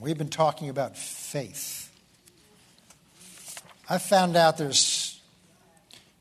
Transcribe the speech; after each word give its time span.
We've 0.00 0.16
been 0.16 0.30
talking 0.30 0.70
about 0.70 0.96
faith. 0.96 1.90
I 3.86 3.98
found 3.98 4.34
out 4.34 4.56
there's, 4.56 5.20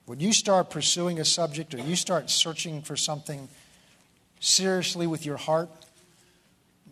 when 0.06 0.20
you 0.20 0.34
start 0.34 0.70
pursuing 0.70 1.18
a 1.18 1.24
subject 1.24 1.74
or 1.74 1.78
you 1.78 1.96
start 1.96 2.30
searching 2.30 2.82
for 2.82 2.98
something 2.98 3.48
seriously 4.42 5.08
with 5.08 5.26
your 5.26 5.38
heart, 5.38 5.70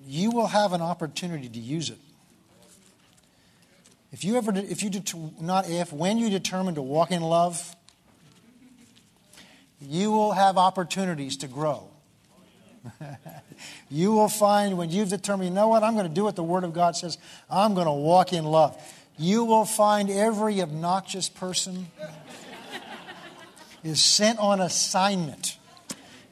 you 0.06 0.32
will 0.32 0.48
have 0.48 0.72
an 0.72 0.82
opportunity 0.82 1.50
to 1.50 1.60
use 1.60 1.90
it. 1.90 2.00
If 4.14 4.24
you 4.24 4.38
ever, 4.38 4.56
if 4.56 4.82
you 4.82 4.90
det- 4.90 5.42
not 5.42 5.70
if, 5.70 5.92
when 5.92 6.18
you 6.18 6.30
determine 6.30 6.76
to 6.76 6.82
walk 6.82 7.12
in 7.12 7.22
love, 7.22 7.76
you 9.82 10.10
will 10.10 10.32
have 10.32 10.58
opportunities 10.58 11.36
to 11.38 11.48
grow. 11.48 11.90
you 13.90 14.12
will 14.12 14.30
find 14.30 14.78
when 14.78 14.90
you've 14.90 15.10
determined, 15.10 15.50
you 15.50 15.56
know 15.56 15.68
what, 15.68 15.84
I'm 15.84 15.94
going 15.94 16.08
to 16.08 16.14
do 16.14 16.24
what 16.24 16.36
the 16.36 16.44
Word 16.44 16.64
of 16.64 16.74
God 16.74 16.96
says, 16.96 17.18
I'm 17.50 17.74
going 17.74 17.88
to 17.88 17.92
walk 17.92 18.34
in 18.34 18.46
love. 18.46 18.80
You 19.18 19.46
will 19.46 19.66
find 19.66 20.10
every 20.10 20.62
obnoxious 20.62 21.30
person 21.30 21.88
is 23.84 24.04
sent 24.04 24.40
on 24.40 24.60
assignment 24.60 25.58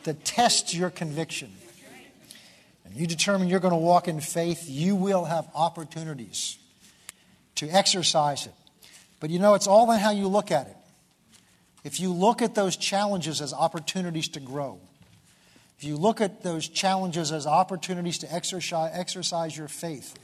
to 0.04 0.14
test 0.14 0.74
your 0.74 0.90
conviction. 0.90 1.52
And 2.86 2.96
you 2.96 3.08
determine 3.08 3.48
you're 3.48 3.60
going 3.60 3.74
to 3.74 3.78
walk 3.78 4.08
in 4.08 4.22
faith, 4.22 4.66
you 4.70 4.96
will 4.96 5.26
have 5.26 5.50
opportunities 5.56 6.58
to 7.56 7.68
exercise 7.70 8.46
it. 8.46 8.54
But 9.20 9.30
you 9.30 9.40
know, 9.40 9.56
it's 9.56 9.68
all 9.68 9.92
in 9.92 10.00
how 10.00 10.12
you 10.12 10.28
look 10.28 10.52
at 10.52 10.68
it. 10.68 10.78
If 11.84 12.00
you 12.00 12.12
look 12.12 12.42
at 12.42 12.56
those 12.56 12.76
challenges 12.76 13.42
as 13.42 13.54
opportunities 13.54 14.28
to 14.30 14.40
grow, 14.40 14.80
you 15.86 15.98
look 15.98 16.22
at 16.22 16.44
those 16.44 16.68
challenges 16.68 17.32
as 17.32 17.48
opportunities 17.48 18.20
to 18.20 18.34
exercise, 18.34 18.92
exercise 18.94 19.58
your 19.58 19.68
faith, 19.68 20.16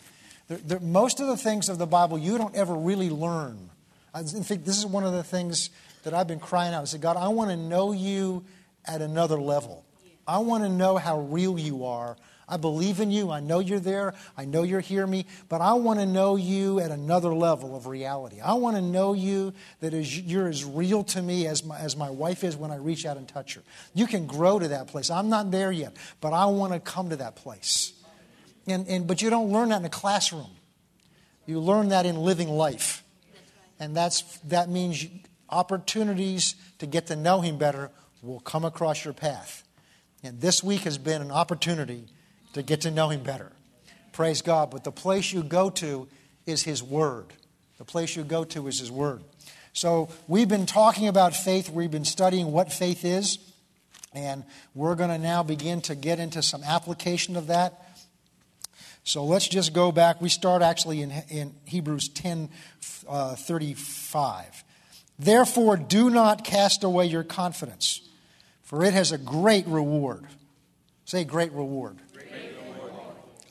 they're, 0.48 0.58
they're, 0.58 0.80
most 0.80 1.20
of 1.20 1.28
the 1.28 1.38
things 1.38 1.70
of 1.70 1.78
the 1.78 1.88
Bible 1.88 2.18
you 2.18 2.38
don't 2.38 2.56
ever 2.56 2.74
really 2.74 3.10
learn. 3.10 3.70
In 4.16 4.44
fact, 4.44 4.66
this 4.66 4.78
is 4.78 4.86
one 4.86 5.06
of 5.06 5.14
the 5.14 5.24
things 5.24 5.70
that 6.04 6.14
I've 6.14 6.28
been 6.28 6.40
crying 6.40 6.74
out. 6.74 6.82
I 6.82 6.86
said, 6.86 7.02
God, 7.02 7.16
I 7.16 7.30
want 7.30 7.52
to 7.52 7.58
know 7.58 7.92
you 7.94 8.44
at 8.86 9.02
another 9.02 9.40
level. 9.40 9.86
I 10.28 10.40
want 10.40 10.64
to 10.64 10.70
know 10.70 10.98
how 10.98 11.20
real 11.20 11.58
you 11.58 11.86
are. 11.86 12.18
I 12.52 12.58
believe 12.58 13.00
in 13.00 13.12
you. 13.12 13.32
I 13.32 13.40
know 13.40 13.60
you're 13.60 13.80
there. 13.80 14.14
I 14.38 14.44
know 14.44 14.64
you're 14.64 14.82
hearing 14.82 15.10
me. 15.10 15.26
But 15.48 15.62
I 15.62 15.72
want 15.74 16.02
to 16.02 16.06
know 16.06 16.36
you 16.36 16.82
at 16.82 16.92
another 16.92 17.34
level 17.34 17.78
of 17.78 17.88
reality. 17.88 18.42
I 18.42 18.56
want 18.56 18.76
to 18.76 18.82
know 18.82 19.14
you 19.14 19.54
that 19.80 19.94
is, 19.94 20.20
you're 20.20 20.50
as 20.50 20.66
real 20.66 21.06
to 21.06 21.22
me 21.22 21.48
as 21.48 21.64
my, 21.64 21.80
as 21.80 21.96
my 21.96 22.10
wife 22.10 22.44
is 22.44 22.58
when 22.58 22.70
I 22.70 22.76
reach 22.76 23.06
out 23.06 23.16
and 23.16 23.26
touch 23.26 23.54
her. 23.54 23.62
You 23.94 24.06
can 24.06 24.28
grow 24.28 24.60
to 24.60 24.68
that 24.68 24.88
place. 24.88 25.10
I'm 25.10 25.30
not 25.30 25.50
there 25.50 25.72
yet, 25.72 25.96
but 26.20 26.34
I 26.34 26.46
want 26.48 26.74
to 26.74 26.82
come 26.82 27.12
to 27.12 27.16
that 27.16 27.38
place. 27.38 27.94
And, 28.68 28.86
and, 28.90 29.08
but 29.08 29.22
you 29.22 29.30
don't 29.30 29.50
learn 29.50 29.70
that 29.70 29.80
in 29.80 29.86
a 29.86 29.90
classroom. 29.90 30.52
You 31.46 31.62
learn 31.62 31.88
that 31.90 32.06
in 32.06 32.18
living 32.18 32.50
life. 32.50 33.02
And 33.80 33.96
that's, 33.96 34.24
that 34.40 34.70
means 34.70 35.08
opportunities 35.50 36.56
to 36.80 36.86
get 36.86 37.08
to 37.08 37.16
know 37.16 37.40
Him 37.40 37.58
better 37.58 37.92
will 38.22 38.42
come 38.42 38.66
across 38.66 39.06
your 39.06 39.14
path. 39.14 39.64
And 40.22 40.42
this 40.42 40.62
week 40.62 40.82
has 40.82 40.98
been 40.98 41.22
an 41.22 41.32
opportunity 41.32 42.08
to 42.54 42.64
get 42.64 42.82
to 42.82 42.92
know 42.92 43.10
Him 43.10 43.24
better. 43.24 43.52
Praise 44.14 44.42
God. 44.42 44.72
But 44.72 44.84
the 44.84 44.92
place 44.92 45.32
you 45.32 45.44
go 45.44 45.70
to 45.72 46.08
is 46.46 46.64
His 46.64 46.84
Word. 46.84 47.28
The 47.78 47.86
place 47.86 48.16
you 48.16 48.24
go 48.24 48.44
to 48.46 48.68
is 48.68 48.80
His 48.80 48.92
Word. 48.92 49.24
So 49.74 50.10
we've 50.28 50.50
been 50.50 50.66
talking 50.66 51.08
about 51.08 51.34
faith. 51.36 51.70
We've 51.70 51.92
been 51.92 52.06
studying 52.06 52.52
what 52.52 52.72
faith 52.72 53.06
is. 53.06 53.40
And 54.14 54.44
we're 54.76 54.96
going 54.96 55.10
to 55.10 55.18
now 55.18 55.42
begin 55.42 55.82
to 55.82 55.96
get 55.96 56.20
into 56.20 56.42
some 56.42 56.64
application 56.64 57.38
of 57.38 57.48
that. 57.48 57.88
So 59.04 59.24
let's 59.24 59.48
just 59.48 59.74
go 59.74 59.92
back. 59.92 60.22
We 60.22 60.30
start 60.30 60.62
actually 60.62 61.02
in, 61.02 61.12
in 61.30 61.56
Hebrews 61.66 62.10
10 62.10 62.50
uh, 63.08 63.36
35. 63.36 64.64
Therefore, 65.18 65.78
do 65.78 66.10
not 66.10 66.44
cast 66.44 66.84
away 66.84 67.06
your 67.06 67.24
confidence, 67.24 68.02
for 68.64 68.84
it 68.84 68.94
has 68.94 69.12
a 69.12 69.18
great 69.18 69.66
reward. 69.66 70.26
Say, 71.06 71.24
great 71.24 71.52
reward 71.52 71.98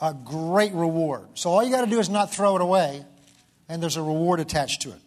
a 0.00 0.14
great 0.14 0.72
reward. 0.72 1.26
So 1.34 1.50
all 1.50 1.62
you 1.62 1.70
got 1.70 1.84
to 1.84 1.90
do 1.90 1.98
is 1.98 2.08
not 2.08 2.32
throw 2.32 2.56
it 2.56 2.62
away, 2.62 3.04
and 3.68 3.82
there's 3.82 3.96
a 3.96 4.02
reward 4.02 4.40
attached 4.40 4.82
to 4.82 4.90
it. 4.90 5.00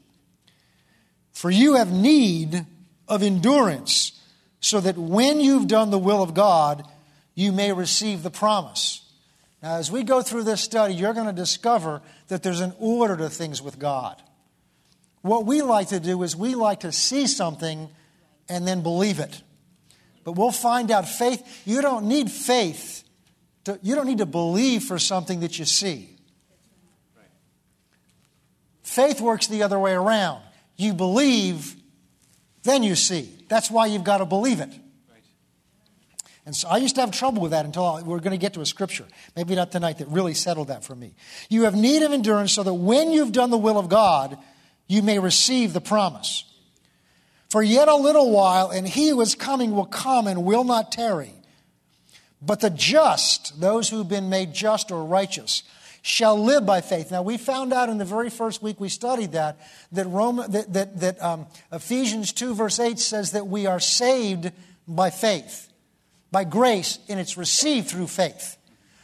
For 1.31 1.49
you 1.49 1.75
have 1.75 1.91
need 1.91 2.65
of 3.07 3.23
endurance, 3.23 4.19
so 4.59 4.79
that 4.79 4.97
when 4.97 5.39
you've 5.41 5.67
done 5.67 5.91
the 5.91 5.99
will 5.99 6.23
of 6.23 6.33
God, 6.33 6.85
you 7.35 7.51
may 7.51 7.73
receive 7.73 8.23
the 8.23 8.29
promise. 8.29 9.01
Now, 9.61 9.77
as 9.77 9.91
we 9.91 10.03
go 10.03 10.21
through 10.21 10.43
this 10.43 10.61
study, 10.61 10.93
you're 10.93 11.13
going 11.13 11.27
to 11.27 11.33
discover 11.33 12.01
that 12.27 12.43
there's 12.43 12.61
an 12.61 12.73
order 12.79 13.17
to 13.17 13.29
things 13.29 13.61
with 13.61 13.79
God. 13.79 14.21
What 15.21 15.45
we 15.45 15.61
like 15.61 15.89
to 15.89 15.99
do 15.99 16.21
is 16.23 16.35
we 16.35 16.53
like 16.53 16.81
to 16.81 16.91
see 16.91 17.27
something 17.27 17.89
and 18.49 18.67
then 18.67 18.83
believe 18.83 19.19
it. 19.19 19.41
But 20.23 20.33
we'll 20.33 20.51
find 20.51 20.91
out 20.91 21.07
faith, 21.07 21.63
you 21.65 21.81
don't 21.81 22.07
need 22.07 22.29
faith 22.29 23.02
to, 23.65 23.79
you 23.81 23.95
don't 23.95 24.07
need 24.07 24.17
to 24.17 24.25
believe 24.25 24.83
for 24.83 24.99
something 24.99 25.41
that 25.41 25.57
you 25.57 25.65
see. 25.65 26.09
Faith 28.81 29.21
works 29.21 29.47
the 29.47 29.63
other 29.63 29.79
way 29.79 29.93
around. 29.93 30.41
You 30.75 30.93
believe, 30.93 31.75
then 32.63 32.83
you 32.83 32.95
see. 32.95 33.33
That's 33.47 33.71
why 33.71 33.85
you've 33.87 34.03
got 34.03 34.17
to 34.17 34.25
believe 34.25 34.59
it. 34.59 34.71
And 36.45 36.53
so 36.53 36.67
I 36.67 36.77
used 36.77 36.95
to 36.95 37.01
have 37.01 37.11
trouble 37.11 37.41
with 37.41 37.51
that 37.51 37.65
until 37.65 38.03
we're 38.03 38.19
going 38.19 38.31
to 38.31 38.37
get 38.37 38.53
to 38.55 38.61
a 38.61 38.65
scripture, 38.65 39.05
maybe 39.35 39.55
not 39.55 39.71
tonight, 39.71 39.99
that 39.99 40.09
really 40.09 40.33
settled 40.33 40.67
that 40.67 40.83
for 40.83 40.93
me. 40.93 41.15
You 41.49 41.63
have 41.63 41.75
need 41.75 42.01
of 42.01 42.11
endurance 42.11 42.51
so 42.51 42.63
that 42.63 42.73
when 42.73 43.11
you've 43.11 43.31
done 43.31 43.49
the 43.49 43.57
will 43.57 43.79
of 43.79 43.87
God, 43.87 44.37
you 44.87 45.01
may 45.01 45.19
receive 45.19 45.71
the 45.71 45.79
promise. 45.79 46.43
For 47.49 47.63
yet 47.63 47.87
a 47.87 47.95
little 47.95 48.31
while, 48.31 48.71
and 48.71 48.85
he 48.85 49.09
who 49.09 49.21
is 49.21 49.35
coming 49.35 49.73
will 49.73 49.85
come 49.85 50.27
and 50.27 50.43
will 50.43 50.65
not 50.65 50.91
tarry. 50.91 51.33
But 52.45 52.59
the 52.59 52.69
just, 52.69 53.59
those 53.59 53.89
who've 53.89 54.07
been 54.07 54.29
made 54.29 54.53
just 54.53 54.91
or 54.91 55.03
righteous, 55.05 55.63
shall 56.01 56.37
live 56.37 56.65
by 56.65 56.81
faith. 56.81 57.11
Now, 57.11 57.21
we 57.21 57.37
found 57.37 57.71
out 57.71 57.87
in 57.87 57.97
the 57.97 58.05
very 58.05 58.29
first 58.29 58.61
week 58.61 58.79
we 58.79 58.89
studied 58.89 59.31
that, 59.31 59.57
that, 59.93 60.05
Rome, 60.05 60.43
that, 60.49 60.73
that, 60.73 60.99
that 60.99 61.23
um, 61.23 61.47
Ephesians 61.71 62.33
2, 62.33 62.53
verse 62.55 62.79
8 62.79 62.99
says 62.99 63.31
that 63.31 63.47
we 63.47 63.65
are 63.65 63.79
saved 63.79 64.51
by 64.85 65.09
faith, 65.09 65.69
by 66.29 66.43
grace, 66.43 66.99
and 67.07 67.19
it's 67.21 67.37
received 67.37 67.87
through 67.87 68.07
faith. 68.07 68.57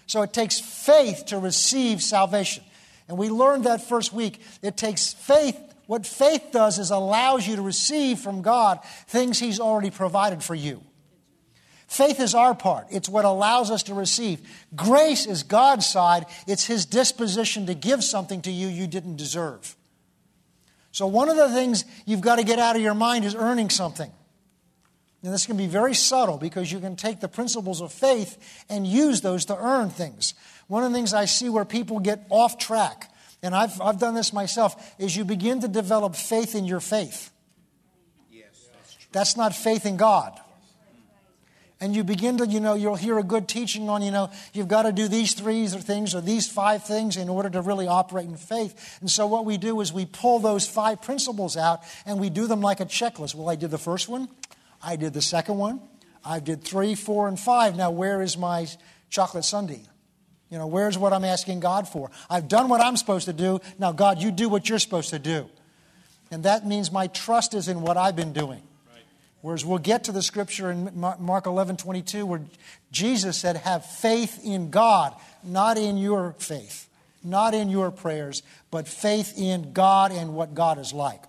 So 0.07 0.21
it 0.23 0.33
takes 0.33 0.59
faith 0.59 1.27
to 1.27 1.38
receive 1.38 2.01
salvation. 2.01 2.66
And 3.07 3.17
we 3.17 3.29
learned 3.29 3.63
that 3.63 3.88
first 3.88 4.11
week. 4.11 4.41
It 4.61 4.75
takes 4.75 5.13
faith. 5.13 5.57
What 5.88 6.06
faith 6.06 6.50
does 6.51 6.79
is 6.79 6.91
allows 6.91 7.47
you 7.47 7.56
to 7.56 7.61
receive 7.61 8.19
from 8.19 8.41
God 8.41 8.79
things 9.07 9.39
He's 9.39 9.59
already 9.59 9.89
provided 9.89 10.44
for 10.44 10.53
you. 10.53 10.83
Faith 11.89 12.19
is 12.19 12.35
our 12.35 12.53
part. 12.53 12.85
It's 12.91 13.09
what 13.09 13.25
allows 13.25 13.72
us 13.72 13.81
to 13.83 13.95
receive. 13.95 14.41
Grace 14.75 15.25
is 15.25 15.41
God's 15.41 15.88
side. 15.88 16.27
It's 16.45 16.63
His 16.63 16.85
disposition 16.85 17.66
to 17.66 17.73
give 17.73 18.03
something 18.03 18.44
to 18.44 18.51
you 18.51 18.67
you 18.67 18.85
didn't 18.85 19.16
deserve. 19.16 19.75
So, 20.91 21.07
one 21.07 21.29
of 21.29 21.35
the 21.35 21.50
things 21.50 21.85
you've 22.05 22.22
got 22.22 22.35
to 22.35 22.44
get 22.44 22.59
out 22.59 22.75
of 22.75 22.83
your 22.83 22.94
mind 22.94 23.25
is 23.25 23.33
earning 23.33 23.72
something. 23.72 24.11
And 25.23 25.33
this 25.33 25.47
can 25.47 25.57
be 25.57 25.66
very 25.66 25.95
subtle 25.95 26.38
because 26.38 26.72
you 26.72 26.79
can 26.79 26.95
take 26.95 27.22
the 27.22 27.27
principles 27.27 27.81
of 27.81 27.91
faith 27.91 28.38
and 28.69 28.85
use 28.85 29.21
those 29.21 29.45
to 29.45 29.57
earn 29.57 29.89
things. 29.89 30.35
One 30.67 30.83
of 30.83 30.91
the 30.91 30.95
things 30.95 31.11
I 31.11 31.25
see 31.25 31.50
where 31.50 31.66
people 31.66 32.00
get 32.00 32.23
off 32.29 32.59
track, 32.59 33.11
and 33.41 33.56
I've, 33.56 33.81
I've 33.81 33.97
done 33.97 34.13
this 34.13 34.31
myself, 34.31 34.94
is 35.00 35.17
you 35.17 35.25
begin 35.25 35.61
to 35.61 35.67
develop 35.67 36.16
faith 36.16 36.53
in 36.53 36.66
your 36.66 36.81
faith. 36.81 37.31
Yes, 38.29 38.69
that's, 38.71 38.94
true. 38.94 39.06
that's 39.11 39.35
not 39.35 39.56
faith 39.56 39.88
in 39.88 39.97
God 39.97 40.39
and 41.81 41.95
you 41.95 42.03
begin 42.03 42.38
to, 42.38 42.47
you 42.47 42.59
know, 42.59 42.73
you'll 42.73 42.95
hear 42.95 43.17
a 43.17 43.23
good 43.23 43.47
teaching 43.47 43.90
on, 43.90 44.01
you 44.01 44.12
know, 44.12 44.29
you've 44.53 44.67
got 44.67 44.84
to 44.84 44.91
do 44.91 45.07
these 45.07 45.34
three 45.34 45.66
things 45.67 46.13
or 46.13 46.22
these 46.22 46.50
five 46.50 46.84
things 46.84 47.16
in 47.16 47.29
order 47.29 47.50
to 47.50 47.62
really 47.62 47.88
operate 47.88 48.25
in 48.25 48.35
faith. 48.35 48.98
And 49.00 49.09
so 49.09 49.27
what 49.27 49.45
we 49.45 49.57
do 49.57 49.80
is 49.80 49.94
we 49.94 50.06
pull 50.06 50.39
those 50.39 50.68
five 50.68 51.01
principles 51.01 51.56
out 51.56 51.81
and 52.06 52.19
we 52.19 52.30
do 52.30 52.48
them 52.48 52.59
like 52.62 52.81
a 52.81 52.86
checklist. 52.86 53.33
Well, 53.33 53.50
I 53.50 53.56
did 53.56 53.71
the 53.71 53.77
first 53.77 54.09
one, 54.09 54.27
I 54.83 54.98
did 54.98 55.13
the 55.13 55.21
second 55.21 55.57
one, 55.57 55.80
I 56.24 56.39
did 56.39 56.63
three, 56.63 56.95
four, 56.95 57.27
and 57.27 57.39
five. 57.39 57.77
Now, 57.77 57.92
where 57.92 58.21
is 58.21 58.38
my 58.38 58.68
chocolate 59.09 59.45
sundae? 59.45 59.83
You 60.50 60.57
know, 60.57 60.68
where's 60.68 60.98
what 60.98 61.13
I'm 61.13 61.24
asking 61.24 61.59
God 61.59 61.88
for? 61.88 62.09
I've 62.30 62.48
done 62.48 62.69
what 62.69 62.81
I'm 62.81 62.98
supposed 62.98 63.25
to 63.25 63.33
do. 63.33 63.59
Now, 63.77 63.92
God, 63.92 64.21
you 64.21 64.31
do 64.31 64.50
what 64.50 64.68
you're 64.68 64.80
supposed 64.80 65.12
to 65.12 65.19
do. 65.19 65.48
And 66.31 66.44
that 66.44 66.65
means 66.65 66.92
my 66.92 67.07
trust 67.07 67.53
is 67.53 67.68
in 67.68 67.81
what 67.81 67.98
I've 67.98 68.15
been 68.15 68.33
doing. 68.33 68.62
Whereas 69.41 69.65
we'll 69.65 69.77
get 69.77 70.06
to 70.06 70.12
the 70.12 70.21
scripture 70.21 70.69
in 70.69 70.91
Mark 70.95 71.45
11 71.45 71.77
22 71.77 72.25
where 72.25 72.41
Jesus 72.91 73.38
said, 73.38 73.57
Have 73.57 73.86
faith 73.86 74.44
in 74.44 74.69
God, 74.69 75.15
not 75.44 75.77
in 75.77 75.97
your 75.97 76.36
faith, 76.39 76.89
not 77.24 77.53
in 77.53 77.69
your 77.69 77.91
prayers, 77.91 78.44
but 78.69 78.88
faith 78.88 79.33
in 79.38 79.71
God 79.71 80.12
and 80.12 80.33
what 80.33 80.53
God 80.53 80.77
is 80.77 80.94
like. 80.94 81.24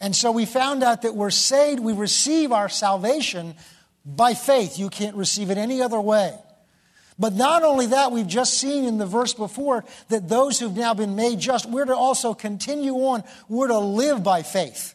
And 0.00 0.16
so 0.16 0.32
we 0.32 0.46
found 0.46 0.82
out 0.82 1.02
that 1.02 1.14
we're 1.14 1.30
saved, 1.30 1.78
we 1.78 1.92
receive 1.92 2.52
our 2.52 2.68
salvation 2.68 3.54
by 4.04 4.34
faith. 4.34 4.78
You 4.78 4.88
can't 4.88 5.14
receive 5.14 5.50
it 5.50 5.58
any 5.58 5.82
other 5.82 6.00
way. 6.00 6.36
But 7.18 7.34
not 7.34 7.62
only 7.62 7.86
that, 7.86 8.12
we've 8.12 8.26
just 8.26 8.54
seen 8.54 8.86
in 8.86 8.96
the 8.96 9.04
verse 9.04 9.34
before 9.34 9.84
that 10.08 10.26
those 10.26 10.58
who've 10.58 10.74
now 10.74 10.94
been 10.94 11.16
made 11.16 11.38
just, 11.38 11.68
we're 11.68 11.84
to 11.84 11.94
also 11.94 12.32
continue 12.32 12.94
on, 12.94 13.22
we're 13.46 13.68
to 13.68 13.78
live 13.78 14.24
by 14.24 14.42
faith. 14.42 14.94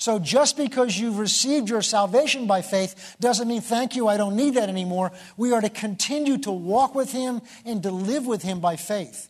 So 0.00 0.18
just 0.18 0.56
because 0.56 0.98
you've 0.98 1.18
received 1.18 1.68
your 1.68 1.82
salvation 1.82 2.46
by 2.46 2.62
faith 2.62 3.16
doesn't 3.20 3.46
mean, 3.46 3.60
thank 3.60 3.94
you, 3.94 4.08
I 4.08 4.16
don't 4.16 4.34
need 4.34 4.54
that 4.54 4.70
anymore. 4.70 5.12
We 5.36 5.52
are 5.52 5.60
to 5.60 5.68
continue 5.68 6.38
to 6.38 6.50
walk 6.50 6.94
with 6.94 7.12
Him 7.12 7.42
and 7.66 7.82
to 7.82 7.90
live 7.90 8.26
with 8.26 8.40
Him 8.40 8.60
by 8.60 8.76
faith. 8.76 9.28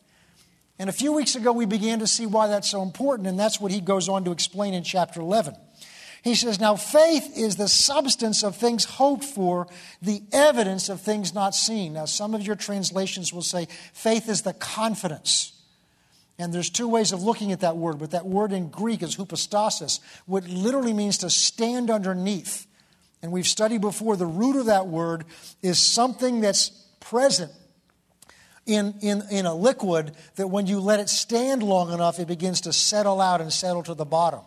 And 0.79 0.89
a 0.89 0.93
few 0.93 1.13
weeks 1.13 1.35
ago, 1.35 1.51
we 1.51 1.67
began 1.67 1.99
to 1.99 2.07
see 2.07 2.25
why 2.25 2.47
that's 2.47 2.71
so 2.71 2.83
important, 2.83 3.27
and 3.27 3.37
that's 3.37 3.61
what 3.61 3.73
he 3.73 3.81
goes 3.81 4.09
on 4.09 4.25
to 4.27 4.31
explain 4.31 4.73
in 4.73 4.85
chapter 4.85 5.21
11. 5.21 5.57
He 6.23 6.37
says, 6.37 6.61
Now 6.61 6.77
faith 6.77 7.37
is 7.37 7.57
the 7.57 7.67
substance 7.67 8.45
of 8.45 8.55
things 8.55 8.85
hoped 8.85 9.25
for, 9.25 9.67
the 10.01 10.23
evidence 10.33 10.89
of 10.89 11.01
things 11.01 11.35
not 11.35 11.57
seen. 11.57 11.95
Now, 11.95 12.05
some 12.05 12.33
of 12.33 12.47
your 12.47 12.55
translations 12.55 13.33
will 13.33 13.43
say 13.43 13.67
faith 13.93 14.29
is 14.29 14.43
the 14.43 14.53
confidence. 14.53 15.60
And 16.41 16.55
there's 16.55 16.71
two 16.71 16.89
ways 16.89 17.13
of 17.13 17.23
looking 17.23 17.53
at 17.53 17.61
that 17.61 17.77
word, 17.77 17.99
but 17.99 18.13
that 18.13 18.25
word 18.25 18.53
in 18.53 18.71
Greek 18.71 19.03
is 19.03 19.15
hypostasis, 19.15 20.01
which 20.25 20.49
literally 20.49 20.95
means 20.95 21.19
to 21.19 21.29
stand 21.29 21.91
underneath. 21.91 22.67
And 23.21 23.31
we've 23.31 23.47
studied 23.47 23.83
before 23.83 24.17
the 24.17 24.25
root 24.25 24.57
of 24.57 24.65
that 24.65 24.87
word 24.87 25.27
is 25.61 25.79
something 25.79 26.41
that's 26.41 26.71
present 26.99 27.53
in, 28.65 28.95
in, 29.03 29.23
in 29.31 29.45
a 29.45 29.55
liquid 29.55 30.13
that 30.37 30.47
when 30.47 30.67
you 30.67 30.81
let 30.81 30.99
it 30.99 31.11
stand 31.11 31.63
long 31.63 31.93
enough, 31.93 32.19
it 32.19 32.27
begins 32.27 32.63
to 32.63 32.73
settle 32.73 33.21
out 33.21 33.43
and 33.43 33.53
settle 33.53 33.83
to 33.83 33.93
the 33.93 34.07
bottom. 34.07 34.41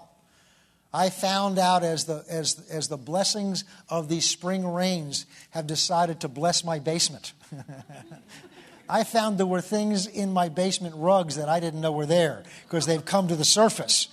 I 0.91 1.11
found 1.11 1.59
out 1.59 1.83
as 1.83 2.05
the, 2.05 2.25
as, 2.27 2.67
as 2.71 2.87
the 2.87 2.97
blessings 2.97 3.65
of 3.87 4.09
these 4.09 4.27
spring 4.27 4.65
rains 4.65 5.27
have 5.51 5.67
decided 5.67 6.21
to 6.21 6.27
bless 6.27 6.63
my 6.63 6.79
basement. 6.79 7.33
I 8.93 9.03
found 9.03 9.39
there 9.39 9.47
were 9.47 9.59
things 9.59 10.05
in 10.05 10.31
my 10.31 10.49
basement 10.49 10.93
rugs 10.95 11.37
that 11.37 11.49
I 11.49 11.59
didn't 11.59 11.81
know 11.81 11.91
were 11.91 12.05
there 12.05 12.43
because 12.67 12.85
they've 12.85 13.03
come 13.03 13.27
to 13.27 13.35
the 13.35 13.43
surface. 13.43 14.07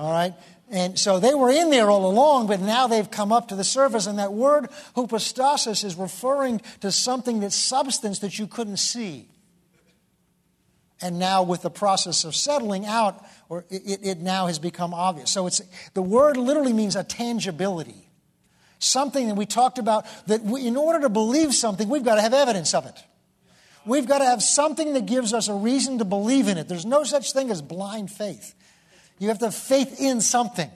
All 0.00 0.10
right? 0.10 0.34
And 0.68 0.98
so 0.98 1.20
they 1.20 1.32
were 1.32 1.48
in 1.48 1.70
there 1.70 1.88
all 1.88 2.10
along, 2.10 2.48
but 2.48 2.58
now 2.58 2.88
they've 2.88 3.08
come 3.08 3.30
up 3.30 3.46
to 3.48 3.54
the 3.54 3.62
surface. 3.62 4.08
And 4.08 4.18
that 4.18 4.32
word 4.32 4.68
hypostasis 4.96 5.84
is 5.84 5.94
referring 5.94 6.60
to 6.80 6.90
something 6.90 7.38
that's 7.38 7.54
substance 7.54 8.18
that 8.18 8.36
you 8.36 8.48
couldn't 8.48 8.78
see. 8.78 9.28
And 11.00 11.20
now, 11.20 11.44
with 11.44 11.62
the 11.62 11.70
process 11.70 12.24
of 12.24 12.34
settling 12.34 12.84
out, 12.84 13.24
or 13.48 13.64
it, 13.70 14.00
it 14.02 14.18
now 14.18 14.48
has 14.48 14.58
become 14.58 14.92
obvious. 14.92 15.30
So 15.30 15.46
it's 15.46 15.62
the 15.94 16.02
word 16.02 16.36
literally 16.36 16.72
means 16.72 16.96
a 16.96 17.04
tangibility, 17.04 18.08
something 18.80 19.28
that 19.28 19.34
we 19.34 19.46
talked 19.46 19.78
about. 19.78 20.04
That 20.26 20.42
we, 20.42 20.66
in 20.66 20.76
order 20.76 21.02
to 21.02 21.10
believe 21.10 21.54
something, 21.54 21.88
we've 21.88 22.02
got 22.02 22.16
to 22.16 22.22
have 22.22 22.34
evidence 22.34 22.74
of 22.74 22.86
it. 22.86 23.04
We've 23.86 24.06
got 24.06 24.18
to 24.18 24.24
have 24.24 24.42
something 24.42 24.94
that 24.94 25.06
gives 25.06 25.32
us 25.32 25.48
a 25.48 25.54
reason 25.54 25.98
to 25.98 26.04
believe 26.04 26.48
in 26.48 26.58
it. 26.58 26.68
There's 26.68 26.84
no 26.84 27.04
such 27.04 27.32
thing 27.32 27.50
as 27.50 27.62
blind 27.62 28.10
faith. 28.10 28.54
You 29.18 29.28
have 29.28 29.38
to 29.38 29.46
have 29.46 29.54
faith 29.54 30.00
in 30.00 30.20
something. 30.20 30.70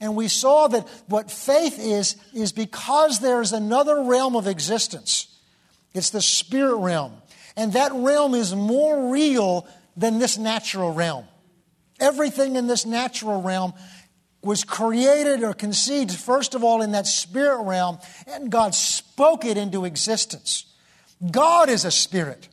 And 0.00 0.14
we 0.14 0.28
saw 0.28 0.68
that 0.68 0.86
what 1.06 1.30
faith 1.30 1.78
is, 1.78 2.16
is 2.34 2.52
because 2.52 3.20
there's 3.20 3.52
another 3.52 4.02
realm 4.02 4.36
of 4.36 4.46
existence. 4.46 5.28
It's 5.94 6.10
the 6.10 6.20
spirit 6.20 6.76
realm. 6.76 7.12
And 7.56 7.72
that 7.74 7.92
realm 7.92 8.34
is 8.34 8.54
more 8.54 9.10
real 9.10 9.66
than 9.96 10.18
this 10.18 10.38
natural 10.38 10.92
realm. 10.92 11.24
Everything 12.00 12.56
in 12.56 12.66
this 12.66 12.84
natural 12.84 13.40
realm 13.42 13.74
was 14.42 14.64
created 14.64 15.44
or 15.44 15.54
conceived, 15.54 16.10
first 16.10 16.54
of 16.54 16.64
all, 16.64 16.82
in 16.82 16.92
that 16.92 17.06
spirit 17.06 17.62
realm, 17.62 17.98
and 18.26 18.50
God 18.50 18.74
spoke 18.74 19.44
it 19.44 19.56
into 19.56 19.84
existence. 19.84 20.64
God 21.30 21.68
is 21.68 21.84
a 21.84 21.90
spirit. 21.90 22.48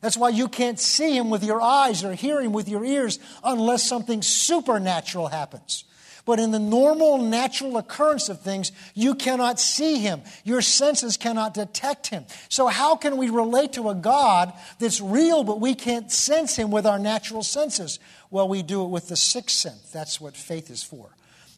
That's 0.00 0.16
why 0.16 0.30
you 0.30 0.48
can't 0.48 0.80
see 0.80 1.16
him 1.16 1.30
with 1.30 1.44
your 1.44 1.60
eyes 1.60 2.04
or 2.04 2.14
hear 2.14 2.40
him 2.40 2.52
with 2.52 2.68
your 2.68 2.84
ears 2.84 3.18
unless 3.44 3.84
something 3.84 4.22
supernatural 4.22 5.28
happens. 5.28 5.84
But 6.24 6.38
in 6.38 6.50
the 6.50 6.58
normal, 6.58 7.18
natural 7.18 7.76
occurrence 7.76 8.28
of 8.28 8.40
things, 8.40 8.72
you 8.94 9.14
cannot 9.14 9.58
see 9.58 9.98
him. 9.98 10.22
Your 10.44 10.62
senses 10.62 11.16
cannot 11.16 11.54
detect 11.54 12.08
him. 12.08 12.24
So, 12.48 12.66
how 12.68 12.96
can 12.96 13.16
we 13.16 13.30
relate 13.30 13.72
to 13.74 13.88
a 13.88 13.94
God 13.94 14.52
that's 14.78 15.00
real, 15.00 15.44
but 15.44 15.60
we 15.60 15.74
can't 15.74 16.12
sense 16.12 16.56
him 16.56 16.70
with 16.70 16.86
our 16.86 16.98
natural 16.98 17.42
senses? 17.42 17.98
Well, 18.30 18.48
we 18.48 18.62
do 18.62 18.84
it 18.84 18.88
with 18.88 19.08
the 19.08 19.16
sixth 19.16 19.56
sense. 19.56 19.90
That's 19.90 20.20
what 20.20 20.36
faith 20.36 20.70
is 20.70 20.82
for. 20.82 21.10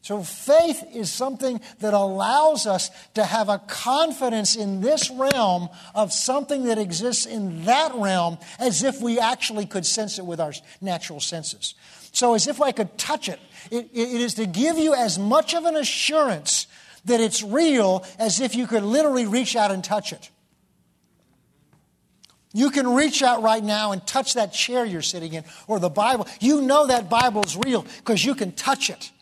So, 0.03 0.21
faith 0.21 0.83
is 0.93 1.09
something 1.09 1.61
that 1.79 1.93
allows 1.93 2.67
us 2.67 2.91
to 3.13 3.23
have 3.23 3.47
a 3.47 3.57
confidence 3.57 4.57
in 4.57 4.81
this 4.81 5.09
realm 5.09 5.69
of 5.95 6.11
something 6.11 6.65
that 6.65 6.77
exists 6.77 7.25
in 7.25 7.63
that 7.63 7.93
realm 7.95 8.37
as 8.59 8.83
if 8.83 9.01
we 9.01 9.17
actually 9.17 9.65
could 9.65 9.85
sense 9.85 10.19
it 10.19 10.25
with 10.25 10.41
our 10.41 10.51
natural 10.81 11.21
senses. 11.21 11.73
So, 12.11 12.33
as 12.33 12.47
if 12.47 12.61
I 12.61 12.73
could 12.73 12.97
touch 12.97 13.29
it, 13.29 13.39
it, 13.71 13.91
it 13.93 14.19
is 14.19 14.33
to 14.33 14.45
give 14.45 14.77
you 14.77 14.93
as 14.93 15.17
much 15.17 15.55
of 15.55 15.63
an 15.63 15.77
assurance 15.77 16.67
that 17.05 17.21
it's 17.21 17.41
real 17.41 18.05
as 18.19 18.41
if 18.41 18.55
you 18.55 18.67
could 18.67 18.83
literally 18.83 19.25
reach 19.25 19.55
out 19.55 19.71
and 19.71 19.81
touch 19.81 20.11
it. 20.11 20.29
You 22.51 22.71
can 22.71 22.93
reach 22.93 23.23
out 23.23 23.41
right 23.41 23.63
now 23.63 23.93
and 23.93 24.05
touch 24.05 24.33
that 24.33 24.51
chair 24.51 24.83
you're 24.83 25.01
sitting 25.01 25.31
in 25.33 25.45
or 25.65 25.79
the 25.79 25.89
Bible. 25.89 26.27
You 26.41 26.61
know 26.61 26.87
that 26.87 27.09
Bible's 27.09 27.55
real 27.65 27.85
because 27.99 28.25
you 28.25 28.35
can 28.35 28.51
touch 28.51 28.89
it. 28.89 29.12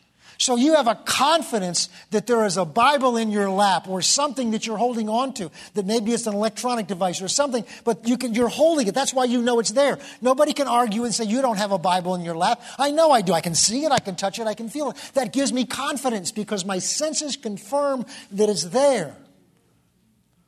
So 0.42 0.56
you 0.56 0.74
have 0.74 0.88
a 0.88 0.96
confidence 0.96 1.88
that 2.10 2.26
there 2.26 2.44
is 2.44 2.56
a 2.56 2.64
Bible 2.64 3.16
in 3.16 3.30
your 3.30 3.48
lap 3.48 3.86
or 3.88 4.02
something 4.02 4.50
that 4.50 4.66
you're 4.66 4.76
holding 4.76 5.08
on 5.08 5.34
to, 5.34 5.52
that 5.74 5.86
maybe 5.86 6.10
it's 6.10 6.26
an 6.26 6.34
electronic 6.34 6.88
device 6.88 7.22
or 7.22 7.28
something, 7.28 7.64
but 7.84 8.08
you 8.08 8.18
can, 8.18 8.34
you're 8.34 8.48
holding 8.48 8.88
it. 8.88 8.92
That's 8.92 9.14
why 9.14 9.26
you 9.26 9.40
know 9.40 9.60
it's 9.60 9.70
there. 9.70 10.00
Nobody 10.20 10.52
can 10.52 10.66
argue 10.66 11.04
and 11.04 11.14
say, 11.14 11.26
you 11.26 11.42
don't 11.42 11.58
have 11.58 11.70
a 11.70 11.78
Bible 11.78 12.16
in 12.16 12.22
your 12.22 12.34
lap. 12.34 12.60
I 12.76 12.90
know 12.90 13.12
I 13.12 13.22
do. 13.22 13.32
I 13.32 13.40
can 13.40 13.54
see 13.54 13.84
it, 13.84 13.92
I 13.92 14.00
can 14.00 14.16
touch 14.16 14.40
it, 14.40 14.48
I 14.48 14.54
can 14.54 14.68
feel 14.68 14.90
it. 14.90 14.96
That 15.14 15.32
gives 15.32 15.52
me 15.52 15.64
confidence 15.64 16.32
because 16.32 16.64
my 16.64 16.80
senses 16.80 17.36
confirm 17.36 18.04
that 18.32 18.48
it's 18.48 18.64
there. 18.64 19.14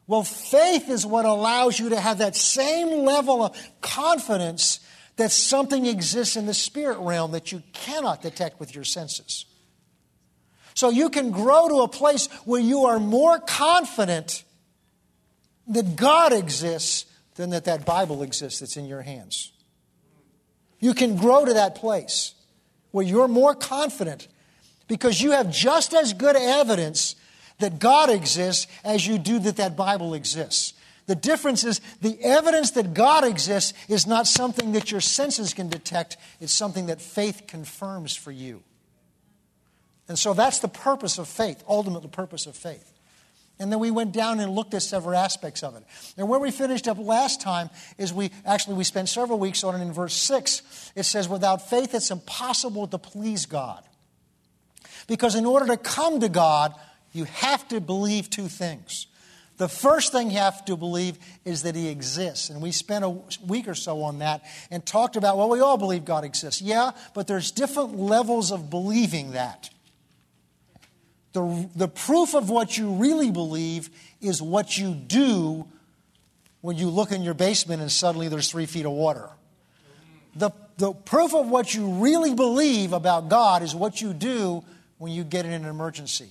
Well, 0.08 0.24
faith 0.24 0.88
is 0.88 1.06
what 1.06 1.24
allows 1.24 1.78
you 1.78 1.90
to 1.90 2.00
have 2.00 2.18
that 2.18 2.34
same 2.34 3.04
level 3.04 3.44
of 3.44 3.56
confidence 3.80 4.80
that 5.18 5.30
something 5.30 5.86
exists 5.86 6.34
in 6.34 6.46
the 6.46 6.54
spirit 6.54 6.98
realm 6.98 7.30
that 7.30 7.52
you 7.52 7.62
cannot 7.72 8.22
detect 8.22 8.58
with 8.58 8.74
your 8.74 8.82
senses. 8.82 9.46
So 10.74 10.90
you 10.90 11.08
can 11.08 11.30
grow 11.30 11.68
to 11.68 11.76
a 11.82 11.88
place 11.88 12.26
where 12.44 12.60
you 12.60 12.86
are 12.86 12.98
more 12.98 13.38
confident 13.38 14.42
that 15.68 15.96
God 15.96 16.32
exists 16.32 17.06
than 17.36 17.50
that 17.50 17.64
that 17.64 17.86
Bible 17.86 18.22
exists 18.22 18.60
that's 18.60 18.76
in 18.76 18.86
your 18.86 19.02
hands. 19.02 19.52
You 20.80 20.94
can 20.94 21.16
grow 21.16 21.44
to 21.44 21.54
that 21.54 21.76
place 21.76 22.34
where 22.90 23.04
you're 23.04 23.28
more 23.28 23.54
confident 23.54 24.28
because 24.88 25.20
you 25.20 25.30
have 25.30 25.50
just 25.50 25.94
as 25.94 26.12
good 26.12 26.36
evidence 26.36 27.16
that 27.60 27.78
God 27.78 28.10
exists 28.10 28.66
as 28.84 29.06
you 29.06 29.18
do 29.18 29.38
that 29.38 29.56
that 29.56 29.76
Bible 29.76 30.14
exists. 30.14 30.74
The 31.06 31.14
difference 31.14 31.64
is 31.64 31.80
the 32.00 32.18
evidence 32.22 32.72
that 32.72 32.94
God 32.94 33.24
exists 33.24 33.74
is 33.88 34.06
not 34.06 34.26
something 34.26 34.72
that 34.72 34.90
your 34.90 35.00
senses 35.00 35.54
can 35.54 35.68
detect, 35.68 36.16
it's 36.40 36.52
something 36.52 36.86
that 36.86 37.00
faith 37.00 37.44
confirms 37.46 38.16
for 38.16 38.32
you. 38.32 38.62
And 40.08 40.18
so 40.18 40.34
that's 40.34 40.58
the 40.58 40.68
purpose 40.68 41.18
of 41.18 41.28
faith, 41.28 41.62
ultimate 41.66 42.02
the 42.02 42.08
purpose 42.08 42.46
of 42.46 42.56
faith. 42.56 42.90
And 43.58 43.70
then 43.70 43.78
we 43.78 43.90
went 43.90 44.12
down 44.12 44.40
and 44.40 44.52
looked 44.52 44.74
at 44.74 44.82
several 44.82 45.16
aspects 45.16 45.62
of 45.62 45.76
it. 45.76 45.84
And 46.16 46.28
where 46.28 46.40
we 46.40 46.50
finished 46.50 46.88
up 46.88 46.98
last 46.98 47.40
time 47.40 47.70
is 47.98 48.12
we 48.12 48.30
actually 48.44 48.74
we 48.74 48.84
spent 48.84 49.08
several 49.08 49.38
weeks 49.38 49.62
on 49.62 49.80
it 49.80 49.82
in 49.82 49.92
verse 49.92 50.14
6. 50.14 50.92
It 50.96 51.04
says, 51.04 51.28
Without 51.28 51.68
faith, 51.68 51.94
it's 51.94 52.10
impossible 52.10 52.88
to 52.88 52.98
please 52.98 53.46
God. 53.46 53.84
Because 55.06 55.36
in 55.36 55.46
order 55.46 55.66
to 55.66 55.76
come 55.76 56.20
to 56.20 56.28
God, 56.28 56.74
you 57.12 57.24
have 57.24 57.66
to 57.68 57.80
believe 57.80 58.28
two 58.28 58.48
things. 58.48 59.06
The 59.56 59.68
first 59.68 60.10
thing 60.10 60.32
you 60.32 60.38
have 60.38 60.64
to 60.64 60.76
believe 60.76 61.16
is 61.44 61.62
that 61.62 61.76
He 61.76 61.88
exists. 61.88 62.50
And 62.50 62.60
we 62.60 62.72
spent 62.72 63.04
a 63.04 63.10
week 63.46 63.68
or 63.68 63.76
so 63.76 64.02
on 64.02 64.18
that 64.18 64.42
and 64.68 64.84
talked 64.84 65.14
about, 65.14 65.36
well, 65.36 65.48
we 65.48 65.60
all 65.60 65.78
believe 65.78 66.04
God 66.04 66.24
exists. 66.24 66.60
Yeah, 66.60 66.90
but 67.14 67.28
there's 67.28 67.52
different 67.52 67.96
levels 67.96 68.50
of 68.50 68.68
believing 68.68 69.32
that. 69.32 69.70
The, 71.34 71.68
the 71.74 71.88
proof 71.88 72.34
of 72.34 72.48
what 72.48 72.78
you 72.78 72.94
really 72.94 73.30
believe 73.30 73.90
is 74.20 74.40
what 74.40 74.78
you 74.78 74.94
do 74.94 75.66
when 76.60 76.78
you 76.78 76.88
look 76.88 77.12
in 77.12 77.22
your 77.22 77.34
basement 77.34 77.82
and 77.82 77.90
suddenly 77.90 78.28
there's 78.28 78.50
three 78.50 78.66
feet 78.66 78.86
of 78.86 78.92
water. 78.92 79.28
The, 80.36 80.52
the 80.78 80.92
proof 80.92 81.34
of 81.34 81.48
what 81.48 81.74
you 81.74 81.88
really 81.94 82.34
believe 82.34 82.92
about 82.92 83.28
God 83.28 83.62
is 83.62 83.74
what 83.74 84.00
you 84.00 84.14
do 84.14 84.64
when 84.98 85.12
you 85.12 85.24
get 85.24 85.44
in 85.44 85.52
an 85.52 85.64
emergency. 85.64 86.30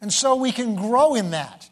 And 0.00 0.12
so 0.12 0.36
we 0.36 0.52
can 0.52 0.76
grow 0.76 1.16
in 1.16 1.32
that. 1.32 1.68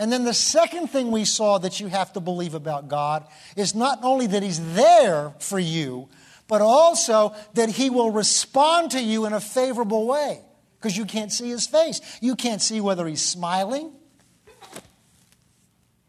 And 0.00 0.12
then 0.12 0.24
the 0.24 0.34
second 0.34 0.88
thing 0.88 1.10
we 1.10 1.24
saw 1.24 1.58
that 1.58 1.78
you 1.78 1.86
have 1.86 2.12
to 2.14 2.20
believe 2.20 2.54
about 2.54 2.88
God 2.88 3.24
is 3.56 3.74
not 3.74 4.00
only 4.02 4.26
that 4.26 4.42
He's 4.42 4.74
there 4.74 5.32
for 5.38 5.58
you, 5.58 6.08
but 6.48 6.60
also 6.60 7.34
that 7.54 7.68
he 7.68 7.90
will 7.90 8.10
respond 8.10 8.90
to 8.92 9.00
you 9.00 9.26
in 9.26 9.32
a 9.32 9.40
favorable 9.40 10.06
way 10.06 10.40
because 10.80 10.96
you 10.96 11.04
can't 11.04 11.32
see 11.32 11.48
his 11.50 11.66
face. 11.66 12.00
You 12.20 12.34
can't 12.36 12.62
see 12.62 12.80
whether 12.80 13.06
he's 13.06 13.22
smiling 13.22 13.92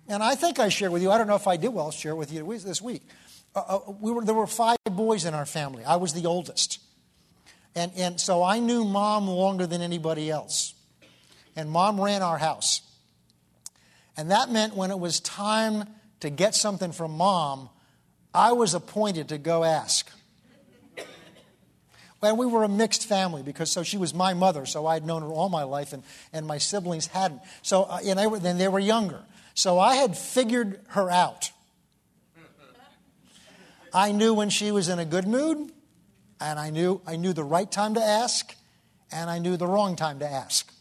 And 0.10 0.24
I 0.24 0.34
think 0.34 0.60
I 0.60 0.70
shared 0.70 0.92
with 0.92 1.04
you, 1.04 1.12
I 1.12 1.20
don't 1.20 1.28
know 1.28 1.36
if 1.36 1.48
I 1.48 1.56
did 1.56 1.70
well, 1.70 1.86
I'll 1.86 1.92
share 1.92 2.16
with 2.16 2.34
you 2.34 2.44
this 2.58 2.82
week. 2.82 3.04
Uh, 3.56 3.60
uh, 3.60 3.92
we 4.02 4.12
were, 4.12 4.26
there 4.26 4.34
were 4.34 4.48
five 4.48 4.78
boys 4.86 5.24
in 5.24 5.36
our 5.36 5.46
family. 5.46 5.86
I 5.86 5.98
was 5.98 6.14
the 6.14 6.26
oldest. 6.26 6.80
And, 7.76 7.92
and 7.96 8.20
so 8.20 8.44
I 8.44 8.60
knew 8.60 8.84
mom 8.84 9.28
longer 9.28 9.68
than 9.68 9.82
anybody 9.82 10.32
else. 10.32 10.74
And 11.56 11.70
mom 11.70 12.02
ran 12.02 12.24
our 12.24 12.40
house. 12.40 12.82
And 14.18 14.32
that 14.32 14.50
meant 14.50 14.76
when 14.76 14.90
it 14.90 15.00
was 15.00 15.20
time 15.20 15.86
to 16.22 16.32
get 16.32 16.56
something 16.56 16.92
from 16.92 17.12
mom, 17.12 17.70
I 18.34 18.54
was 18.54 18.74
appointed 18.74 19.30
to 19.30 19.38
go 19.38 19.64
ask. 19.64 20.10
And 22.22 22.38
we 22.38 22.46
were 22.46 22.64
a 22.64 22.70
mixed 22.70 23.08
family 23.08 23.44
because 23.44 23.72
so 23.72 23.84
she 23.84 23.98
was 23.98 24.14
my 24.14 24.34
mother, 24.34 24.66
so 24.66 24.86
I'd 24.86 25.06
known 25.06 25.22
her 25.22 25.30
all 25.30 25.50
my 25.50 25.64
life, 25.64 25.94
and, 25.94 26.04
and 26.34 26.46
my 26.46 26.58
siblings 26.58 27.08
hadn't. 27.08 27.42
So 27.62 27.84
uh, 27.84 28.00
and 28.06 28.20
they 28.20 28.28
were, 28.28 28.40
then 28.40 28.58
they 28.58 28.68
were 28.68 28.80
younger. 28.80 29.22
So 29.54 29.80
I 29.80 29.96
had 29.96 30.18
figured 30.18 30.82
her 30.90 31.10
out. 31.10 31.52
I 33.94 34.12
knew 34.12 34.34
when 34.34 34.50
she 34.50 34.72
was 34.72 34.88
in 34.90 35.00
a 35.00 35.06
good 35.06 35.28
mood, 35.28 35.72
and 36.40 36.60
I 36.60 36.70
knew 36.70 37.02
I 37.08 37.16
knew 37.16 37.34
the 37.34 37.44
right 37.44 37.72
time 37.72 37.96
to 37.96 38.02
ask, 38.02 38.56
and 39.12 39.30
I 39.30 39.40
knew 39.40 39.58
the 39.58 39.68
wrong 39.68 39.96
time 39.96 40.20
to 40.20 40.30
ask. 40.30 40.72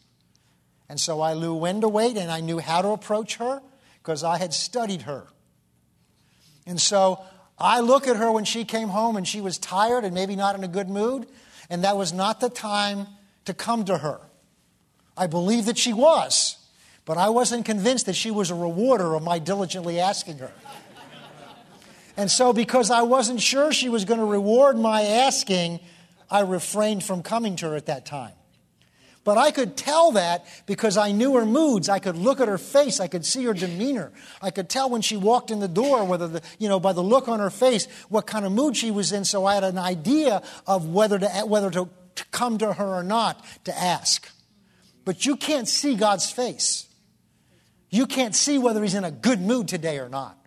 And 0.89 0.99
so 0.99 1.21
I 1.21 1.35
knew 1.35 1.55
when 1.55 1.81
to 1.83 1.89
wait, 1.89 2.17
and 2.17 2.31
I 2.31 2.41
knew 2.41 2.59
how 2.59 2.83
to 2.83 2.89
approach 2.89 3.37
her 3.37 3.63
because 4.03 4.25
I 4.25 4.39
had 4.39 4.53
studied 4.53 5.03
her. 5.03 5.27
And 6.67 6.81
so 6.81 7.21
I 7.61 7.81
look 7.81 8.07
at 8.07 8.17
her 8.17 8.31
when 8.31 8.45
she 8.45 8.65
came 8.65 8.89
home 8.89 9.17
and 9.17 9.27
she 9.27 9.41
was 9.41 9.59
tired 9.59 10.05
and 10.05 10.15
maybe 10.15 10.37
not 10.37 10.55
in 10.55 10.63
a 10.63 10.69
good 10.69 10.89
mood, 10.89 11.27
and 11.69 11.85
that 11.85 11.97
was 11.97 12.13
not 12.13 12.41
the 12.41 12.49
time 12.49 13.07
to 13.47 13.55
come 13.55 13.85
to 13.87 13.99
her. 13.99 14.21
I 15.17 15.27
believe 15.27 15.67
that 15.67 15.77
she 15.77 15.93
was, 15.93 16.57
but 17.05 17.19
I 17.19 17.31
wasn't 17.31 17.65
convinced 17.65 18.07
that 18.07 18.15
she 18.15 18.31
was 18.31 18.51
a 18.51 18.55
rewarder 18.55 19.15
of 19.15 19.23
my 19.23 19.39
diligently 19.41 19.99
asking 19.99 20.39
her. 20.39 20.53
And 22.17 22.31
so, 22.31 22.53
because 22.53 22.91
I 22.91 23.03
wasn't 23.03 23.41
sure 23.41 23.73
she 23.73 23.89
was 23.89 24.05
going 24.05 24.19
to 24.19 24.27
reward 24.27 24.77
my 24.77 25.03
asking, 25.03 25.81
I 26.31 26.41
refrained 26.41 27.05
from 27.05 27.23
coming 27.23 27.57
to 27.57 27.71
her 27.71 27.77
at 27.77 27.87
that 27.87 28.07
time. 28.07 28.33
But 29.25 29.37
I 29.37 29.51
could 29.51 29.77
tell 29.77 30.13
that 30.13 30.47
because 30.67 30.97
I 30.97 31.13
knew 31.13 31.35
her 31.35 31.45
moods. 31.45 31.89
I 31.89 31.99
could 31.99 32.17
look 32.17 32.41
at 32.41 32.49
her 32.49 32.59
face. 32.59 32.99
I 33.01 33.09
could 33.09 33.27
see 33.27 33.45
her 33.45 33.53
demeanor. 33.53 34.13
I 34.41 34.51
could 34.51 34.71
tell 34.71 34.89
when 34.89 35.03
she 35.03 35.17
walked 35.17 35.51
in 35.51 35.61
the 35.61 35.69
door, 35.69 36.05
whether 36.05 36.29
the, 36.29 36.43
you 36.59 36.69
know, 36.69 36.81
by 36.81 36.93
the 36.93 37.03
look 37.03 37.29
on 37.29 37.41
her 37.41 37.51
face, 37.51 37.87
what 38.09 38.27
kind 38.27 38.47
of 38.47 38.53
mood 38.53 38.77
she 38.77 38.91
was 38.91 39.13
in. 39.13 39.25
So 39.25 39.45
I 39.45 39.55
had 39.55 39.65
an 39.65 39.79
idea 39.79 40.43
of 40.67 40.89
whether 40.89 41.19
to, 41.19 41.29
whether 41.47 41.71
to, 41.71 41.89
to 42.15 42.25
come 42.27 42.57
to 42.59 42.73
her 42.73 42.87
or 42.87 43.03
not 43.03 43.45
to 43.65 43.77
ask. 43.77 44.31
But 45.05 45.27
you 45.27 45.37
can't 45.37 45.69
see 45.69 45.95
God's 45.95 46.31
face. 46.31 46.87
You 47.91 48.07
can't 48.07 48.35
see 48.35 48.59
whether 48.59 48.83
he's 48.83 48.95
in 48.95 49.05
a 49.05 49.11
good 49.11 49.41
mood 49.41 49.69
today 49.69 49.99
or 49.99 50.09
not. 50.09 50.38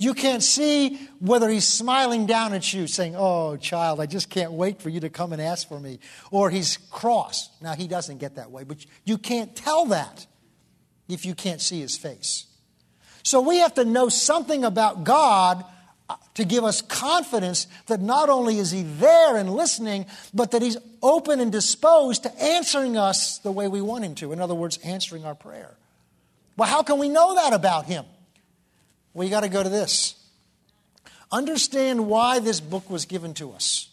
You 0.00 0.14
can't 0.14 0.42
see 0.42 0.96
whether 1.18 1.46
he's 1.50 1.66
smiling 1.66 2.24
down 2.24 2.54
at 2.54 2.72
you, 2.72 2.86
saying, 2.86 3.16
Oh, 3.18 3.58
child, 3.58 4.00
I 4.00 4.06
just 4.06 4.30
can't 4.30 4.52
wait 4.52 4.80
for 4.80 4.88
you 4.88 5.00
to 5.00 5.10
come 5.10 5.34
and 5.34 5.42
ask 5.42 5.68
for 5.68 5.78
me. 5.78 5.98
Or 6.30 6.48
he's 6.48 6.78
cross. 6.90 7.50
Now, 7.60 7.74
he 7.74 7.86
doesn't 7.86 8.16
get 8.16 8.36
that 8.36 8.50
way, 8.50 8.64
but 8.64 8.78
you 9.04 9.18
can't 9.18 9.54
tell 9.54 9.84
that 9.86 10.26
if 11.06 11.26
you 11.26 11.34
can't 11.34 11.60
see 11.60 11.80
his 11.80 11.98
face. 11.98 12.46
So 13.24 13.42
we 13.42 13.58
have 13.58 13.74
to 13.74 13.84
know 13.84 14.08
something 14.08 14.64
about 14.64 15.04
God 15.04 15.66
uh, 16.08 16.16
to 16.32 16.46
give 16.46 16.64
us 16.64 16.80
confidence 16.80 17.66
that 17.88 18.00
not 18.00 18.30
only 18.30 18.58
is 18.58 18.70
he 18.70 18.82
there 18.82 19.36
and 19.36 19.52
listening, 19.52 20.06
but 20.32 20.52
that 20.52 20.62
he's 20.62 20.78
open 21.02 21.40
and 21.40 21.52
disposed 21.52 22.22
to 22.22 22.42
answering 22.42 22.96
us 22.96 23.36
the 23.40 23.52
way 23.52 23.68
we 23.68 23.82
want 23.82 24.04
him 24.04 24.14
to. 24.14 24.32
In 24.32 24.40
other 24.40 24.54
words, 24.54 24.78
answering 24.82 25.26
our 25.26 25.34
prayer. 25.34 25.76
Well, 26.56 26.70
how 26.70 26.82
can 26.82 26.98
we 26.98 27.10
know 27.10 27.34
that 27.34 27.52
about 27.52 27.84
him? 27.84 28.06
Well, 29.14 29.24
you 29.24 29.30
got 29.30 29.42
to 29.42 29.48
go 29.48 29.62
to 29.62 29.68
this. 29.68 30.14
Understand 31.32 32.06
why 32.06 32.40
this 32.40 32.60
book 32.60 32.90
was 32.90 33.04
given 33.04 33.34
to 33.34 33.52
us. 33.52 33.88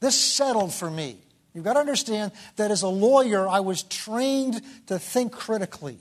This 0.00 0.18
settled 0.18 0.74
for 0.74 0.90
me. 0.90 1.18
You've 1.54 1.64
got 1.64 1.74
to 1.74 1.80
understand 1.80 2.32
that 2.56 2.70
as 2.70 2.82
a 2.82 2.88
lawyer, 2.88 3.48
I 3.48 3.60
was 3.60 3.82
trained 3.82 4.60
to 4.86 4.98
think 4.98 5.32
critically. 5.32 5.98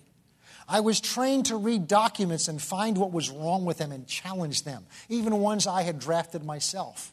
I 0.68 0.80
was 0.80 1.02
trained 1.02 1.48
to 1.48 1.58
read 1.58 1.88
documents 1.88 2.48
and 2.48 2.62
find 2.62 2.98
what 2.98 3.12
was 3.12 3.30
wrong 3.30 3.66
with 3.66 3.78
them 3.78 3.92
and 3.92 4.08
challenge 4.08 4.64
them, 4.64 4.86
even 5.10 5.38
ones 5.40 5.68
I 5.68 5.82
had 5.82 6.00
drafted 6.00 6.46
myself. 6.46 7.12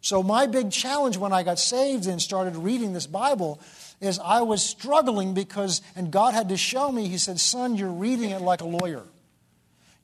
So, 0.00 0.22
my 0.22 0.46
big 0.46 0.70
challenge 0.70 1.16
when 1.16 1.32
I 1.32 1.44
got 1.44 1.58
saved 1.58 2.06
and 2.06 2.20
started 2.20 2.56
reading 2.56 2.92
this 2.92 3.06
Bible 3.06 3.60
is 4.00 4.18
I 4.18 4.42
was 4.42 4.62
struggling 4.62 5.32
because, 5.32 5.80
and 5.96 6.10
God 6.10 6.34
had 6.34 6.50
to 6.50 6.56
show 6.56 6.92
me, 6.92 7.08
He 7.08 7.16
said, 7.16 7.40
Son, 7.40 7.76
you're 7.76 7.88
reading 7.88 8.30
it 8.30 8.42
like 8.42 8.60
a 8.60 8.66
lawyer. 8.66 9.04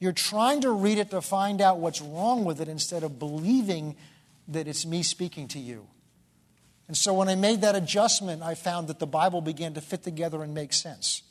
You're 0.00 0.12
trying 0.12 0.62
to 0.62 0.70
read 0.72 0.98
it 0.98 1.10
to 1.10 1.20
find 1.20 1.60
out 1.60 1.78
what's 1.78 2.00
wrong 2.00 2.44
with 2.44 2.60
it 2.60 2.68
instead 2.68 3.02
of 3.04 3.18
believing 3.18 3.96
that 4.48 4.66
it's 4.66 4.84
me 4.84 5.02
speaking 5.02 5.46
to 5.48 5.58
you. 5.58 5.86
And 6.88 6.96
so 6.96 7.14
when 7.14 7.28
I 7.28 7.36
made 7.36 7.60
that 7.60 7.76
adjustment, 7.76 8.42
I 8.42 8.54
found 8.56 8.88
that 8.88 8.98
the 8.98 9.06
Bible 9.06 9.40
began 9.40 9.74
to 9.74 9.80
fit 9.80 10.02
together 10.02 10.42
and 10.42 10.54
make 10.54 10.72
sense. 10.72 11.22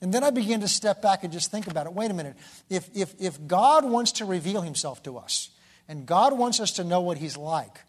And 0.00 0.12
then 0.12 0.22
I 0.22 0.30
began 0.30 0.60
to 0.60 0.68
step 0.68 1.02
back 1.02 1.24
and 1.24 1.32
just 1.32 1.50
think 1.50 1.66
about 1.66 1.86
it. 1.86 1.92
Wait 1.94 2.10
a 2.10 2.14
minute. 2.14 2.36
If, 2.68 2.88
if, 2.94 3.14
if 3.18 3.46
God 3.46 3.84
wants 3.84 4.12
to 4.12 4.24
reveal 4.26 4.60
himself 4.60 5.02
to 5.04 5.16
us, 5.16 5.48
and 5.88 6.06
God 6.06 6.36
wants 6.36 6.60
us 6.60 6.72
to 6.72 6.84
know 6.84 7.00
what 7.00 7.18
he's 7.18 7.36
like, 7.36 7.80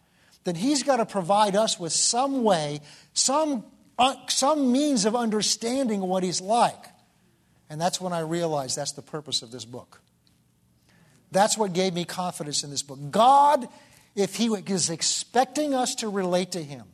then 0.43 0.55
he's 0.55 0.83
got 0.83 0.97
to 0.97 1.05
provide 1.05 1.55
us 1.55 1.79
with 1.79 1.91
some 1.91 2.43
way, 2.43 2.79
some, 3.13 3.65
uh, 3.99 4.15
some 4.29 4.71
means 4.71 5.05
of 5.05 5.15
understanding 5.15 6.01
what 6.01 6.23
he's 6.23 6.39
like. 6.39 6.85
And 7.69 7.79
that's 7.79 7.99
when 7.99 8.13
I 8.13 8.19
realized 8.19 8.77
that's 8.77 8.93
the 8.93 9.01
purpose 9.01 9.41
of 9.41 9.51
this 9.51 9.65
book. 9.65 10.01
That's 11.31 11.57
what 11.57 11.73
gave 11.73 11.93
me 11.93 12.05
confidence 12.05 12.63
in 12.63 12.69
this 12.69 12.83
book. 12.83 12.99
God, 13.11 13.67
if 14.15 14.35
He 14.35 14.47
is 14.47 14.89
expecting 14.89 15.73
us 15.73 15.95
to 15.95 16.09
relate 16.09 16.51
to 16.53 16.63
Him, 16.63 16.85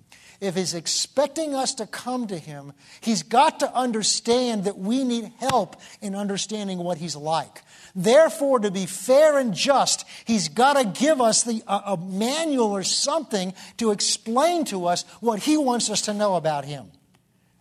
if 0.42 0.56
He's 0.56 0.74
expecting 0.74 1.53
us 1.53 1.75
to 1.75 1.86
come 1.86 2.27
to 2.27 2.38
Him, 2.38 2.74
He's 3.00 3.22
got 3.22 3.60
to 3.60 3.74
understand 3.74 4.63
that 4.63 4.77
we 4.77 5.03
need 5.03 5.32
help 5.39 5.80
in 6.01 6.15
understanding 6.15 6.80
what 6.80 6.98
He's 6.98 7.15
like. 7.15 7.62
Therefore, 7.96 8.60
to 8.60 8.72
be 8.72 8.88
fair 8.88 9.38
and 9.38 9.53
just, 9.53 10.06
He's 10.25 10.50
got 10.50 10.74
to 10.74 11.00
give 11.00 11.22
us 11.22 11.44
the, 11.44 11.62
a, 11.68 11.94
a 11.94 11.98
manual 11.98 12.72
or 12.72 12.84
something 12.84 13.53
to 13.77 13.92
explain 13.92 14.65
to 14.65 14.88
us 14.88 15.03
what 15.20 15.39
He 15.39 15.56
wants 15.56 15.92
us 15.92 16.01
to 16.03 16.13
know 16.13 16.36
about 16.36 16.65
Him. 16.65 16.92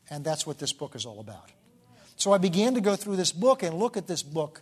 And 0.09 0.25
that's 0.25 0.47
what 0.47 0.59
this 0.59 0.73
book 0.73 0.97
is 0.97 1.05
all 1.05 1.21
about. 1.21 1.51
So 2.23 2.33
I 2.33 2.39
began 2.39 2.75
to 2.75 2.81
go 2.81 2.95
through 2.95 3.17
this 3.17 3.33
book 3.33 3.65
and 3.65 3.75
look 3.75 3.97
at 3.97 4.07
this 4.07 4.23
book 4.23 4.61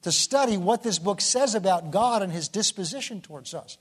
to 0.00 0.10
study 0.10 0.56
what 0.56 0.82
this 0.82 0.98
book 0.98 1.20
says 1.20 1.54
about 1.54 1.90
God 1.90 2.22
and 2.22 2.32
his 2.32 2.48
disposition 2.48 3.20
towards 3.20 3.52
us. 3.52 3.76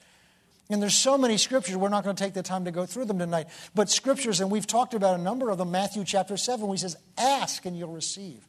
And 0.69 0.81
there's 0.81 0.95
so 0.95 1.17
many 1.17 1.37
scriptures, 1.37 1.77
we're 1.77 1.87
not 1.87 2.03
going 2.03 2.13
to 2.13 2.21
take 2.21 2.33
the 2.33 2.43
time 2.43 2.65
to 2.65 2.71
go 2.71 2.85
through 2.85 3.05
them 3.05 3.19
tonight. 3.19 3.47
But 3.73 3.89
scriptures, 3.89 4.41
and 4.41 4.51
we've 4.51 4.67
talked 4.67 4.93
about 4.93 5.17
a 5.17 5.23
number 5.23 5.49
of 5.49 5.59
them, 5.59 5.71
Matthew 5.71 6.03
chapter 6.03 6.35
7, 6.35 6.67
where 6.67 6.73
he 6.73 6.79
says, 6.79 6.97
Ask 7.17 7.65
and 7.65 7.77
you'll 7.77 7.93
receive. 7.93 8.45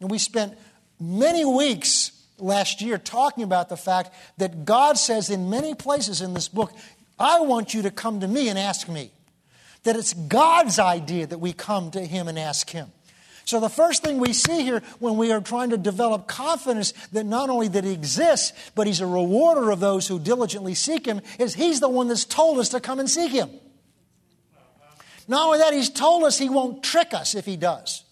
And 0.00 0.10
we 0.10 0.16
spent 0.16 0.56
many 0.98 1.44
weeks 1.44 2.10
last 2.38 2.80
year 2.80 2.96
talking 2.96 3.44
about 3.44 3.68
the 3.68 3.76
fact 3.76 4.10
that 4.38 4.64
God 4.64 4.96
says 4.96 5.28
in 5.28 5.50
many 5.50 5.74
places 5.74 6.22
in 6.22 6.32
this 6.32 6.48
book, 6.48 6.72
I 7.18 7.42
want 7.42 7.74
you 7.74 7.82
to 7.82 7.90
come 7.90 8.20
to 8.20 8.26
me 8.26 8.48
and 8.48 8.58
ask 8.58 8.88
me. 8.88 9.10
That 9.82 9.96
it's 9.96 10.14
God's 10.14 10.78
idea 10.78 11.26
that 11.26 11.40
we 11.40 11.52
come 11.52 11.90
to 11.90 12.06
him 12.06 12.26
and 12.26 12.38
ask 12.38 12.70
him. 12.70 12.90
So 13.44 13.60
the 13.60 13.68
first 13.68 14.02
thing 14.02 14.18
we 14.18 14.32
see 14.32 14.62
here 14.62 14.82
when 15.00 15.16
we 15.16 15.30
are 15.30 15.40
trying 15.40 15.70
to 15.70 15.76
develop 15.76 16.26
confidence 16.26 16.92
that 17.12 17.24
not 17.24 17.50
only 17.50 17.68
that 17.68 17.84
he 17.84 17.92
exists, 17.92 18.52
but 18.74 18.86
he's 18.86 19.00
a 19.00 19.06
rewarder 19.06 19.70
of 19.70 19.80
those 19.80 20.08
who 20.08 20.18
diligently 20.18 20.74
seek 20.74 21.06
him, 21.06 21.20
is 21.38 21.54
he's 21.54 21.80
the 21.80 21.88
one 21.88 22.08
that's 22.08 22.24
told 22.24 22.58
us 22.58 22.70
to 22.70 22.80
come 22.80 22.98
and 22.98 23.08
seek 23.08 23.32
him. 23.32 23.50
Not 25.28 25.46
only 25.46 25.58
that, 25.58 25.74
he's 25.74 25.90
told 25.90 26.24
us 26.24 26.38
he 26.38 26.48
won't 26.48 26.82
trick 26.82 27.12
us 27.12 27.34
if 27.34 27.44
he 27.44 27.56
does. 27.56 28.02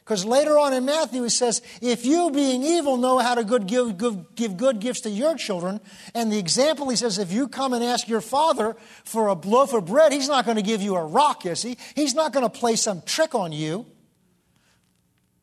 Because 0.00 0.24
later 0.24 0.56
on 0.56 0.72
in 0.72 0.84
Matthew, 0.84 1.24
he 1.24 1.28
says, 1.28 1.62
If 1.82 2.06
you, 2.06 2.30
being 2.30 2.62
evil, 2.62 2.96
know 2.96 3.18
how 3.18 3.34
to 3.34 3.42
good, 3.42 3.66
give, 3.66 3.98
give, 3.98 4.36
give, 4.36 4.56
good 4.56 4.78
gifts 4.78 5.00
to 5.00 5.10
your 5.10 5.34
children, 5.34 5.80
and 6.14 6.30
the 6.30 6.38
example, 6.38 6.88
he 6.88 6.94
says, 6.94 7.18
if 7.18 7.32
you 7.32 7.48
come 7.48 7.72
and 7.72 7.82
ask 7.82 8.06
your 8.06 8.20
father 8.20 8.76
for 9.02 9.26
a 9.26 9.32
loaf 9.32 9.74
of 9.74 9.86
bread, 9.86 10.12
he's 10.12 10.28
not 10.28 10.44
going 10.44 10.58
to 10.58 10.62
give 10.62 10.80
you 10.80 10.94
a 10.94 11.04
rock, 11.04 11.44
is 11.44 11.62
he? 11.62 11.76
He's 11.96 12.14
not 12.14 12.32
going 12.32 12.44
to 12.44 12.50
play 12.50 12.76
some 12.76 13.02
trick 13.02 13.34
on 13.34 13.50
you 13.50 13.86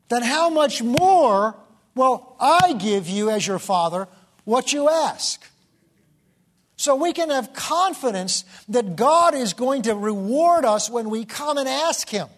then 0.08 0.22
how 0.22 0.50
much 0.50 0.82
more 0.82 1.56
will 1.94 2.36
I 2.40 2.74
give 2.74 3.08
you 3.08 3.30
as 3.30 3.46
your 3.46 3.58
Father 3.58 4.08
what 4.44 4.72
you 4.72 4.88
ask? 4.88 5.42
So 6.76 6.96
we 6.96 7.12
can 7.12 7.30
have 7.30 7.54
confidence 7.54 8.44
that 8.68 8.96
God 8.96 9.34
is 9.34 9.52
going 9.54 9.82
to 9.82 9.94
reward 9.94 10.64
us 10.64 10.90
when 10.90 11.08
we 11.08 11.24
come 11.24 11.56
and 11.56 11.68
ask 11.68 12.08
Him. 12.08 12.28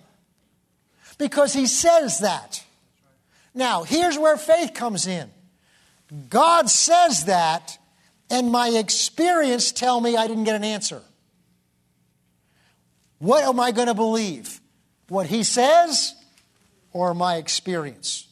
Because 1.19 1.53
He 1.53 1.67
says 1.67 2.21
that. 2.21 2.63
Now, 3.55 3.83
here's 3.83 4.19
where 4.19 4.37
faith 4.37 4.75
comes 4.75 5.07
in. 5.07 5.31
God 6.29 6.69
says 6.69 7.25
that, 7.25 7.79
and 8.31 8.53
my 8.53 8.69
experience 8.69 9.73
tell 9.73 10.01
me 10.01 10.17
I 10.17 10.27
didn't 10.27 10.45
get 10.45 10.55
an 10.55 10.65
answer. 10.65 11.03
What 13.19 13.45
am 13.45 13.59
I 13.59 13.73
going 13.73 13.89
to 13.89 13.95
believe? 13.95 14.61
What 15.09 15.27
He 15.27 15.43
says 15.43 16.15
or 16.97 17.13
my 17.13 17.37
experience. 17.37 18.27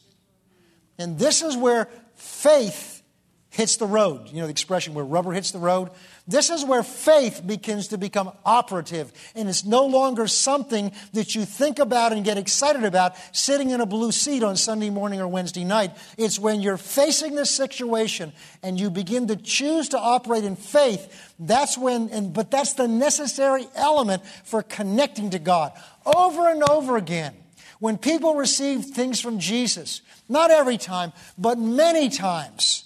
And 0.97 1.19
this 1.19 1.43
is 1.43 1.55
where 1.55 1.87
faith 2.15 3.03
hits 3.51 3.77
the 3.77 3.85
road. 3.85 4.27
You 4.27 4.41
know 4.41 4.47
the 4.47 4.51
expression 4.51 4.93
where 4.95 5.05
rubber 5.05 5.31
hits 5.31 5.51
the 5.51 5.59
road? 5.59 5.91
This 6.27 6.49
is 6.49 6.65
where 6.65 6.83
faith 6.83 7.41
begins 7.45 7.89
to 7.89 7.97
become 7.97 8.31
operative. 8.43 9.13
And 9.35 9.47
it's 9.47 9.63
no 9.63 9.85
longer 9.85 10.27
something 10.27 10.91
that 11.13 11.35
you 11.35 11.45
think 11.45 11.79
about 11.79 12.11
and 12.11 12.25
get 12.25 12.37
excited 12.37 12.83
about 12.83 13.13
sitting 13.31 13.69
in 13.69 13.79
a 13.79 13.85
blue 13.85 14.11
seat 14.11 14.43
on 14.43 14.57
Sunday 14.57 14.89
morning 14.89 15.21
or 15.21 15.27
Wednesday 15.27 15.63
night. 15.63 15.91
It's 16.17 16.39
when 16.39 16.61
you're 16.61 16.77
facing 16.77 17.35
this 17.35 17.51
situation 17.51 18.33
and 18.63 18.79
you 18.79 18.89
begin 18.89 19.27
to 19.27 19.35
choose 19.35 19.89
to 19.89 19.99
operate 19.99 20.43
in 20.43 20.55
faith. 20.55 21.33
That's 21.39 21.77
when, 21.77 22.09
and, 22.09 22.33
but 22.33 22.51
that's 22.51 22.73
the 22.73 22.87
necessary 22.87 23.67
element 23.75 24.25
for 24.43 24.63
connecting 24.63 25.29
to 25.29 25.39
God. 25.39 25.71
Over 26.05 26.49
and 26.49 26.63
over 26.69 26.97
again, 26.97 27.35
when 27.79 27.97
people 27.97 28.35
receive 28.35 28.85
things 28.85 29.19
from 29.19 29.39
Jesus, 29.39 30.01
not 30.29 30.51
every 30.51 30.77
time, 30.77 31.13
but 31.37 31.57
many 31.57 32.09
times, 32.09 32.85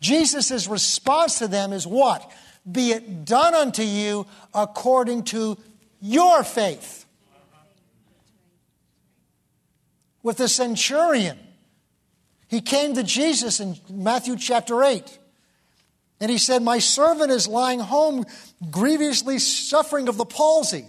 Jesus' 0.00 0.68
response 0.68 1.38
to 1.38 1.48
them 1.48 1.72
is 1.72 1.86
what? 1.86 2.30
Be 2.70 2.92
it 2.92 3.24
done 3.24 3.54
unto 3.54 3.82
you 3.82 4.26
according 4.54 5.24
to 5.24 5.58
your 6.00 6.44
faith. 6.44 7.06
With 10.22 10.36
the 10.36 10.48
centurion, 10.48 11.38
he 12.48 12.60
came 12.60 12.94
to 12.94 13.02
Jesus 13.02 13.60
in 13.60 13.76
Matthew 13.90 14.36
chapter 14.36 14.82
8. 14.82 15.18
And 16.20 16.30
he 16.30 16.38
said, 16.38 16.62
My 16.62 16.78
servant 16.78 17.30
is 17.30 17.46
lying 17.46 17.80
home, 17.80 18.24
grievously 18.70 19.38
suffering 19.38 20.08
of 20.08 20.16
the 20.16 20.24
palsy. 20.24 20.84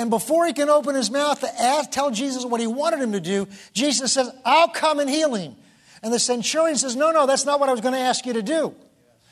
And 0.00 0.08
before 0.08 0.46
he 0.46 0.54
can 0.54 0.70
open 0.70 0.94
his 0.94 1.10
mouth 1.10 1.40
to 1.40 1.60
ask, 1.60 1.90
tell 1.90 2.10
Jesus 2.10 2.42
what 2.42 2.58
he 2.58 2.66
wanted 2.66 3.00
him 3.00 3.12
to 3.12 3.20
do, 3.20 3.46
Jesus 3.74 4.14
says, 4.14 4.30
I'll 4.46 4.68
come 4.70 4.98
and 4.98 5.10
heal 5.10 5.34
him. 5.34 5.54
And 6.02 6.10
the 6.10 6.18
centurion 6.18 6.78
says, 6.78 6.96
No, 6.96 7.10
no, 7.10 7.26
that's 7.26 7.44
not 7.44 7.60
what 7.60 7.68
I 7.68 7.72
was 7.72 7.82
going 7.82 7.92
to 7.92 8.00
ask 8.00 8.24
you 8.24 8.32
to 8.32 8.42
do 8.42 8.74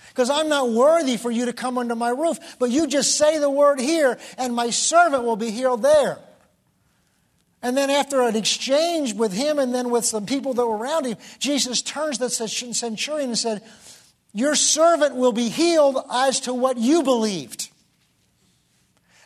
because 0.09 0.29
I'm 0.29 0.51
not 0.51 0.69
worthy 0.69 1.17
for 1.17 1.31
you 1.31 1.47
to 1.47 1.55
come 1.55 1.79
under 1.79 1.95
my 1.95 2.11
roof. 2.11 2.39
But 2.59 2.71
you 2.71 2.87
just 2.87 3.17
say 3.17 3.39
the 3.39 3.49
word 3.49 3.81
here, 3.81 4.19
and 4.37 4.55
my 4.55 4.69
servant 4.69 5.25
will 5.25 5.37
be 5.37 5.51
healed 5.51 5.81
there. 5.81 6.19
And 7.63 7.75
then, 7.75 7.89
after 7.89 8.21
an 8.21 8.37
exchange 8.37 9.15
with 9.15 9.33
him 9.33 9.59
and 9.59 9.75
then 9.75 9.89
with 9.89 10.05
some 10.05 10.27
people 10.27 10.53
that 10.53 10.67
were 10.67 10.77
around 10.77 11.07
him, 11.07 11.17
Jesus 11.39 11.81
turns 11.81 12.19
to 12.19 12.25
the 12.25 12.29
centurion 12.31 13.31
and 13.31 13.39
said, 13.39 13.63
Your 14.35 14.55
servant 14.55 15.17
will 15.17 15.33
be 15.33 15.49
healed 15.49 15.97
as 16.13 16.41
to 16.41 16.53
what 16.53 16.77
you 16.77 17.03
believed. 17.03 17.71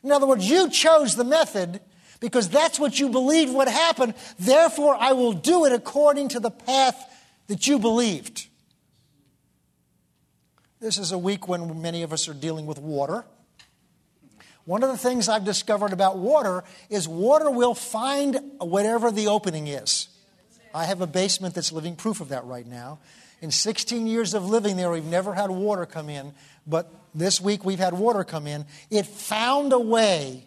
In 0.03 0.11
other 0.11 0.27
words, 0.27 0.49
you 0.49 0.69
chose 0.71 1.15
the 1.15 1.25
method 1.25 1.81
because 2.21 2.49
that's 2.49 2.79
what 2.79 2.99
you 2.99 3.09
believed 3.09 3.53
would 3.55 3.69
happen. 3.69 4.15
Therefore, 4.39 4.97
I 4.99 5.13
will 5.13 5.33
do 5.33 5.65
it 5.65 5.73
according 5.73 6.29
to 6.29 6.41
the 6.41 6.51
path 6.51 6.97
that 7.49 7.67
you 7.67 7.79
believed. 7.79 8.47
This 10.81 10.99
is 10.99 11.13
a 11.13 11.19
week 11.19 11.47
when 11.47 11.81
many 11.81 12.03
of 12.03 12.13
us 12.13 12.29
are 12.29 12.35
dealing 12.35 12.67
with 12.67 12.79
water. 12.79 13.25
One 14.65 14.83
of 14.83 14.91
the 14.91 14.97
things 14.97 15.29
I've 15.29 15.45
discovered 15.45 15.93
about 15.93 16.19
water 16.19 16.63
is 16.89 17.09
water 17.09 17.51
will 17.51 17.75
find 17.75 18.39
whatever 18.59 19.11
the 19.11 19.29
opening 19.29 19.67
is. 19.67 20.09
I 20.75 20.85
have 20.85 21.01
a 21.01 21.07
basement 21.07 21.55
that's 21.55 21.73
living 21.73 21.97
proof 21.97 22.21
of 22.21 22.29
that 22.29 22.45
right 22.45 22.67
now. 22.67 23.01
In 23.41 23.51
16 23.51 24.07
years 24.07 24.35
of 24.35 24.49
living 24.49 24.77
there, 24.77 24.91
we've 24.91 25.05
never 25.05 25.35
had 25.35 25.51
water 25.51 25.85
come 25.85 26.09
in, 26.09 26.33
but 26.67 26.93
this 27.15 27.41
week 27.41 27.65
we've 27.65 27.79
had 27.79 27.95
water 27.95 28.25
come 28.25 28.47
in. 28.47 28.67
It 28.91 29.07
found 29.07 29.73
a 29.73 29.79
way 29.79 30.47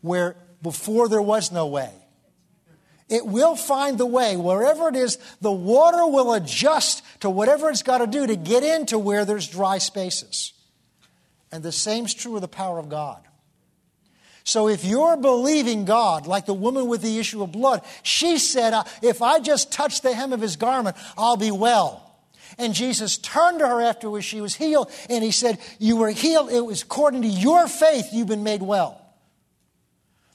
where 0.00 0.36
before 0.62 1.08
there 1.08 1.22
was 1.22 1.52
no 1.52 1.66
way. 1.66 1.92
It 3.08 3.24
will 3.26 3.56
find 3.56 3.96
the 3.96 4.06
way. 4.06 4.36
Wherever 4.36 4.88
it 4.88 4.96
is, 4.96 5.18
the 5.40 5.52
water 5.52 6.06
will 6.06 6.34
adjust 6.34 7.02
to 7.20 7.30
whatever 7.30 7.70
it's 7.70 7.82
got 7.82 7.98
to 7.98 8.06
do 8.06 8.26
to 8.26 8.36
get 8.36 8.62
into 8.62 8.98
where 8.98 9.24
there's 9.24 9.48
dry 9.48 9.78
spaces. 9.78 10.52
And 11.50 11.62
the 11.62 11.72
same's 11.72 12.12
true 12.12 12.34
of 12.34 12.42
the 12.42 12.48
power 12.48 12.78
of 12.78 12.90
God. 12.90 13.22
So 14.44 14.68
if 14.68 14.84
you're 14.84 15.16
believing 15.16 15.84
God, 15.84 16.26
like 16.26 16.46
the 16.46 16.54
woman 16.54 16.88
with 16.88 17.02
the 17.02 17.18
issue 17.18 17.42
of 17.42 17.52
blood, 17.52 17.82
she 18.02 18.38
said, 18.38 18.72
uh, 18.72 18.84
If 19.02 19.22
I 19.22 19.40
just 19.40 19.72
touch 19.72 20.00
the 20.00 20.14
hem 20.14 20.32
of 20.32 20.40
his 20.40 20.56
garment, 20.56 20.96
I'll 21.16 21.36
be 21.36 21.50
well. 21.50 22.07
And 22.56 22.72
Jesus 22.72 23.18
turned 23.18 23.58
to 23.58 23.68
her 23.68 23.82
after 23.82 24.20
she 24.22 24.40
was 24.40 24.54
healed, 24.54 24.90
and 25.10 25.22
he 25.22 25.30
said, 25.30 25.58
You 25.78 25.96
were 25.96 26.10
healed. 26.10 26.50
It 26.50 26.64
was 26.64 26.82
according 26.82 27.22
to 27.22 27.28
your 27.28 27.68
faith 27.68 28.08
you've 28.12 28.28
been 28.28 28.44
made 28.44 28.62
well. 28.62 29.04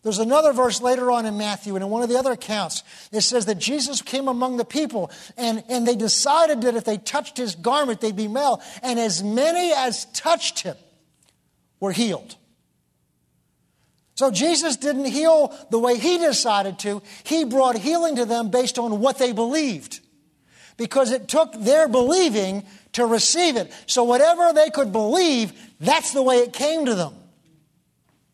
There's 0.03 0.19
another 0.19 0.51
verse 0.51 0.81
later 0.81 1.09
on 1.11 1.25
in 1.25 1.37
Matthew, 1.37 1.75
and 1.75 1.83
in 1.83 1.89
one 1.89 2.03
of 2.03 2.09
the 2.09 2.19
other 2.19 2.33
accounts, 2.33 2.83
it 3.13 3.21
says 3.21 3.45
that 3.45 3.57
Jesus 3.57 4.01
came 4.01 4.27
among 4.27 4.57
the 4.57 4.65
people, 4.65 5.09
and, 5.37 5.63
and 5.69 5.87
they 5.87 5.95
decided 5.95 6.61
that 6.63 6.75
if 6.75 6.83
they 6.83 6.97
touched 6.97 7.37
his 7.37 7.55
garment, 7.55 8.01
they'd 8.01 8.15
be 8.15 8.27
well. 8.27 8.61
And 8.81 8.99
as 8.99 9.23
many 9.23 9.71
as 9.71 10.05
touched 10.11 10.59
him 10.59 10.75
were 11.79 11.93
healed. 11.93 12.35
So 14.15 14.29
Jesus 14.29 14.75
didn't 14.75 15.05
heal 15.05 15.55
the 15.71 15.79
way 15.79 15.97
he 15.97 16.17
decided 16.17 16.79
to, 16.79 17.01
he 17.23 17.45
brought 17.45 17.77
healing 17.77 18.17
to 18.17 18.25
them 18.25 18.51
based 18.51 18.77
on 18.77 18.99
what 18.99 19.17
they 19.17 19.31
believed. 19.31 20.01
Because 20.77 21.11
it 21.11 21.27
took 21.27 21.53
their 21.53 21.87
believing 21.87 22.63
to 22.93 23.05
receive 23.05 23.57
it. 23.57 23.71
So 23.85 24.03
whatever 24.03 24.53
they 24.53 24.69
could 24.69 24.91
believe, 24.91 25.53
that's 25.79 26.13
the 26.13 26.21
way 26.21 26.37
it 26.37 26.53
came 26.53 26.85
to 26.85 26.95
them. 26.95 27.13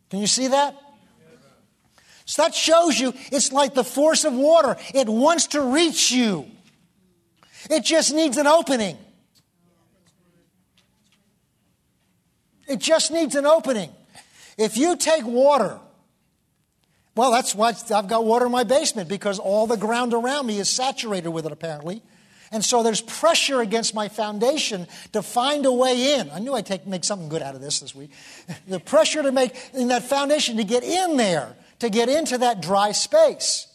Can 0.09 0.19
you 0.19 0.27
see 0.27 0.47
that? 0.47 0.75
So 2.25 2.43
that 2.43 2.53
shows 2.53 2.99
you 2.99 3.13
it's 3.31 3.51
like 3.51 3.73
the 3.73 3.83
force 3.83 4.23
of 4.23 4.33
water. 4.33 4.77
It 4.93 5.09
wants 5.09 5.47
to 5.47 5.61
reach 5.61 6.11
you. 6.11 6.45
It 7.69 7.83
just 7.83 8.13
needs 8.13 8.37
an 8.37 8.47
opening. 8.47 8.97
It 12.67 12.79
just 12.79 13.11
needs 13.11 13.35
an 13.35 13.47
opening. 13.47 13.89
If 14.57 14.77
you 14.77 14.95
take 14.95 15.25
water, 15.25 15.79
well, 17.15 17.31
that's 17.31 17.55
why 17.55 17.73
I've 17.93 18.07
got 18.07 18.25
water 18.25 18.45
in 18.45 18.51
my 18.51 18.63
basement 18.63 19.09
because 19.09 19.39
all 19.39 19.65
the 19.65 19.75
ground 19.75 20.13
around 20.13 20.45
me 20.45 20.59
is 20.59 20.69
saturated 20.69 21.31
with 21.31 21.45
it, 21.45 21.51
apparently. 21.51 22.03
And 22.51 22.65
so 22.65 22.81
there's 22.81 23.01
pressure 23.01 23.61
against 23.61 23.93
my 23.93 24.07
foundation 24.07 24.87
to 25.13 25.21
find 25.21 25.65
a 25.65 25.71
way 25.71 26.15
in. 26.15 26.31
I 26.31 26.39
knew 26.39 26.55
I'd 26.55 26.65
take, 26.65 26.87
make 26.87 27.03
something 27.03 27.29
good 27.29 27.41
out 27.43 27.55
of 27.55 27.61
this 27.61 27.79
this 27.79 27.93
week. 27.93 28.11
the 28.67 28.79
pressure 28.79 29.21
to 29.21 29.31
make 29.31 29.55
in 29.73 29.89
that 29.89 30.03
foundation 30.03 30.57
to 30.57 30.63
get 30.63 30.83
in 30.83 31.17
there 31.17 31.55
to 31.79 31.89
get 31.89 32.09
into 32.09 32.37
that 32.39 32.61
dry 32.61 32.91
space. 32.91 33.67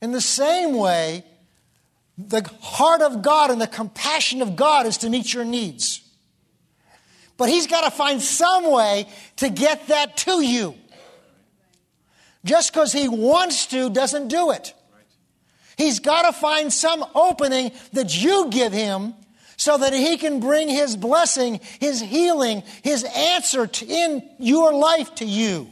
In 0.00 0.12
the 0.12 0.20
same 0.20 0.74
way, 0.74 1.24
the 2.16 2.42
heart 2.60 3.02
of 3.02 3.22
God 3.22 3.50
and 3.50 3.60
the 3.60 3.66
compassion 3.66 4.40
of 4.40 4.56
God 4.56 4.86
is 4.86 4.98
to 4.98 5.10
meet 5.10 5.32
your 5.32 5.44
needs. 5.44 6.00
But 7.36 7.48
He's 7.48 7.66
got 7.66 7.82
to 7.82 7.90
find 7.90 8.22
some 8.22 8.70
way 8.70 9.08
to 9.36 9.48
get 9.50 9.88
that 9.88 10.16
to 10.18 10.40
you. 10.40 10.76
Just 12.44 12.72
because 12.72 12.92
He 12.92 13.08
wants 13.08 13.66
to 13.66 13.90
doesn't 13.90 14.28
do 14.28 14.52
it. 14.52 14.74
He's 15.76 16.00
got 16.00 16.22
to 16.22 16.32
find 16.32 16.72
some 16.72 17.04
opening 17.14 17.72
that 17.92 18.22
you 18.22 18.48
give 18.50 18.72
Him 18.72 19.14
so 19.56 19.78
that 19.78 19.92
he 19.92 20.16
can 20.16 20.40
bring 20.40 20.68
his 20.68 20.96
blessing, 20.96 21.60
his 21.80 22.00
healing, 22.00 22.62
his 22.82 23.04
answer 23.04 23.66
to, 23.66 23.86
in 23.86 24.28
your 24.38 24.74
life 24.74 25.14
to 25.16 25.24
you. 25.24 25.68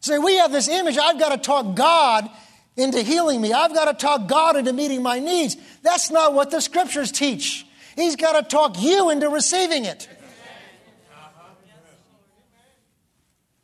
Say, 0.00 0.18
we 0.18 0.38
have 0.38 0.50
this 0.50 0.66
image, 0.68 0.96
I've 0.96 1.18
got 1.18 1.30
to 1.30 1.38
talk 1.38 1.76
God 1.76 2.28
into 2.76 3.02
healing 3.02 3.40
me. 3.40 3.52
I've 3.52 3.74
got 3.74 3.84
to 3.84 3.94
talk 3.94 4.28
God 4.28 4.56
into 4.56 4.72
meeting 4.72 5.02
my 5.02 5.18
needs. 5.18 5.56
That's 5.82 6.10
not 6.10 6.32
what 6.32 6.50
the 6.50 6.60
scriptures 6.60 7.12
teach. 7.12 7.66
He's 7.96 8.16
got 8.16 8.32
to 8.32 8.42
talk 8.42 8.80
you 8.80 9.10
into 9.10 9.28
receiving 9.28 9.84
it. 9.84 10.08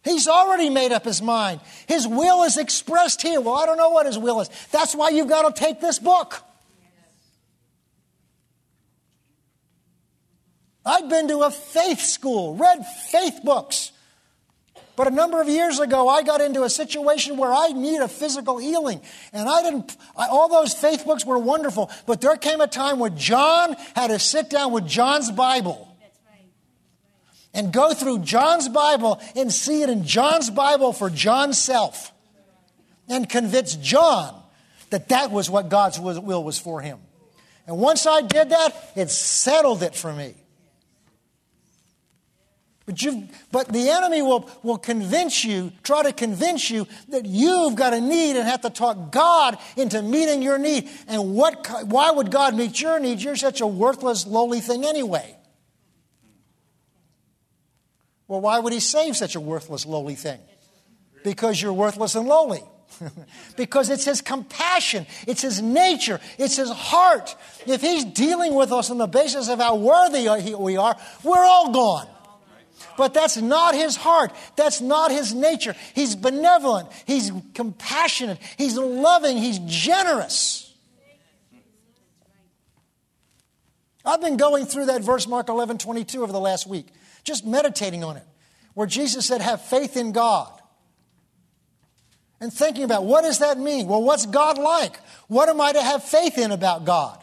He's 0.07 0.29
already 0.29 0.71
made 0.71 0.93
up 0.93 1.05
his 1.05 1.21
mind. 1.21 1.61
His 1.89 2.07
will 2.07 2.45
is 2.45 2.57
expressed 2.57 3.23
here. 3.23 3.41
Well, 3.41 3.55
I 3.55 3.67
don't 3.67 3.77
know 3.77 3.91
what 3.91 4.07
his 4.07 4.17
will 4.17 4.41
is. 4.41 4.49
That's 4.71 4.95
why 4.95 5.09
you've 5.09 5.29
got 5.29 5.53
to 5.53 5.61
take 5.61 5.81
this 5.81 5.99
book. 5.99 6.43
I've 10.85 11.09
been 11.09 11.27
to 11.27 11.41
a 11.41 11.51
faith 11.51 12.01
school, 12.01 12.55
read 12.55 12.87
faith 13.11 13.41
books. 13.43 13.91
But 14.95 15.09
a 15.09 15.11
number 15.11 15.41
of 15.41 15.49
years 15.49 15.81
ago, 15.81 16.09
I 16.09 16.23
got 16.23 16.41
into 16.41 16.63
a 16.63 16.71
situation 16.71 17.37
where 17.37 17.53
I 17.53 17.73
needed 17.73 18.01
a 18.01 18.09
physical 18.09 18.59
healing. 18.59 19.01
And 19.33 19.49
I 19.49 19.63
didn't, 19.63 19.97
I, 20.17 20.29
all 20.29 20.49
those 20.49 20.73
faith 20.73 21.05
books 21.05 21.27
were 21.27 21.39
wonderful. 21.39 21.91
But 22.07 22.21
there 22.21 22.37
came 22.37 22.61
a 22.61 22.69
time 22.69 23.01
when 23.01 23.19
John 23.19 23.75
had 23.97 24.07
to 24.07 24.21
sit 24.21 24.51
down 24.51 24.71
with 24.71 24.87
John's 24.87 25.33
Bible 25.33 25.96
and 27.57 27.73
go 27.73 27.95
through 27.95 28.21
John's 28.21 28.69
Bible 28.69 29.21
and 29.35 29.53
see 29.53 29.83
it 29.83 29.89
in 29.89 30.05
John's 30.05 30.51
Bible 30.51 30.93
for 30.93 31.11
John's 31.11 31.59
self 31.59 32.13
and 33.09 33.29
convince 33.29 33.75
John 33.75 34.41
that 34.91 35.09
that 35.09 35.31
was 35.33 35.51
what 35.51 35.69
God's 35.71 35.99
will 35.99 36.45
was 36.45 36.59
for 36.59 36.81
him. 36.81 36.99
And 37.67 37.79
once 37.79 38.07
I 38.07 38.21
did 38.21 38.51
that, 38.51 38.93
it 38.95 39.11
settled 39.11 39.83
it 39.83 39.97
for 39.97 40.13
me. 40.13 40.35
But, 42.85 43.03
you 43.03 43.27
but 43.51 43.67
the 43.69 43.89
enemy 43.89 44.23
will, 44.23 44.49
will 44.63 44.79
convince 44.79 45.45
you, 45.45 45.73
try 45.83 46.05
to 46.05 46.13
convince 46.13 46.71
you 46.71 46.87
that 47.09 47.25
you've 47.25 47.75
got 47.75 47.95
a 47.95 48.01
need 48.01 48.37
and 48.37 48.47
have 48.47 48.61
to 48.61 48.71
talk 48.71 49.11
God 49.11 49.59
into 49.77 50.03
meeting 50.03 50.41
your 50.41 50.57
need. 50.57 50.89
And 51.09 51.35
what, 51.35 51.67
why 51.87 52.13
would 52.13 52.31
God 52.31 52.55
meet 52.55 52.81
your 52.81 53.01
need? 53.01 53.21
You're 53.21 53.35
such 53.35 53.61
a 53.61 53.67
worthless, 53.67 54.25
lowly 54.25 54.61
thing 54.61 54.85
anyway. 54.85 55.37
Well, 58.29 58.41
why 58.41 58.59
would 58.59 58.73
he 58.73 58.81
save 58.81 59.17
such 59.17 59.37
a 59.37 59.41
worthless, 59.41 59.87
lowly 59.87 60.15
thing? 60.15 60.41
Because 61.23 61.61
you're 61.61 61.73
worthless 61.73 62.15
and 62.15 62.27
lowly. 62.27 62.63
because 63.57 63.91
it's 63.91 64.05
his 64.05 64.21
compassion, 64.21 65.07
it's 65.27 65.43
his 65.43 65.61
nature, 65.61 66.21
it's 66.39 66.57
his 66.57 66.71
heart. 66.71 67.35
If 67.67 67.83
he's 67.83 68.05
dealing 68.05 68.55
with 68.55 68.73
us 68.73 68.91
on 68.91 68.99
the 68.99 69.07
basis 69.07 69.49
of 69.49 69.59
how 69.59 69.77
worthy 69.77 70.29
we 70.55 70.77
are, 70.77 70.97
we're 71.23 71.45
all 71.45 71.73
gone. 71.73 72.09
But 72.97 73.13
that's 73.13 73.37
not 73.37 73.75
his 73.75 73.97
heart. 73.97 74.33
That's 74.57 74.81
not 74.81 75.11
his 75.11 75.35
nature. 75.35 75.75
He's 75.95 76.17
benevolent. 76.17 76.89
He's 77.07 77.31
compassionate. 77.53 78.39
He's 78.57 78.77
loving. 78.77 79.37
He's 79.37 79.59
generous. 79.67 80.75
I've 84.05 84.21
been 84.21 84.37
going 84.37 84.67
through 84.67 84.87
that 84.87 85.03
verse, 85.03 85.27
Mark 85.27 85.49
11 85.49 85.79
22, 85.79 86.23
over 86.23 86.33
the 86.33 86.41
last 86.41 86.67
week, 86.67 86.87
just 87.27 87.45
meditating 87.45 88.05
on 88.05 88.17
it, 88.17 88.25
where 88.75 88.87
Jesus 88.87 89.27
said, 89.27 89.43
Have 89.43 89.61
faith 89.61 89.97
in 89.97 90.13
God. 90.13 90.53
And 92.41 92.53
thinking 92.53 92.85
about 92.85 93.05
what 93.05 93.23
does 93.23 93.41
that 93.41 93.59
mean? 93.59 93.89
Well, 93.89 94.03
what's 94.03 94.27
God 94.27 94.59
like? 94.59 94.97
What 95.27 95.49
am 95.49 95.61
I 95.61 95.73
to 95.73 95.83
have 95.83 96.05
faith 96.05 96.39
in 96.39 96.53
about 96.53 96.85
God? 96.85 97.23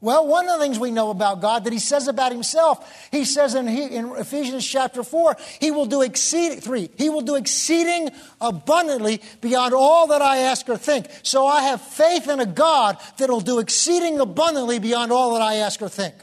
Well, 0.00 0.28
one 0.28 0.48
of 0.48 0.58
the 0.58 0.64
things 0.64 0.78
we 0.78 0.92
know 0.92 1.10
about 1.10 1.40
God 1.40 1.64
that 1.64 1.72
He 1.72 1.80
says 1.80 2.06
about 2.06 2.30
Himself, 2.30 3.08
He 3.10 3.24
says 3.24 3.56
in, 3.56 3.66
he, 3.66 3.84
in 3.86 4.10
Ephesians 4.10 4.64
chapter 4.64 5.02
4, 5.02 5.36
He 5.60 5.72
will 5.72 5.86
do 5.86 6.02
exceeding, 6.02 6.60
3, 6.60 6.90
He 6.96 7.10
will 7.10 7.22
do 7.22 7.34
exceeding 7.34 8.10
abundantly 8.40 9.20
beyond 9.40 9.74
all 9.74 10.06
that 10.08 10.22
I 10.22 10.38
ask 10.38 10.68
or 10.68 10.76
think. 10.76 11.08
So 11.24 11.46
I 11.46 11.62
have 11.62 11.80
faith 11.80 12.28
in 12.28 12.38
a 12.38 12.46
God 12.46 12.98
that 13.16 13.28
will 13.28 13.40
do 13.40 13.58
exceeding 13.58 14.20
abundantly 14.20 14.78
beyond 14.78 15.10
all 15.10 15.32
that 15.32 15.42
I 15.42 15.56
ask 15.56 15.82
or 15.82 15.88
think. 15.88 16.14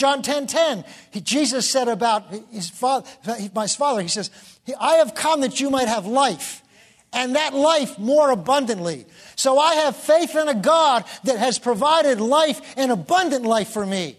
John 0.00 0.22
10 0.22 0.46
10, 0.46 0.84
he, 1.10 1.20
Jesus 1.20 1.68
said 1.68 1.86
about 1.86 2.32
his 2.50 2.70
father, 2.70 3.06
my 3.54 3.66
father, 3.66 4.00
He 4.00 4.08
says, 4.08 4.30
I 4.80 4.94
have 4.94 5.14
come 5.14 5.42
that 5.42 5.60
you 5.60 5.68
might 5.68 5.88
have 5.88 6.06
life, 6.06 6.62
and 7.12 7.36
that 7.36 7.52
life 7.52 7.98
more 7.98 8.30
abundantly. 8.30 9.04
So 9.36 9.58
I 9.58 9.74
have 9.74 9.94
faith 9.94 10.34
in 10.34 10.48
a 10.48 10.54
God 10.54 11.04
that 11.24 11.36
has 11.36 11.58
provided 11.58 12.18
life 12.18 12.62
and 12.78 12.90
abundant 12.90 13.44
life 13.44 13.68
for 13.68 13.84
me. 13.84 14.16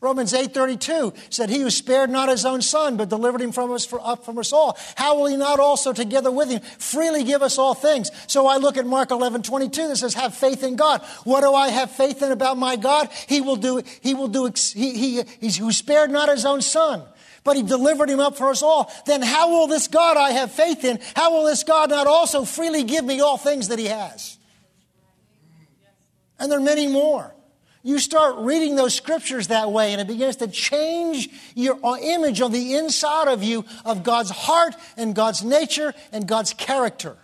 Romans 0.00 0.34
8:32 0.34 1.14
said 1.30 1.48
he 1.48 1.60
who 1.60 1.70
spared 1.70 2.10
not 2.10 2.28
his 2.28 2.44
own 2.44 2.60
son 2.60 2.96
but 2.96 3.08
delivered 3.08 3.40
him 3.40 3.50
from 3.50 3.72
us 3.72 3.86
for, 3.86 3.98
up 4.06 4.24
from 4.24 4.38
us 4.38 4.52
all 4.52 4.76
how 4.94 5.16
will 5.16 5.26
he 5.26 5.36
not 5.36 5.58
also 5.58 5.92
together 5.92 6.30
with 6.30 6.50
him 6.50 6.60
freely 6.78 7.24
give 7.24 7.42
us 7.42 7.56
all 7.56 7.74
things 7.74 8.10
so 8.26 8.46
I 8.46 8.58
look 8.58 8.76
at 8.76 8.86
Mark 8.86 9.08
11:22 9.08 9.88
that 9.88 9.96
says 9.96 10.14
have 10.14 10.34
faith 10.34 10.62
in 10.62 10.76
God 10.76 11.00
what 11.24 11.40
do 11.40 11.54
I 11.54 11.68
have 11.68 11.90
faith 11.90 12.22
in 12.22 12.30
about 12.30 12.58
my 12.58 12.76
God 12.76 13.08
he 13.26 13.40
will 13.40 13.56
do 13.56 13.82
he 14.02 14.12
will 14.12 14.28
do 14.28 14.52
he, 14.74 15.22
he 15.22 15.50
who 15.58 15.72
spared 15.72 16.10
not 16.10 16.28
his 16.28 16.44
own 16.44 16.60
son 16.60 17.02
but 17.46 17.56
he 17.56 17.62
delivered 17.62 18.10
him 18.10 18.18
up 18.18 18.36
for 18.36 18.50
us 18.50 18.60
all. 18.60 18.92
Then 19.06 19.22
how 19.22 19.50
will 19.50 19.68
this 19.68 19.86
God 19.86 20.16
I 20.16 20.32
have 20.32 20.50
faith 20.50 20.84
in, 20.84 20.98
how 21.14 21.32
will 21.32 21.44
this 21.44 21.62
God 21.62 21.90
not 21.90 22.08
also 22.08 22.44
freely 22.44 22.82
give 22.82 23.04
me 23.04 23.20
all 23.20 23.38
things 23.38 23.68
that 23.68 23.78
he 23.78 23.86
has? 23.86 24.36
And 26.40 26.50
there 26.50 26.58
are 26.58 26.62
many 26.62 26.88
more. 26.88 27.35
You 27.86 28.00
start 28.00 28.38
reading 28.38 28.74
those 28.74 28.94
scriptures 28.94 29.46
that 29.46 29.70
way, 29.70 29.92
and 29.92 30.00
it 30.00 30.08
begins 30.08 30.34
to 30.36 30.48
change 30.48 31.28
your 31.54 31.78
image 32.02 32.40
on 32.40 32.50
the 32.50 32.74
inside 32.74 33.28
of 33.28 33.44
you 33.44 33.64
of 33.84 34.02
God's 34.02 34.30
heart 34.30 34.74
and 34.96 35.14
God's 35.14 35.44
nature 35.44 35.94
and 36.10 36.26
God's 36.26 36.52
character. 36.52 37.16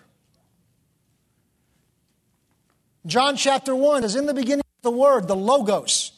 John 3.07 3.35
chapter 3.35 3.75
1 3.75 4.05
is 4.05 4.14
in 4.14 4.27
the 4.27 4.35
beginning 4.35 4.61
of 4.61 4.83
the 4.83 4.96
word, 4.96 5.27
the 5.27 5.35
logos. 5.35 6.12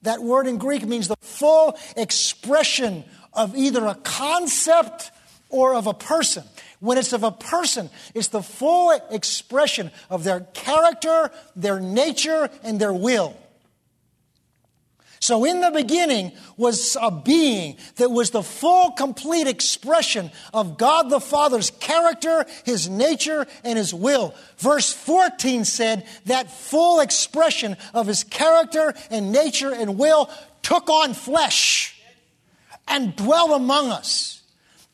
That 0.00 0.22
word 0.22 0.46
in 0.46 0.56
Greek 0.56 0.86
means 0.86 1.08
the 1.08 1.16
full 1.20 1.76
expression 1.94 3.04
of 3.34 3.54
either 3.54 3.84
a 3.84 3.96
concept 3.96 5.10
or 5.50 5.74
of 5.74 5.86
a 5.86 5.92
person. 5.92 6.44
When 6.78 6.96
it's 6.96 7.12
of 7.12 7.22
a 7.22 7.32
person, 7.32 7.90
it's 8.14 8.28
the 8.28 8.42
full 8.42 8.92
expression 9.10 9.90
of 10.08 10.24
their 10.24 10.40
character, 10.54 11.30
their 11.54 11.80
nature, 11.80 12.48
and 12.62 12.80
their 12.80 12.94
will. 12.94 13.36
So 15.20 15.44
in 15.44 15.60
the 15.60 15.70
beginning 15.70 16.32
was 16.56 16.96
a 17.00 17.10
being 17.10 17.76
that 17.96 18.10
was 18.10 18.30
the 18.30 18.42
full, 18.42 18.92
complete 18.92 19.46
expression 19.46 20.30
of 20.54 20.78
God 20.78 21.10
the 21.10 21.20
Father's 21.20 21.70
character, 21.72 22.46
His 22.64 22.88
nature, 22.88 23.46
and 23.62 23.76
His 23.76 23.92
will. 23.92 24.34
Verse 24.56 24.92
14 24.92 25.66
said 25.66 26.06
that 26.24 26.50
full 26.50 27.00
expression 27.00 27.76
of 27.92 28.06
His 28.06 28.24
character 28.24 28.94
and 29.10 29.30
nature 29.30 29.74
and 29.74 29.98
will 29.98 30.30
took 30.62 30.88
on 30.88 31.12
flesh 31.12 32.00
and 32.88 33.14
dwell 33.14 33.52
among 33.52 33.90
us. 33.90 34.42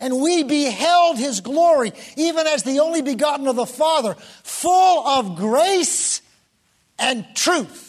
And 0.01 0.21
we 0.21 0.43
beheld 0.43 1.17
his 1.17 1.41
glory, 1.41 1.93
even 2.17 2.47
as 2.47 2.65
the 2.65 2.81
only 2.81 3.01
begotten 3.01 3.47
of 3.47 3.57
the 3.57 3.65
Father, 3.65 4.15
full 4.43 5.07
of 5.07 5.37
grace 5.37 6.21
and 6.99 7.25
truth. 7.35 7.86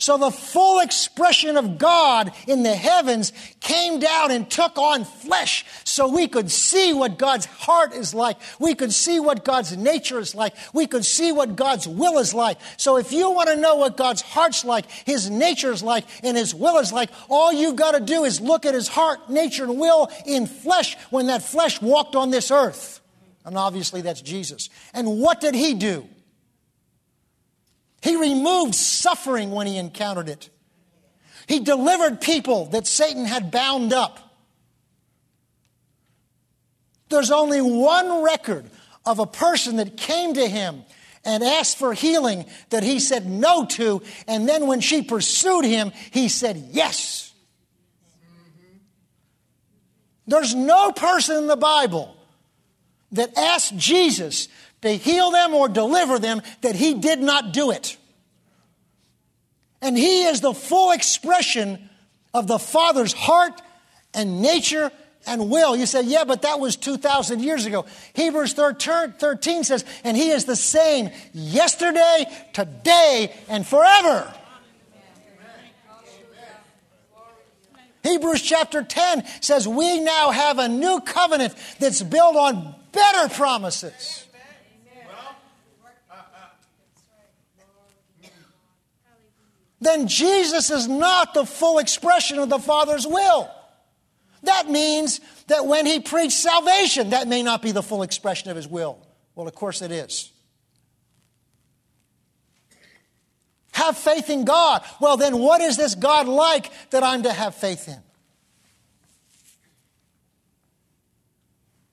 So 0.00 0.16
the 0.16 0.30
full 0.30 0.80
expression 0.80 1.58
of 1.58 1.76
God 1.76 2.32
in 2.46 2.62
the 2.62 2.74
heavens 2.74 3.34
came 3.60 4.00
down 4.00 4.30
and 4.30 4.50
took 4.50 4.78
on 4.78 5.04
flesh 5.04 5.66
so 5.84 6.08
we 6.08 6.26
could 6.26 6.50
see 6.50 6.94
what 6.94 7.18
God's 7.18 7.44
heart 7.44 7.92
is 7.92 8.14
like. 8.14 8.38
We 8.58 8.74
could 8.74 8.94
see 8.94 9.20
what 9.20 9.44
God's 9.44 9.76
nature 9.76 10.18
is 10.18 10.34
like. 10.34 10.54
We 10.72 10.86
could 10.86 11.04
see 11.04 11.32
what 11.32 11.54
God's 11.54 11.86
will 11.86 12.18
is 12.18 12.32
like. 12.32 12.56
So 12.78 12.96
if 12.96 13.12
you 13.12 13.30
want 13.30 13.50
to 13.50 13.56
know 13.56 13.76
what 13.76 13.98
God's 13.98 14.22
heart's 14.22 14.64
like, 14.64 14.90
His 14.90 15.28
nature 15.28 15.70
is 15.70 15.82
like, 15.82 16.06
and 16.24 16.34
His 16.34 16.54
will 16.54 16.78
is 16.78 16.94
like, 16.94 17.10
all 17.28 17.52
you've 17.52 17.76
got 17.76 17.92
to 17.92 18.00
do 18.00 18.24
is 18.24 18.40
look 18.40 18.64
at 18.64 18.72
His 18.72 18.88
heart, 18.88 19.28
nature, 19.28 19.64
and 19.64 19.78
will 19.78 20.10
in 20.24 20.46
flesh 20.46 20.96
when 21.10 21.26
that 21.26 21.42
flesh 21.42 21.82
walked 21.82 22.16
on 22.16 22.30
this 22.30 22.50
earth. 22.50 23.02
And 23.44 23.54
obviously 23.54 24.00
that's 24.00 24.22
Jesus. 24.22 24.70
And 24.94 25.20
what 25.20 25.42
did 25.42 25.54
He 25.54 25.74
do? 25.74 26.08
He 28.02 28.16
removed 28.16 28.74
suffering 28.74 29.50
when 29.50 29.66
he 29.66 29.76
encountered 29.76 30.28
it. 30.28 30.48
He 31.46 31.60
delivered 31.60 32.20
people 32.20 32.66
that 32.66 32.86
Satan 32.86 33.24
had 33.24 33.50
bound 33.50 33.92
up. 33.92 34.18
There's 37.08 37.30
only 37.30 37.60
one 37.60 38.22
record 38.22 38.66
of 39.04 39.18
a 39.18 39.26
person 39.26 39.76
that 39.76 39.96
came 39.96 40.34
to 40.34 40.46
him 40.46 40.84
and 41.24 41.42
asked 41.42 41.76
for 41.76 41.92
healing 41.92 42.46
that 42.70 42.82
he 42.82 43.00
said 43.00 43.26
no 43.26 43.66
to, 43.66 44.02
and 44.26 44.48
then 44.48 44.66
when 44.66 44.80
she 44.80 45.02
pursued 45.02 45.64
him, 45.64 45.92
he 46.10 46.28
said 46.28 46.56
yes. 46.70 47.32
There's 50.26 50.54
no 50.54 50.92
person 50.92 51.36
in 51.36 51.46
the 51.48 51.56
Bible 51.56 52.16
that 53.12 53.36
asked 53.36 53.76
Jesus 53.76 54.46
to 54.82 54.90
heal 54.90 55.30
them 55.30 55.54
or 55.54 55.68
deliver 55.68 56.18
them, 56.18 56.42
that 56.62 56.74
he 56.74 56.94
did 56.94 57.20
not 57.20 57.52
do 57.52 57.70
it. 57.70 57.96
And 59.82 59.96
he 59.96 60.24
is 60.24 60.40
the 60.40 60.54
full 60.54 60.92
expression 60.92 61.90
of 62.34 62.46
the 62.46 62.58
Father's 62.58 63.12
heart 63.12 63.60
and 64.14 64.42
nature 64.42 64.90
and 65.26 65.50
will. 65.50 65.76
You 65.76 65.86
say, 65.86 66.02
yeah, 66.02 66.24
but 66.24 66.42
that 66.42 66.60
was 66.60 66.76
2,000 66.76 67.40
years 67.40 67.66
ago. 67.66 67.86
Hebrews 68.14 68.54
13 68.54 69.64
says, 69.64 69.84
and 70.04 70.16
he 70.16 70.30
is 70.30 70.44
the 70.46 70.56
same 70.56 71.10
yesterday, 71.32 72.24
today, 72.52 73.34
and 73.48 73.66
forever. 73.66 74.32
Hebrews 78.02 78.40
chapter 78.40 78.82
10 78.82 79.26
says, 79.42 79.68
we 79.68 80.00
now 80.00 80.30
have 80.30 80.58
a 80.58 80.68
new 80.68 81.00
covenant 81.00 81.54
that's 81.78 82.02
built 82.02 82.34
on 82.34 82.74
better 82.92 83.28
promises. 83.34 84.26
Then 89.80 90.08
Jesus 90.08 90.70
is 90.70 90.86
not 90.86 91.34
the 91.34 91.46
full 91.46 91.78
expression 91.78 92.38
of 92.38 92.48
the 92.48 92.58
Father's 92.58 93.06
will. 93.06 93.50
That 94.42 94.70
means 94.70 95.20
that 95.48 95.66
when 95.66 95.86
he 95.86 96.00
preached 96.00 96.36
salvation, 96.36 97.10
that 97.10 97.28
may 97.28 97.42
not 97.42 97.62
be 97.62 97.72
the 97.72 97.82
full 97.82 98.02
expression 98.02 98.50
of 98.50 98.56
his 98.56 98.68
will. 98.68 98.98
Well, 99.34 99.48
of 99.48 99.54
course 99.54 99.82
it 99.82 99.90
is. 99.90 100.30
Have 103.72 103.96
faith 103.96 104.28
in 104.28 104.44
God. 104.44 104.84
Well, 105.00 105.16
then 105.16 105.38
what 105.38 105.60
is 105.60 105.76
this 105.76 105.94
God 105.94 106.28
like 106.28 106.70
that 106.90 107.02
I'm 107.02 107.22
to 107.22 107.32
have 107.32 107.54
faith 107.54 107.88
in? 107.88 108.02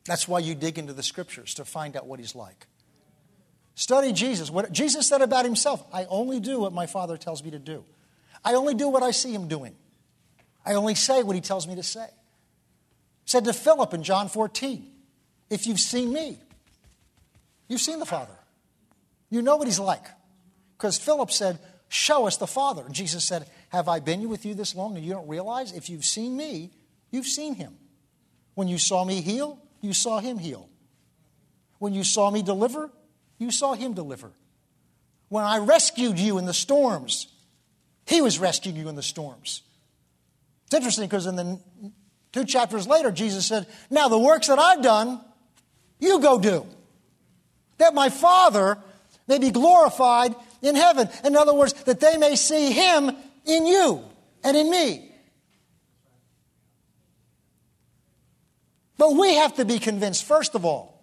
That's 0.06 0.28
why 0.28 0.40
you 0.40 0.56
dig 0.56 0.78
into 0.78 0.94
the 0.94 1.04
scriptures 1.04 1.54
to 1.56 1.66
find 1.66 1.96
out 1.96 2.08
what 2.08 2.20
he's 2.20 2.36
like. 2.36 2.68
Study 3.78 4.12
Jesus. 4.12 4.50
What 4.50 4.72
Jesus 4.72 5.06
said 5.06 5.22
about 5.22 5.46
himself 5.46 5.84
I 5.94 6.06
only 6.06 6.40
do 6.40 6.60
what 6.60 6.74
my 6.74 6.88
Father 6.88 7.16
tells 7.16 7.44
me 7.44 7.52
to 7.52 7.60
do. 7.60 7.86
I 8.44 8.56
only 8.56 8.74
do 8.74 8.90
what 8.90 9.04
I 9.04 9.12
see 9.12 9.32
him 9.32 9.48
doing. 9.48 9.76
I 10.66 10.74
only 10.74 10.96
say 10.96 11.22
what 11.22 11.36
he 11.36 11.42
tells 11.42 11.68
me 11.68 11.76
to 11.76 11.84
say. 11.84 12.08
Said 13.26 13.46
to 13.46 13.54
Philip 13.54 13.94
in 13.94 14.02
John 14.02 14.30
14, 14.30 14.84
If 15.52 15.68
you've 15.68 15.80
seen 15.80 16.12
me, 16.12 16.40
you've 17.68 17.80
seen 17.80 18.00
the 18.00 18.06
Father. 18.08 18.34
You 19.30 19.44
know 19.44 19.58
what 19.58 19.68
he's 19.68 19.80
like. 19.80 20.06
Because 20.76 20.98
Philip 20.98 21.30
said, 21.30 21.60
Show 21.88 22.26
us 22.26 22.38
the 22.38 22.48
Father. 22.48 22.82
And 22.84 22.96
Jesus 22.96 23.26
said, 23.26 23.46
Have 23.70 23.88
I 23.88 24.00
been 24.00 24.28
with 24.28 24.44
you 24.44 24.56
this 24.56 24.74
long 24.74 24.96
and 24.96 25.06
you 25.06 25.14
don't 25.14 25.28
realize? 25.28 25.72
If 25.72 25.88
you've 25.88 26.04
seen 26.04 26.36
me, 26.36 26.72
you've 27.12 27.28
seen 27.28 27.54
him. 27.54 27.78
When 28.56 28.68
you 28.68 28.80
saw 28.80 29.06
me 29.06 29.22
heal, 29.22 29.60
you 29.82 29.94
saw 29.94 30.18
him 30.18 30.40
heal. 30.40 30.68
When 31.78 31.94
you 31.94 32.04
saw 32.04 32.32
me 32.32 32.42
deliver, 32.42 32.90
you 33.38 33.52
saw 33.52 33.74
him 33.74 33.94
deliver. 33.94 34.32
When 35.30 35.44
I 35.44 35.60
rescued 35.60 36.20
you 36.20 36.38
in 36.38 36.46
the 36.46 36.54
storms, 36.54 37.28
he 38.06 38.22
was 38.22 38.40
rescuing 38.40 38.78
you 38.78 38.90
in 38.90 38.96
the 38.96 39.04
storms. 39.04 39.62
It's 40.66 40.74
interesting 40.74 41.08
because 41.08 41.28
in 41.28 41.36
the 41.36 41.60
two 42.32 42.46
chapters 42.46 42.88
later, 42.88 43.12
Jesus 43.12 43.46
said, 43.46 43.68
Now 43.90 44.08
the 44.08 44.18
works 44.18 44.48
that 44.48 44.60
I've 44.60 44.82
done, 44.82 45.22
you 46.00 46.20
go 46.20 46.40
do. 46.40 46.66
That 47.78 47.94
my 47.94 48.10
Father 48.10 48.78
may 49.28 49.38
be 49.38 49.52
glorified 49.52 50.36
in 50.62 50.76
heaven. 50.76 51.10
In 51.24 51.36
other 51.36 51.54
words, 51.54 51.74
that 51.84 52.00
they 52.00 52.18
may 52.18 52.36
see 52.36 52.72
him 52.72 53.12
in 53.46 53.66
you 53.66 54.04
and 54.44 54.58
in 54.58 54.70
me. 54.70 55.12
But 58.98 59.16
we 59.16 59.36
have 59.36 59.56
to 59.56 59.66
be 59.66 59.80
convinced, 59.80 60.24
first 60.24 60.56
of 60.56 60.66
all, 60.66 60.97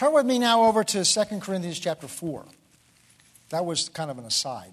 Turn 0.00 0.14
with 0.14 0.24
me 0.24 0.38
now 0.38 0.62
over 0.62 0.82
to 0.82 1.04
2 1.04 1.24
Corinthians 1.40 1.78
chapter 1.78 2.08
4. 2.08 2.46
That 3.50 3.66
was 3.66 3.90
kind 3.90 4.10
of 4.10 4.16
an 4.16 4.24
aside. 4.24 4.72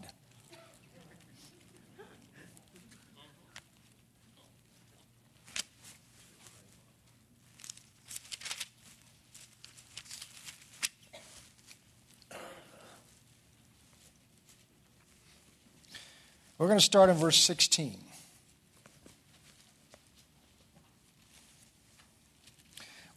We're 16.57 16.67
going 16.67 16.79
to 16.79 16.85
start 16.85 17.09
in 17.09 17.17
verse 17.17 17.35
16. 17.43 17.97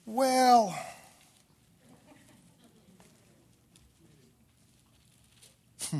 Well, 0.05 0.77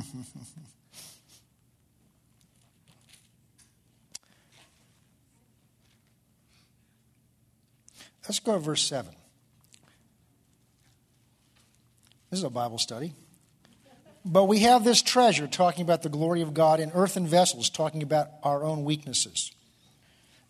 Let's 8.27 8.39
go 8.39 8.53
to 8.53 8.59
verse 8.59 8.83
7. 8.83 9.13
This 12.29 12.39
is 12.39 12.43
a 12.43 12.49
Bible 12.49 12.77
study. 12.77 13.13
But 14.23 14.45
we 14.45 14.59
have 14.59 14.83
this 14.83 15.01
treasure 15.01 15.47
talking 15.47 15.83
about 15.83 16.03
the 16.03 16.09
glory 16.09 16.41
of 16.41 16.53
God 16.53 16.79
in 16.79 16.91
earthen 16.93 17.27
vessels, 17.27 17.69
talking 17.69 18.03
about 18.03 18.27
our 18.43 18.63
own 18.63 18.85
weaknesses. 18.85 19.51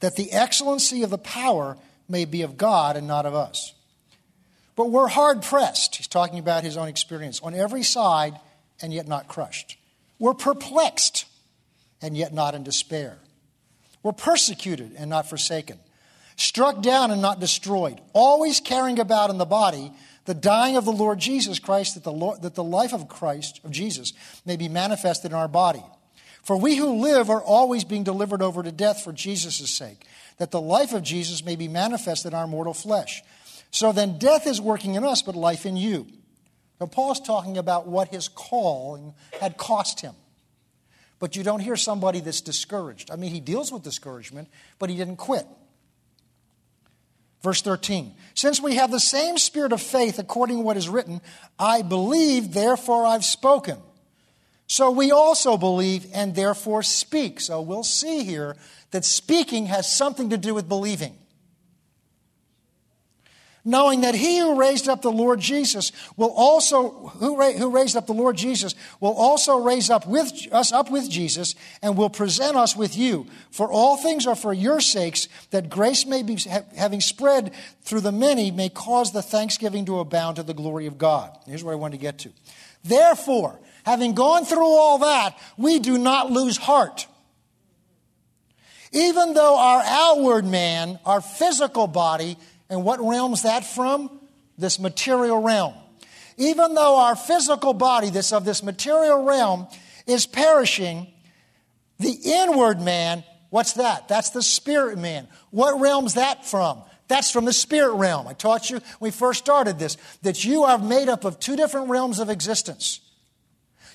That 0.01 0.15
the 0.15 0.31
excellency 0.31 1.03
of 1.03 1.09
the 1.09 1.17
power 1.17 1.77
may 2.07 2.25
be 2.25 2.41
of 2.41 2.57
God 2.57 2.97
and 2.97 3.07
not 3.07 3.25
of 3.25 3.33
us. 3.33 3.73
But 4.75 4.89
we're 4.89 5.07
hard 5.07 5.41
pressed, 5.41 5.95
he's 5.95 6.07
talking 6.07 6.37
about 6.39 6.63
his 6.63 6.77
own 6.77 6.87
experience, 6.87 7.39
on 7.39 7.55
every 7.55 7.83
side 7.83 8.39
and 8.81 8.93
yet 8.93 9.07
not 9.07 9.27
crushed. 9.27 9.77
We're 10.19 10.33
perplexed 10.33 11.25
and 12.01 12.15
yet 12.17 12.33
not 12.33 12.55
in 12.55 12.63
despair. 12.63 13.17
We're 14.03 14.11
persecuted 14.13 14.93
and 14.97 15.09
not 15.09 15.29
forsaken, 15.29 15.79
struck 16.35 16.81
down 16.81 17.11
and 17.11 17.21
not 17.21 17.39
destroyed, 17.39 18.01
always 18.13 18.59
carrying 18.59 18.99
about 18.99 19.29
in 19.29 19.37
the 19.37 19.45
body 19.45 19.91
the 20.25 20.33
dying 20.33 20.77
of 20.77 20.85
the 20.85 20.91
Lord 20.91 21.19
Jesus 21.19 21.59
Christ, 21.59 21.95
that 21.95 22.03
the, 22.03 22.11
Lord, 22.11 22.41
that 22.43 22.55
the 22.55 22.63
life 22.63 22.93
of 22.93 23.07
Christ, 23.07 23.59
of 23.63 23.71
Jesus, 23.71 24.13
may 24.45 24.55
be 24.55 24.69
manifested 24.69 25.31
in 25.31 25.37
our 25.37 25.47
body. 25.47 25.83
For 26.43 26.57
we 26.57 26.75
who 26.75 27.01
live 27.01 27.29
are 27.29 27.41
always 27.41 27.83
being 27.83 28.03
delivered 28.03 28.41
over 28.41 28.63
to 28.63 28.71
death 28.71 29.03
for 29.03 29.11
Jesus' 29.11 29.69
sake, 29.69 30.05
that 30.37 30.51
the 30.51 30.61
life 30.61 30.93
of 30.93 31.03
Jesus 31.03 31.43
may 31.43 31.55
be 31.55 31.67
manifested 31.67 32.33
in 32.33 32.39
our 32.39 32.47
mortal 32.47 32.73
flesh. 32.73 33.23
So 33.71 33.91
then 33.91 34.17
death 34.17 34.47
is 34.47 34.59
working 34.59 34.95
in 34.95 35.03
us, 35.03 35.21
but 35.21 35.35
life 35.35 35.65
in 35.65 35.77
you. 35.77 36.07
Now, 36.81 36.87
Paul's 36.87 37.19
talking 37.19 37.59
about 37.59 37.87
what 37.87 38.07
his 38.07 38.27
calling 38.27 39.13
had 39.39 39.55
cost 39.55 40.01
him. 40.01 40.15
But 41.19 41.35
you 41.35 41.43
don't 41.43 41.59
hear 41.59 41.75
somebody 41.75 42.21
that's 42.21 42.41
discouraged. 42.41 43.11
I 43.11 43.17
mean, 43.17 43.29
he 43.29 43.39
deals 43.39 43.71
with 43.71 43.83
discouragement, 43.83 44.47
but 44.79 44.89
he 44.89 44.97
didn't 44.97 45.17
quit. 45.17 45.45
Verse 47.43 47.61
13 47.61 48.15
Since 48.33 48.59
we 48.59 48.77
have 48.77 48.89
the 48.89 48.99
same 48.99 49.37
spirit 49.37 49.73
of 49.73 49.81
faith, 49.81 50.17
according 50.17 50.57
to 50.57 50.63
what 50.63 50.75
is 50.75 50.89
written, 50.89 51.21
I 51.59 51.83
believe, 51.83 52.51
therefore 52.51 53.05
I've 53.05 53.25
spoken. 53.25 53.77
So 54.65 54.89
we 54.89 55.11
also 55.11 55.57
believe 55.57 56.07
and 56.15 56.33
therefore 56.33 56.81
speak. 56.81 57.41
So 57.41 57.61
we'll 57.61 57.83
see 57.83 58.23
here 58.23 58.55
that 58.89 59.05
speaking 59.05 59.67
has 59.67 59.91
something 59.91 60.31
to 60.31 60.37
do 60.37 60.55
with 60.55 60.67
believing 60.67 61.15
knowing 63.63 64.01
that 64.01 64.15
he 64.15 64.39
who 64.39 64.59
raised 64.59 64.87
up 64.87 65.01
the 65.01 65.11
Lord 65.11 65.39
Jesus 65.39 65.91
will 66.17 66.31
also, 66.31 66.89
who, 66.89 67.35
ra- 67.35 67.51
who 67.51 67.69
raised 67.69 67.95
up 67.95 68.07
the 68.07 68.13
Lord 68.13 68.35
Jesus, 68.35 68.75
will 68.99 69.13
also 69.13 69.59
raise 69.59 69.89
up 69.89 70.07
with 70.07 70.47
us 70.51 70.71
up 70.71 70.89
with 70.89 71.09
Jesus 71.09 71.55
and 71.81 71.95
will 71.95 72.09
present 72.09 72.55
us 72.57 72.75
with 72.75 72.97
you. 72.97 73.27
For 73.51 73.71
all 73.71 73.97
things 73.97 74.25
are 74.25 74.35
for 74.35 74.53
your 74.53 74.79
sakes, 74.79 75.27
that 75.51 75.69
grace 75.69 76.05
may 76.05 76.23
be, 76.23 76.35
ha- 76.35 76.63
having 76.75 77.01
spread 77.01 77.53
through 77.83 78.01
the 78.01 78.11
many, 78.11 78.51
may 78.51 78.69
cause 78.69 79.11
the 79.11 79.21
thanksgiving 79.21 79.85
to 79.85 79.99
abound 79.99 80.37
to 80.37 80.43
the 80.43 80.53
glory 80.53 80.87
of 80.87 80.97
God. 80.97 81.37
Here's 81.45 81.63
where 81.63 81.73
I 81.73 81.77
want 81.77 81.93
to 81.93 81.99
get 81.99 82.19
to. 82.19 82.31
Therefore, 82.83 83.59
having 83.83 84.13
gone 84.13 84.45
through 84.45 84.65
all 84.65 84.99
that, 84.99 85.37
we 85.57 85.79
do 85.79 85.97
not 85.97 86.31
lose 86.31 86.57
heart. 86.57 87.07
Even 88.93 89.33
though 89.33 89.57
our 89.57 89.81
outward 89.85 90.45
man, 90.45 90.99
our 91.05 91.21
physical 91.21 91.87
body, 91.87 92.37
and 92.71 92.85
what 92.85 93.01
realm's 93.01 93.43
that 93.43 93.65
from? 93.65 94.09
This 94.57 94.79
material 94.79 95.41
realm. 95.41 95.75
Even 96.37 96.73
though 96.73 96.97
our 96.97 97.15
physical 97.15 97.73
body, 97.73 98.09
this 98.09 98.31
of 98.31 98.45
this 98.45 98.63
material 98.63 99.23
realm, 99.23 99.67
is 100.07 100.25
perishing, 100.25 101.05
the 101.99 102.17
inward 102.23 102.81
man, 102.81 103.23
what's 103.49 103.73
that? 103.73 104.07
That's 104.07 104.31
the 104.31 104.41
spirit 104.41 104.97
man. 104.97 105.27
What 105.51 105.79
realm's 105.79 106.15
that 106.15 106.45
from? 106.45 106.81
That's 107.09 107.29
from 107.29 107.43
the 107.43 107.53
spirit 107.53 107.95
realm. 107.95 108.25
I 108.25 108.33
taught 108.33 108.69
you 108.69 108.77
when 108.77 108.83
we 108.99 109.11
first 109.11 109.39
started 109.39 109.77
this 109.77 109.97
that 110.21 110.45
you 110.45 110.63
are 110.63 110.77
made 110.77 111.09
up 111.09 111.25
of 111.25 111.39
two 111.39 111.57
different 111.57 111.89
realms 111.89 112.19
of 112.19 112.29
existence. 112.29 113.01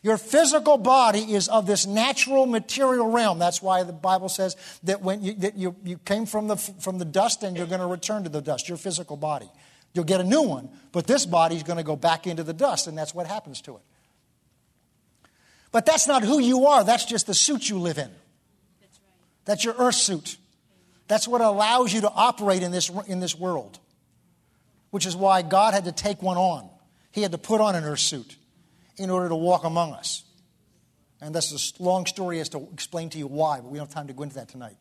Your 0.03 0.19
physical 0.19 0.77
body 0.77 1.33
is 1.35 1.49
of 1.49 1.67
this 1.67 1.87
natural 1.87 2.47
material 2.47 3.11
realm. 3.11 3.39
That's 3.39 3.63
why 3.63 3.83
the 3.83 3.93
Bible 3.93 4.29
says 4.29 4.57
that 4.85 5.03
when 5.03 5.23
you, 5.23 5.35
that 5.35 5.57
you, 5.57 5.75
you 5.85 5.99
came 5.99 6.27
from 6.27 6.49
the, 6.49 6.57
from 6.57 6.99
the 6.99 7.05
dust 7.05 7.43
and 7.43 7.57
you're 7.57 7.67
going 7.67 7.81
to 7.81 7.87
return 7.87 8.25
to 8.25 8.29
the 8.29 8.43
dust, 8.43 8.69
your 8.69 8.79
physical 8.79 9.17
body. 9.17 9.51
You'll 9.95 10.05
get 10.05 10.21
a 10.21 10.25
new 10.25 10.43
one, 10.43 10.69
but 10.93 11.07
this 11.07 11.25
body 11.25 11.57
is 11.57 11.63
going 11.63 11.79
to 11.79 11.83
go 11.83 11.97
back 11.97 12.27
into 12.27 12.43
the 12.43 12.53
dust, 12.53 12.87
and 12.87 12.97
that's 12.97 13.15
what 13.15 13.27
happens 13.27 13.63
to 13.63 13.77
it. 13.77 13.83
But 15.73 15.87
that's 15.87 16.07
not 16.07 16.23
who 16.23 16.39
you 16.39 16.67
are, 16.67 16.85
that's 16.85 17.07
just 17.07 17.27
the 17.27 17.35
suit 17.35 17.69
you 17.69 17.79
live 17.79 17.99
in. 17.99 18.11
That's, 18.81 19.01
that's 19.45 19.65
your 19.65 19.75
earth 19.79 19.95
suit. 19.95 20.37
That's 21.09 21.27
what 21.27 21.41
allows 21.41 21.93
you 21.93 22.03
to 22.03 22.11
operate 22.11 22.63
in 22.63 22.73
this, 22.73 22.91
in 23.07 23.21
this 23.21 23.35
world, 23.35 23.79
which 24.91 25.07
is 25.07 25.17
why 25.17 25.43
God 25.43 25.73
had 25.73 25.85
to 25.85 25.93
take 25.93 26.21
one 26.21 26.37
on. 26.37 26.69
He 27.13 27.23
had 27.23 27.33
to 27.33 27.39
put 27.39 27.61
on 27.63 27.75
an 27.75 27.85
earth 27.85 28.01
suit 28.01 28.37
in 28.97 29.11
order 29.11 29.29
to 29.29 29.37
walk 29.37 29.65
among 29.65 29.93
us. 29.93 30.25
And 31.21 31.35
that's 31.35 31.53
a 31.79 31.83
long 31.83 32.07
story 32.07 32.41
as 32.41 32.49
to 32.51 32.69
explain 32.73 33.11
to 33.11 33.19
you 33.19 33.27
why, 33.27 33.61
but 33.61 33.71
we 33.71 33.79
don't 33.79 33.87
have 33.87 33.95
time 33.95 34.07
to 34.09 34.13
go 34.13 34.23
into 34.23 34.37
that 34.37 34.49
tonight. 34.49 34.77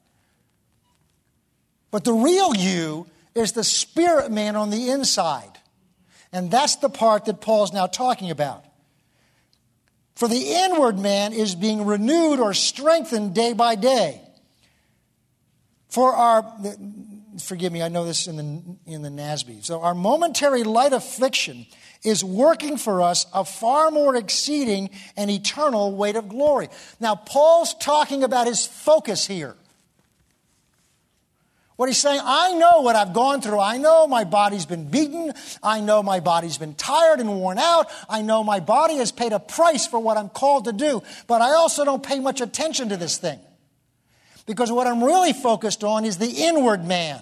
But 1.91 2.03
the 2.03 2.13
real 2.13 2.55
you 2.55 3.07
is 3.35 3.53
the 3.53 3.63
spirit 3.63 4.31
man 4.31 4.55
on 4.55 4.69
the 4.69 4.89
inside. 4.89 5.59
And 6.31 6.51
that's 6.51 6.77
the 6.77 6.89
part 6.89 7.25
that 7.25 7.39
Paul's 7.39 7.71
now 7.71 7.87
talking 7.87 8.31
about. 8.31 8.65
For 10.15 10.27
the 10.27 10.53
inward 10.53 10.97
man 10.97 11.33
is 11.33 11.55
being 11.55 11.85
renewed 11.85 12.39
or 12.39 12.53
strengthened 12.53 13.33
day 13.35 13.53
by 13.53 13.75
day. 13.75 14.21
For 15.89 16.13
our, 16.13 16.41
forgive 17.39 17.71
me, 17.71 17.81
I 17.81 17.89
know 17.89 18.05
this 18.05 18.27
in 18.27 18.37
the, 18.37 18.91
in 18.91 19.01
the 19.01 19.09
NASB. 19.09 19.63
So 19.63 19.81
our 19.81 19.93
momentary 19.93 20.63
light 20.63 20.93
affliction 20.93 21.65
is 22.03 22.23
working 22.23 22.77
for 22.77 23.01
us 23.01 23.25
a 23.33 23.43
far 23.43 23.91
more 23.91 24.15
exceeding 24.15 24.89
and 25.17 25.29
eternal 25.29 25.95
weight 25.95 26.15
of 26.15 26.29
glory. 26.29 26.69
Now, 26.99 27.15
Paul's 27.15 27.73
talking 27.75 28.23
about 28.23 28.47
his 28.47 28.65
focus 28.65 29.25
here. 29.25 29.55
What 31.75 31.89
he's 31.89 31.97
saying, 31.97 32.21
I 32.23 32.53
know 32.53 32.81
what 32.81 32.95
I've 32.95 33.13
gone 33.13 33.41
through. 33.41 33.59
I 33.59 33.77
know 33.77 34.07
my 34.07 34.23
body's 34.23 34.65
been 34.65 34.89
beaten. 34.89 35.33
I 35.61 35.81
know 35.81 36.01
my 36.01 36.21
body's 36.21 36.57
been 36.57 36.73
tired 36.73 37.19
and 37.19 37.29
worn 37.37 37.57
out. 37.57 37.87
I 38.07 38.21
know 38.21 38.45
my 38.45 38.61
body 38.61 38.95
has 38.97 39.11
paid 39.11 39.33
a 39.33 39.39
price 39.39 39.85
for 39.85 39.99
what 39.99 40.15
I'm 40.15 40.29
called 40.29 40.65
to 40.65 40.73
do. 40.73 41.03
But 41.27 41.41
I 41.41 41.53
also 41.53 41.83
don't 41.83 42.01
pay 42.01 42.19
much 42.19 42.39
attention 42.39 42.89
to 42.89 42.97
this 42.97 43.17
thing. 43.17 43.39
Because 44.45 44.71
what 44.71 44.87
I'm 44.87 45.03
really 45.03 45.33
focused 45.33 45.83
on 45.83 46.05
is 46.05 46.17
the 46.17 46.29
inward 46.29 46.85
man. 46.85 47.21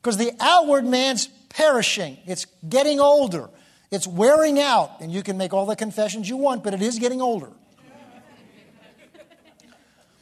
Because 0.00 0.16
the 0.18 0.32
outward 0.38 0.84
man's 0.84 1.28
perishing, 1.48 2.18
it's 2.26 2.46
getting 2.68 3.00
older, 3.00 3.48
it's 3.90 4.06
wearing 4.06 4.60
out. 4.60 5.00
And 5.00 5.10
you 5.10 5.22
can 5.22 5.38
make 5.38 5.54
all 5.54 5.66
the 5.66 5.76
confessions 5.76 6.28
you 6.28 6.36
want, 6.36 6.62
but 6.62 6.74
it 6.74 6.82
is 6.82 6.98
getting 6.98 7.22
older. 7.22 7.50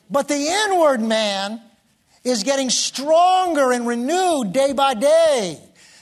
but 0.08 0.28
the 0.28 0.46
inward 0.68 1.00
man, 1.00 1.60
is 2.24 2.44
getting 2.44 2.70
stronger 2.70 3.72
and 3.72 3.86
renewed 3.86 4.52
day 4.52 4.72
by 4.72 4.94
day. 4.94 5.58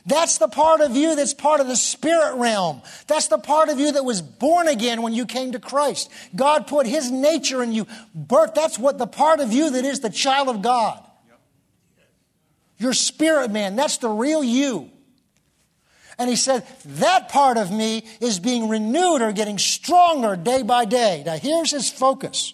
That's 0.07 0.39
the 0.39 0.49
part 0.49 0.81
of 0.81 0.97
you 0.97 1.15
that's 1.15 1.35
part 1.35 1.61
of 1.61 1.67
the 1.67 1.77
spirit 1.77 2.35
realm. 2.37 2.83
That's 3.07 3.29
the 3.29 3.39
part 3.39 3.69
of 3.69 3.79
you 3.79 3.93
that 3.93 4.05
was 4.05 4.23
born 4.23 4.69
again 4.69 5.03
when 5.03 5.13
you 5.13 5.27
came 5.27 5.53
to 5.53 5.59
Christ. 5.59 6.11
God 6.35 6.67
put 6.67 6.87
His 6.87 7.11
nature 7.11 7.63
in 7.63 7.73
you. 7.73 7.87
Birth, 8.15 8.55
that's 8.55 8.79
what 8.79 8.99
the 8.99 9.07
part 9.07 9.41
of 9.41 9.53
you 9.53 9.71
that 9.71 9.85
is 9.85 10.01
the 10.01 10.11
child 10.11 10.49
of 10.49 10.63
God. 10.63 11.05
Your 12.79 12.95
spirit 12.95 13.51
man, 13.51 13.77
that's 13.77 13.99
the 13.99 14.09
real 14.09 14.43
you. 14.43 14.91
And 16.19 16.29
he 16.29 16.37
said, 16.37 16.67
that 16.85 17.31
part 17.31 17.57
of 17.57 17.71
me 17.71 18.05
is 18.21 18.39
being 18.39 18.69
renewed 18.69 19.23
or 19.23 19.33
getting 19.33 19.57
stronger 19.57 20.37
day 20.37 20.63
by 20.63 20.85
day. 20.85 21.23
Now 21.25 21.37
here's 21.37 21.71
his 21.71 21.91
focus. 21.91 22.53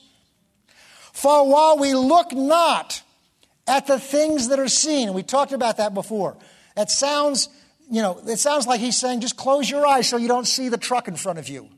For 1.12 1.48
while 1.48 1.78
we 1.78 1.94
look 1.94 2.32
not 2.32 3.02
at 3.66 3.86
the 3.86 3.98
things 3.98 4.48
that 4.48 4.58
are 4.58 4.68
seen. 4.68 5.12
We 5.12 5.22
talked 5.22 5.52
about 5.52 5.78
that 5.78 5.94
before. 5.94 6.36
It 6.76 6.90
sounds, 6.90 7.48
you 7.90 8.02
know, 8.02 8.20
it 8.26 8.38
sounds 8.38 8.66
like 8.66 8.80
he's 8.80 8.96
saying 8.96 9.20
just 9.20 9.36
close 9.36 9.68
your 9.68 9.86
eyes 9.86 10.08
so 10.08 10.16
you 10.16 10.28
don't 10.28 10.46
see 10.46 10.68
the 10.68 10.78
truck 10.78 11.08
in 11.08 11.16
front 11.16 11.38
of 11.38 11.48
you. 11.48 11.68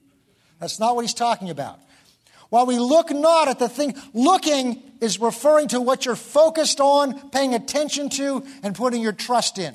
That's 0.61 0.80
not 0.80 0.96
what 0.96 1.02
he's 1.02 1.14
talking 1.14 1.50
about. 1.50 1.78
While 2.50 2.66
we 2.66 2.78
look 2.78 3.11
not 3.11 3.48
at 3.48 3.58
the 3.58 3.68
thing, 3.68 3.94
looking 4.14 4.82
is 5.00 5.20
referring 5.20 5.68
to 5.68 5.80
what 5.80 6.06
you're 6.06 6.16
focused 6.16 6.80
on, 6.80 7.30
paying 7.30 7.54
attention 7.54 8.08
to, 8.11 8.44
and 8.62 8.74
putting 8.74 9.02
your 9.02 9.12
trust 9.12 9.58
in. 9.58 9.74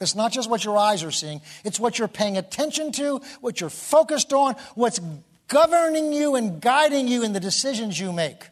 It's 0.00 0.14
not 0.14 0.30
just 0.30 0.48
what 0.48 0.64
your 0.64 0.76
eyes 0.76 1.02
are 1.02 1.10
seeing, 1.10 1.40
it's 1.64 1.80
what 1.80 1.98
you're 1.98 2.06
paying 2.06 2.36
attention 2.36 2.92
to, 2.92 3.20
what 3.40 3.60
you're 3.60 3.70
focused 3.70 4.32
on, 4.32 4.54
what's 4.74 5.00
governing 5.48 6.12
you 6.12 6.36
and 6.36 6.60
guiding 6.60 7.08
you 7.08 7.24
in 7.24 7.32
the 7.32 7.40
decisions 7.40 7.98
you 7.98 8.12
make. 8.12 8.48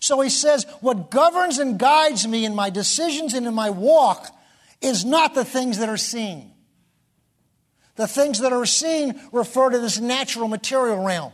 So 0.00 0.20
he 0.20 0.30
says, 0.30 0.66
What 0.80 1.10
governs 1.10 1.58
and 1.58 1.78
guides 1.78 2.26
me 2.26 2.44
in 2.44 2.54
my 2.54 2.70
decisions 2.70 3.34
and 3.34 3.46
in 3.46 3.54
my 3.54 3.70
walk 3.70 4.28
is 4.80 5.04
not 5.04 5.34
the 5.34 5.44
things 5.44 5.78
that 5.78 5.88
are 5.88 5.96
seen. 5.96 6.52
The 7.96 8.06
things 8.06 8.40
that 8.40 8.52
are 8.52 8.66
seen 8.66 9.20
refer 9.32 9.70
to 9.70 9.78
this 9.78 9.98
natural 9.98 10.48
material 10.48 11.02
realm. 11.02 11.32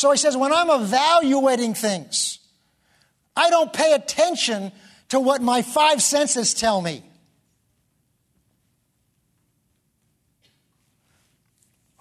So 0.00 0.10
he 0.10 0.16
says, 0.16 0.34
when 0.34 0.50
I'm 0.50 0.70
evaluating 0.70 1.74
things, 1.74 2.38
I 3.36 3.50
don't 3.50 3.70
pay 3.70 3.92
attention 3.92 4.72
to 5.10 5.20
what 5.20 5.42
my 5.42 5.60
five 5.60 6.00
senses 6.00 6.54
tell 6.54 6.80
me. 6.80 7.04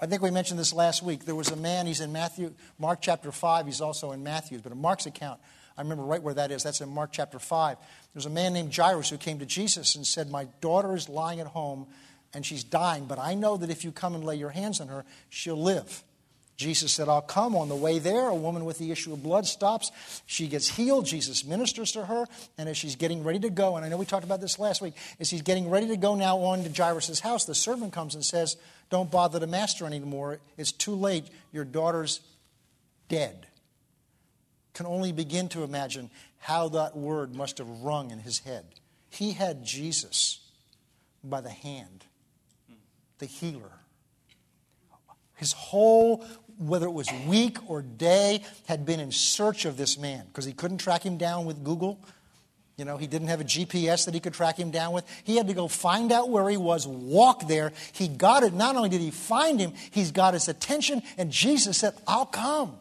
I 0.02 0.06
think 0.06 0.22
we 0.22 0.32
mentioned 0.32 0.60
this 0.60 0.74
last 0.74 1.04
week. 1.04 1.26
There 1.26 1.36
was 1.36 1.50
a 1.50 1.58
man, 1.58 1.86
he's 1.86 2.00
in 2.00 2.14
Matthew, 2.14 2.54
Mark 2.78 3.00
chapter 3.02 3.32
5, 3.32 3.66
he's 3.66 3.82
also 3.82 4.12
in 4.12 4.24
Matthew, 4.24 4.60
but 4.60 4.72
in 4.72 4.80
Mark's 4.80 5.06
account, 5.06 5.42
I 5.78 5.82
remember 5.82 6.04
right 6.04 6.22
where 6.22 6.34
that 6.34 6.52
is. 6.52 6.64
That's 6.64 6.82
in 6.82 6.90
Mark 6.90 7.12
chapter 7.12 7.40
5. 7.40 7.78
There's 8.14 8.26
a 8.26 8.30
man 8.30 8.54
named 8.54 8.76
Jairus 8.76 9.10
who 9.10 9.18
came 9.18 9.40
to 9.40 9.46
Jesus 9.46 9.96
and 9.96 10.06
said, 10.06 10.30
My 10.30 10.48
daughter 10.62 10.96
is 10.96 11.10
lying 11.10 11.40
at 11.40 11.48
home 11.48 11.88
and 12.34 12.46
she's 12.46 12.64
dying, 12.64 13.06
but 13.06 13.18
I 13.20 13.34
know 13.34 13.58
that 13.58 13.70
if 13.70 13.84
you 13.84 13.92
come 13.92 14.16
and 14.16 14.24
lay 14.24 14.36
your 14.36 14.52
hands 14.52 14.80
on 14.80 14.88
her, 14.88 15.04
she'll 15.30 15.62
live. 15.62 16.04
Jesus 16.60 16.92
said, 16.92 17.08
I'll 17.08 17.22
come. 17.22 17.56
On 17.56 17.70
the 17.70 17.76
way 17.76 18.00
there, 18.00 18.28
a 18.28 18.36
woman 18.36 18.66
with 18.66 18.80
the 18.80 18.92
issue 18.92 19.14
of 19.14 19.24
blood 19.24 19.46
stops. 19.46 19.94
She 20.26 20.46
gets 20.50 20.68
healed. 20.68 21.06
Jesus 21.06 21.46
ministers 21.46 21.94
to 21.94 22.06
her. 22.06 22.26
And 22.58 22.68
as 22.68 22.76
she's 22.76 22.98
getting 22.98 23.24
ready 23.24 23.40
to 23.40 23.50
go, 23.50 23.78
and 23.78 23.86
I 23.86 23.88
know 23.88 23.96
we 23.96 24.06
talked 24.06 24.26
about 24.26 24.42
this 24.42 24.60
last 24.60 24.82
week, 24.82 24.94
as 25.22 25.30
he's 25.30 25.42
getting 25.42 25.70
ready 25.70 25.88
to 25.88 25.96
go 25.96 26.16
now 26.16 26.40
on 26.40 26.66
to 26.66 26.70
Jairus' 26.70 27.22
house, 27.22 27.46
the 27.46 27.56
servant 27.56 27.94
comes 27.94 28.14
and 28.14 28.26
says, 28.26 28.58
Don't 28.90 29.10
bother 29.10 29.40
the 29.40 29.48
master 29.48 29.86
anymore. 29.86 30.42
It's 30.58 30.74
too 30.74 30.96
late. 30.96 31.30
Your 31.54 31.64
daughter's 31.64 32.20
dead. 33.08 33.48
Can 34.74 34.86
only 34.86 35.14
begin 35.14 35.48
to 35.50 35.64
imagine 35.64 36.10
how 36.40 36.68
that 36.70 36.94
word 36.94 37.34
must 37.34 37.60
have 37.60 37.70
rung 37.70 38.12
in 38.12 38.20
his 38.20 38.40
head. 38.40 38.66
He 39.10 39.32
had 39.32 39.64
Jesus 39.64 40.40
by 41.24 41.40
the 41.40 41.50
hand, 41.50 42.04
the 43.20 43.28
healer. 43.28 43.72
His 45.36 45.54
whole 45.54 46.26
whether 46.60 46.86
it 46.86 46.92
was 46.92 47.10
week 47.26 47.58
or 47.68 47.82
day, 47.82 48.44
had 48.68 48.86
been 48.86 49.00
in 49.00 49.12
search 49.12 49.66
of 49.66 49.78
this 49.78 49.98
man 49.98 50.26
because 50.28 50.46
he 50.46 50.54
couldn't 50.54 50.78
track 50.78 51.04
him 51.04 51.18
down 51.18 51.46
with 51.46 51.64
Google. 51.64 52.00
You 52.78 52.86
know, 52.86 52.98
he 52.98 53.08
didn't 53.08 53.28
have 53.28 53.42
a 53.42 53.46
GPS 53.46 54.06
that 54.06 54.14
he 54.14 54.20
could 54.20 54.34
track 54.34 54.58
him 54.58 54.72
down 54.72 54.94
with. 54.94 55.06
He 55.26 55.36
had 55.36 55.48
to 55.48 55.54
go 55.54 55.68
find 55.68 56.12
out 56.12 56.30
where 56.30 56.50
he 56.50 56.56
was, 56.56 56.88
walk 56.88 57.48
there. 57.48 57.74
He 57.92 58.08
got 58.08 58.44
it. 58.44 58.54
Not 58.54 58.78
only 58.78 58.88
did 58.88 59.02
he 59.02 59.12
find 59.12 59.60
him, 59.60 59.74
he's 59.92 60.12
got 60.12 60.34
his 60.34 60.48
attention, 60.48 61.02
and 61.18 61.30
Jesus 61.30 61.78
said, 61.78 61.94
I'll 62.08 62.26
come. 62.26 62.78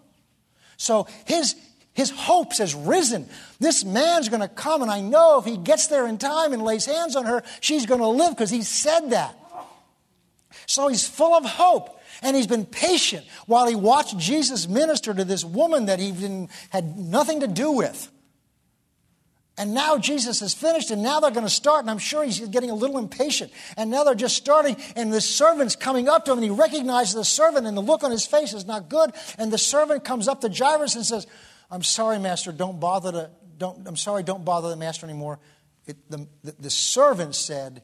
So 0.77 1.09
his, 1.25 1.57
his 1.95 2.11
hopes 2.11 2.59
has 2.59 2.77
risen. 2.77 3.29
This 3.59 3.85
man's 3.85 4.29
going 4.29 4.43
to 4.43 4.49
come, 4.49 4.83
and 4.83 4.91
I 4.91 5.01
know 5.01 5.41
if 5.41 5.45
he 5.45 5.57
gets 5.57 5.89
there 5.89 6.07
in 6.07 6.19
time 6.19 6.53
and 6.53 6.63
lays 6.63 6.87
hands 6.87 7.17
on 7.17 7.25
her, 7.25 7.43
she's 7.61 7.85
going 7.85 8.01
to 8.01 8.07
live 8.07 8.31
because 8.31 8.51
he 8.51 8.63
said 8.63 9.11
that. 9.11 9.37
So 10.67 10.87
he's 10.87 11.07
full 11.09 11.35
of 11.35 11.45
hope. 11.45 11.98
And 12.23 12.37
he's 12.37 12.47
been 12.47 12.67
patient 12.67 13.27
while 13.47 13.67
he 13.67 13.75
watched 13.75 14.19
Jesus 14.19 14.69
minister 14.69 15.15
to 15.15 15.25
this 15.25 15.45
woman 15.45 15.87
that 15.87 15.99
he 15.99 16.49
had 16.71 16.97
nothing 16.99 17.41
to 17.41 17.47
do 17.47 17.73
with. 17.73 18.11
And 19.59 19.75
now 19.75 19.99
Jesus 19.99 20.41
is 20.41 20.55
finished, 20.55 20.93
and 20.93 21.03
now 21.03 21.19
they're 21.19 21.33
going 21.33 21.45
to 21.45 21.51
start, 21.51 21.81
and 21.81 21.91
I'm 21.91 21.99
sure 21.99 22.23
he's 22.23 22.39
getting 22.39 22.71
a 22.71 22.75
little 22.75 22.97
impatient. 22.97 23.53
And 23.77 23.91
now 23.91 24.05
they're 24.05 24.15
just 24.15 24.37
starting, 24.37 24.77
and 24.95 25.13
the 25.13 25.21
servant's 25.21 25.75
coming 25.75 26.09
up 26.09 26.25
to 26.27 26.33
him, 26.33 26.39
and 26.39 26.45
he 26.45 26.51
recognizes 26.51 27.15
the 27.15 27.25
servant, 27.25 27.67
and 27.67 27.77
the 27.77 27.83
look 27.83 28.05
on 28.05 28.13
his 28.13 28.25
face 28.25 28.53
is 28.53 28.67
not 28.67 28.89
good. 28.89 29.11
And 29.37 29.53
the 29.53 29.59
servant 29.59 30.05
comes 30.05 30.29
up 30.29 30.43
to 30.43 30.49
Jairus 30.49 30.95
and 30.95 31.05
says, 31.05 31.27
I'm 31.73 31.83
sorry, 31.83 32.21
master, 32.21 32.53
don't 32.53 32.79
bother 32.79 33.11
to, 33.11 33.31
don't, 33.59 33.87
I'm 33.89 33.97
sorry, 33.97 34.23
don't 34.23 34.45
bother 34.45 34.71
the 34.71 34.77
master 34.77 35.05
anymore. 35.07 35.41
It, 35.87 36.09
the, 36.09 36.29
the, 36.45 36.53
the 36.53 36.71
servant 36.71 37.35
said, 37.35 37.83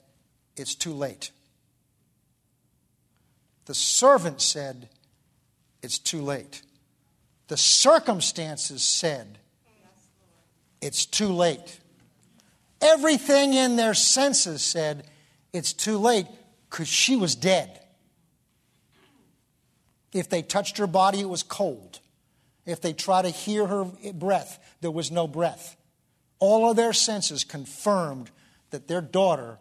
It's 0.56 0.76
too 0.76 0.92
late. 0.92 1.32
The 3.66 3.74
servant 3.74 4.40
said, 4.40 4.88
It's 5.82 5.98
too 5.98 6.22
late. 6.22 6.62
The 7.48 7.56
circumstances 7.56 8.82
said, 8.82 9.38
It's 10.80 11.06
too 11.06 11.28
late. 11.28 11.80
Everything 12.80 13.54
in 13.54 13.76
their 13.76 13.94
senses 13.94 14.62
said, 14.62 15.06
It's 15.52 15.72
too 15.72 15.98
late 15.98 16.26
because 16.68 16.88
she 16.88 17.16
was 17.16 17.34
dead. 17.34 17.80
If 20.12 20.28
they 20.28 20.42
touched 20.42 20.78
her 20.78 20.86
body, 20.86 21.20
it 21.20 21.28
was 21.28 21.42
cold. 21.42 22.00
If 22.66 22.80
they 22.80 22.92
tried 22.92 23.22
to 23.22 23.30
hear 23.30 23.66
her 23.66 23.84
breath, 24.14 24.76
there 24.80 24.90
was 24.90 25.10
no 25.10 25.26
breath. 25.26 25.76
All 26.38 26.70
of 26.70 26.76
their 26.76 26.92
senses 26.92 27.44
confirmed 27.44 28.30
that 28.70 28.88
their 28.88 29.00
daughter 29.00 29.58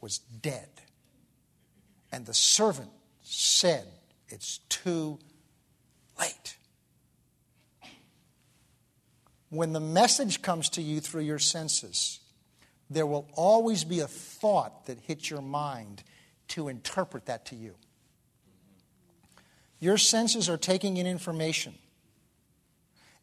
was 0.00 0.18
dead. 0.18 0.68
And 2.14 2.24
the 2.24 2.32
servant 2.32 2.90
said, 3.24 3.88
It's 4.28 4.58
too 4.68 5.18
late. 6.16 6.56
When 9.50 9.72
the 9.72 9.80
message 9.80 10.40
comes 10.40 10.68
to 10.70 10.82
you 10.82 11.00
through 11.00 11.22
your 11.22 11.40
senses, 11.40 12.20
there 12.88 13.04
will 13.04 13.26
always 13.34 13.82
be 13.82 13.98
a 13.98 14.06
thought 14.06 14.86
that 14.86 15.00
hits 15.00 15.28
your 15.28 15.42
mind 15.42 16.04
to 16.48 16.68
interpret 16.68 17.26
that 17.26 17.46
to 17.46 17.56
you. 17.56 17.74
Your 19.80 19.98
senses 19.98 20.48
are 20.48 20.56
taking 20.56 20.98
in 20.98 21.08
information, 21.08 21.74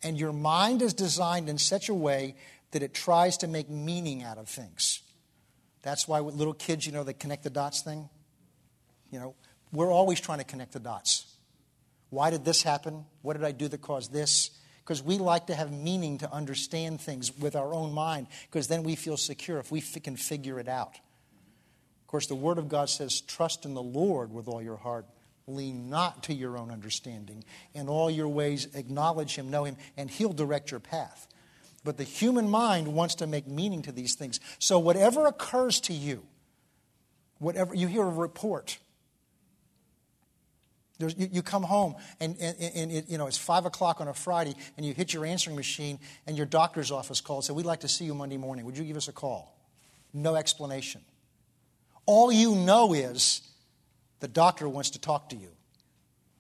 and 0.04 0.20
your 0.20 0.34
mind 0.34 0.82
is 0.82 0.94
designed 0.94 1.48
in 1.48 1.58
such 1.58 1.88
a 1.88 1.94
way 1.94 2.36
that 2.72 2.84
it 2.84 2.94
tries 2.94 3.38
to 3.38 3.48
make 3.48 3.70
meaning 3.70 4.22
out 4.22 4.38
of 4.38 4.50
things. 4.50 5.02
That's 5.82 6.10
why 6.10 6.20
with 6.20 6.36
little 6.36 6.54
kids, 6.54 6.86
you 6.86 6.92
know, 6.92 7.06
they 7.06 7.14
connect 7.14 7.44
the 7.44 7.50
dots 7.50 7.84
thing. 7.84 8.10
You 9.12 9.20
know, 9.20 9.36
we're 9.72 9.92
always 9.92 10.20
trying 10.20 10.40
to 10.40 10.44
connect 10.44 10.72
the 10.74 10.80
dots. 10.80 11.26
Why 12.10 12.30
did 12.30 12.44
this 12.44 12.64
happen? 12.64 13.06
What 13.22 13.34
did 13.34 13.46
I 13.46 13.52
do 13.52 13.68
that 13.68 13.82
caused 13.82 14.12
this? 14.12 14.52
Because 14.84 15.04
we 15.04 15.18
like 15.18 15.48
to 15.48 15.56
have 15.56 15.72
meaning 15.72 16.18
to 16.20 16.32
understand 16.32 17.00
things 17.00 17.38
with 17.38 17.56
our 17.56 17.74
own 17.74 17.94
mind, 17.94 18.28
because 18.50 18.68
then 18.68 18.84
we 18.84 18.96
feel 18.96 19.16
secure 19.16 19.60
if 19.60 19.72
we 19.72 19.80
f- 19.80 20.02
can 20.04 20.16
figure 20.18 20.60
it 20.60 20.68
out. 20.68 20.96
Of 20.96 22.08
course, 22.08 22.28
the 22.28 22.36
Word 22.36 22.58
of 22.58 22.68
God 22.68 22.90
says, 22.90 23.22
trust 23.22 23.64
in 23.64 23.74
the 23.74 23.82
Lord 23.82 24.34
with 24.34 24.48
all 24.48 24.62
your 24.62 24.76
heart. 24.76 25.06
Lean 25.48 25.90
not 25.90 26.24
to 26.24 26.34
your 26.34 26.58
own 26.58 26.72
understanding. 26.72 27.44
In 27.74 27.88
all 27.88 28.12
your 28.12 28.28
ways, 28.28 28.68
acknowledge 28.74 29.36
him, 29.36 29.50
know 29.50 29.64
him, 29.64 29.78
and 29.96 30.10
he'll 30.10 30.34
direct 30.34 30.72
your 30.72 30.80
path. 30.80 31.28
But 31.84 31.98
the 31.98 32.04
human 32.04 32.50
mind 32.50 32.94
wants 32.94 33.16
to 33.16 33.28
make 33.28 33.48
meaning 33.48 33.82
to 33.84 33.92
these 33.92 34.16
things. 34.16 34.40
So, 34.60 34.78
whatever 34.78 35.26
occurs 35.26 35.80
to 35.82 35.94
you, 35.94 36.24
whatever 37.40 37.74
you 37.74 37.88
hear 37.88 38.04
a 38.04 38.10
report, 38.10 38.78
you, 41.10 41.30
you, 41.32 41.42
come 41.42 41.64
home 41.64 41.96
and, 42.20 42.36
and, 42.40 42.56
and 42.60 42.92
it, 42.92 43.10
you 43.10 43.18
know 43.18 43.28
it's 43.28 43.38
five 43.38 43.66
o'clock 43.66 44.02
on 44.02 44.08
a 44.08 44.14
Friday, 44.14 44.56
and 44.78 44.86
you 44.86 44.94
hit 44.94 45.14
your 45.14 45.26
answering 45.26 45.56
machine, 45.56 46.00
and 46.28 46.38
your 46.38 46.46
doctor's 46.46 46.92
office 46.92 47.22
calls. 47.22 47.50
And 47.50 47.56
say, 47.56 47.58
"We'd 47.58 47.66
like 47.66 47.82
to 47.82 47.88
see 47.88 48.06
you 48.06 48.14
Monday 48.14 48.38
morning. 48.38 48.66
Would 48.66 48.78
you 48.78 48.84
give 48.84 48.98
us 48.98 49.08
a 49.08 49.14
call?" 49.14 49.58
No 50.14 50.36
explanation. 50.36 51.02
All 52.06 52.32
you 52.32 52.56
know 52.56 52.94
is 52.94 53.42
the 54.20 54.28
doctor 54.28 54.68
wants 54.68 54.92
to 54.92 55.00
talk 55.00 55.30
to 55.30 55.36
you. 55.36 55.50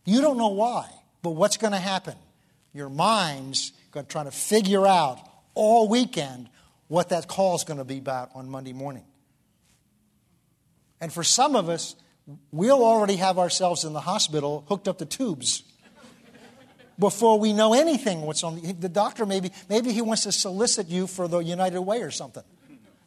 You 0.05 0.21
don't 0.21 0.37
know 0.37 0.49
why, 0.49 0.89
but 1.21 1.31
what's 1.31 1.57
going 1.57 1.73
to 1.73 1.79
happen? 1.79 2.15
Your 2.73 2.89
mind's 2.89 3.71
going 3.91 4.05
to 4.05 4.11
try 4.11 4.23
to 4.23 4.31
figure 4.31 4.87
out 4.87 5.19
all 5.53 5.87
weekend 5.87 6.49
what 6.87 7.09
that 7.09 7.27
call 7.27 7.55
is 7.55 7.63
going 7.63 7.77
to 7.77 7.85
be 7.85 7.97
about 7.97 8.31
on 8.35 8.49
Monday 8.49 8.73
morning. 8.73 9.03
And 10.99 11.11
for 11.11 11.23
some 11.23 11.55
of 11.55 11.69
us, 11.69 11.95
we'll 12.51 12.83
already 12.83 13.15
have 13.15 13.37
ourselves 13.37 13.83
in 13.83 13.93
the 13.93 14.01
hospital 14.01 14.65
hooked 14.67 14.87
up 14.87 14.99
to 14.99 15.05
tubes 15.05 15.63
before 16.99 17.39
we 17.39 17.51
know 17.51 17.73
anything 17.73 18.21
what's 18.21 18.43
on 18.43 18.61
the, 18.61 18.73
the 18.73 18.89
doctor 18.89 19.25
maybe 19.25 19.51
maybe 19.69 19.91
he 19.91 20.01
wants 20.01 20.23
to 20.23 20.31
solicit 20.31 20.87
you 20.87 21.07
for 21.07 21.27
the 21.27 21.39
united 21.39 21.81
way 21.81 22.01
or 22.01 22.11
something 22.11 22.43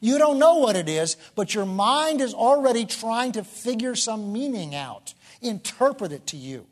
you 0.05 0.19
don't 0.19 0.39
know 0.39 0.57
what 0.57 0.77
it 0.77 0.87
is, 0.87 1.17
but 1.35 1.55
your 1.55 1.65
mind 1.65 2.21
is 2.21 2.35
already 2.35 2.85
trying 2.85 3.33
to 3.33 3.43
figure 3.43 3.95
some 3.95 4.35
meaning 4.35 4.75
out, 4.75 5.15
interpret 5.41 6.12
it 6.12 6.27
to 6.27 6.37
you. 6.37 6.67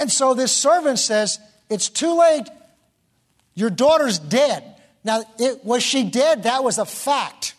And 0.00 0.10
so 0.10 0.34
this 0.34 0.50
servant 0.50 0.98
says, 0.98 1.38
It's 1.70 1.88
too 1.88 2.18
late. 2.18 2.48
Your 3.54 3.70
daughter's 3.70 4.18
dead. 4.18 4.64
Now, 5.04 5.22
it, 5.38 5.64
was 5.64 5.84
she 5.84 6.02
dead? 6.02 6.42
That 6.42 6.64
was 6.64 6.78
a 6.78 6.84
fact. 6.84 7.54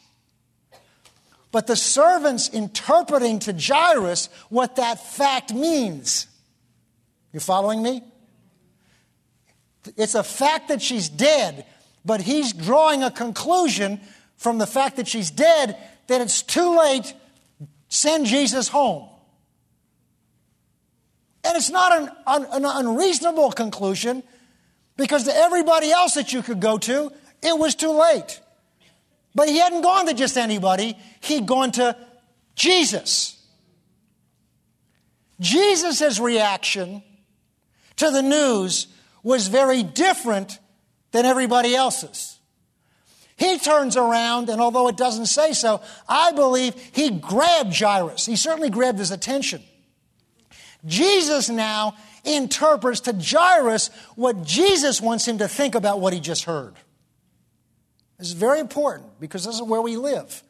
But 1.53 1.67
the 1.67 1.75
servant's 1.75 2.49
interpreting 2.49 3.37
to 3.39 3.53
Jairus 3.53 4.27
what 4.49 4.77
that 4.77 4.99
fact 4.99 5.53
means. 5.53 6.25
You 7.31 7.39
following 7.39 7.83
me? 7.83 8.01
It's 9.95 10.15
a 10.15 10.23
fact 10.23 10.69
that 10.69 10.81
she's 10.81 11.09
dead, 11.09 11.67
but 12.03 12.21
he's 12.21 12.53
drawing 12.53 13.03
a 13.03 13.11
conclusion 13.11 14.01
from 14.35 14.57
the 14.57 14.65
fact 14.65 14.95
that 14.95 15.07
she's 15.07 15.29
dead 15.29 15.77
that 16.07 16.21
it's 16.21 16.41
too 16.41 16.79
late. 16.79 17.13
Send 17.87 18.25
Jesus 18.25 18.67
home. 18.67 19.07
And 21.43 21.55
it's 21.55 21.69
not 21.69 21.91
an, 22.25 22.47
an, 22.51 22.65
unreasonable 22.65 23.51
conclusion 23.51 24.23
because 24.97 25.25
to 25.25 25.35
everybody 25.35 25.91
else 25.91 26.15
that 26.15 26.33
you 26.33 26.41
could 26.41 26.59
go 26.59 26.79
to, 26.79 27.11
it 27.43 27.59
was 27.59 27.75
too 27.75 27.91
late. 27.91 28.39
But 29.35 29.49
he 29.49 29.57
hadn't 29.57 29.81
gone 29.81 30.07
to 30.07 30.13
just 30.13 30.37
anybody, 30.37 30.97
he'd 31.21 31.45
gone 31.45 31.71
to 31.73 31.97
Jesus. 32.55 33.39
Jesus' 35.39 36.19
reaction 36.19 37.03
to 37.97 38.11
the 38.11 38.21
news 38.21 38.87
was 39.23 39.47
very 39.47 39.83
different 39.83 40.59
than 41.11 41.25
everybody 41.25 41.75
else's. 41.75 42.37
He 43.35 43.57
turns 43.57 43.97
around, 43.97 44.49
and 44.49 44.61
although 44.61 44.87
it 44.87 44.97
doesn't 44.97 45.25
say 45.25 45.53
so, 45.53 45.81
I 46.07 46.31
believe 46.33 46.75
he 46.93 47.09
grabbed 47.09 47.77
Jairus. 47.77 48.25
He 48.25 48.35
certainly 48.35 48.69
grabbed 48.69 48.99
his 48.99 49.11
attention. 49.11 49.63
Jesus 50.85 51.49
now 51.49 51.95
interprets 52.23 53.01
to 53.01 53.13
Jairus 53.13 53.89
what 54.15 54.43
Jesus 54.43 55.01
wants 55.01 55.27
him 55.27 55.39
to 55.39 55.47
think 55.47 55.75
about 55.75 55.99
what 55.99 56.13
he 56.13 56.19
just 56.19 56.43
heard. 56.43 56.75
This 58.23 58.29
is 58.29 58.37
very 58.37 58.61
important 58.61 59.19
because 59.19 59.43
this 59.43 59.55
is 59.55 59.61
where 59.61 59.81
we 59.81 59.97
live. 59.97 60.43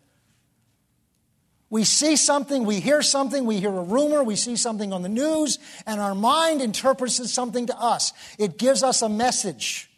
We 1.71 1.85
see 1.85 2.17
something, 2.17 2.65
we 2.65 2.79
hear 2.79 3.01
something, 3.01 3.47
we 3.47 3.59
hear 3.59 3.75
a 3.75 3.81
rumor, 3.81 4.23
we 4.23 4.35
see 4.35 4.57
something 4.57 4.93
on 4.93 5.01
the 5.01 5.09
news, 5.09 5.57
and 5.87 5.99
our 5.99 6.13
mind 6.13 6.61
interprets 6.61 7.31
something 7.33 7.65
to 7.65 7.75
us. 7.75 8.13
It 8.37 8.59
gives 8.59 8.83
us 8.83 9.01
a 9.01 9.09
message. 9.09 9.89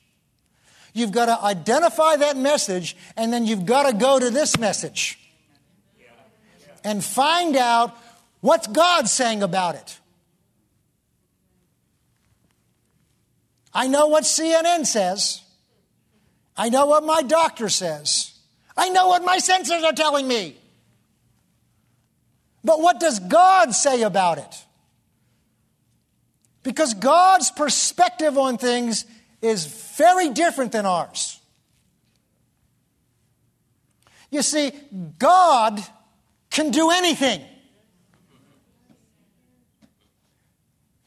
You've 0.93 1.11
got 1.11 1.25
to 1.25 1.37
identify 1.43 2.15
that 2.15 2.37
message, 2.37 2.95
and 3.17 3.33
then 3.33 3.45
you've 3.45 3.65
got 3.65 3.91
to 3.91 3.97
go 3.97 4.19
to 4.19 4.29
this 4.29 4.57
message 4.57 5.19
and 6.81 7.03
find 7.03 7.57
out 7.57 7.93
what's 8.39 8.67
God 8.67 9.09
saying 9.09 9.43
about 9.43 9.75
it. 9.75 9.99
I 13.73 13.89
know 13.89 14.07
what 14.07 14.23
CNN 14.23 14.85
says. 14.85 15.41
I 16.57 16.69
know 16.69 16.85
what 16.85 17.03
my 17.03 17.21
doctor 17.21 17.69
says. 17.69 18.33
I 18.77 18.89
know 18.89 19.07
what 19.07 19.23
my 19.23 19.37
senses 19.39 19.83
are 19.83 19.93
telling 19.93 20.27
me. 20.27 20.57
But 22.63 22.81
what 22.81 22.99
does 22.99 23.19
God 23.19 23.73
say 23.73 24.01
about 24.01 24.37
it? 24.37 24.63
Because 26.63 26.93
God's 26.95 27.51
perspective 27.51 28.37
on 28.37 28.57
things 28.57 29.05
is 29.41 29.67
very 29.97 30.29
different 30.29 30.71
than 30.71 30.85
ours. 30.85 31.39
You 34.31 34.41
see, 34.41 34.71
God 35.19 35.79
can 36.49 36.71
do 36.71 36.89
anything. 36.89 37.41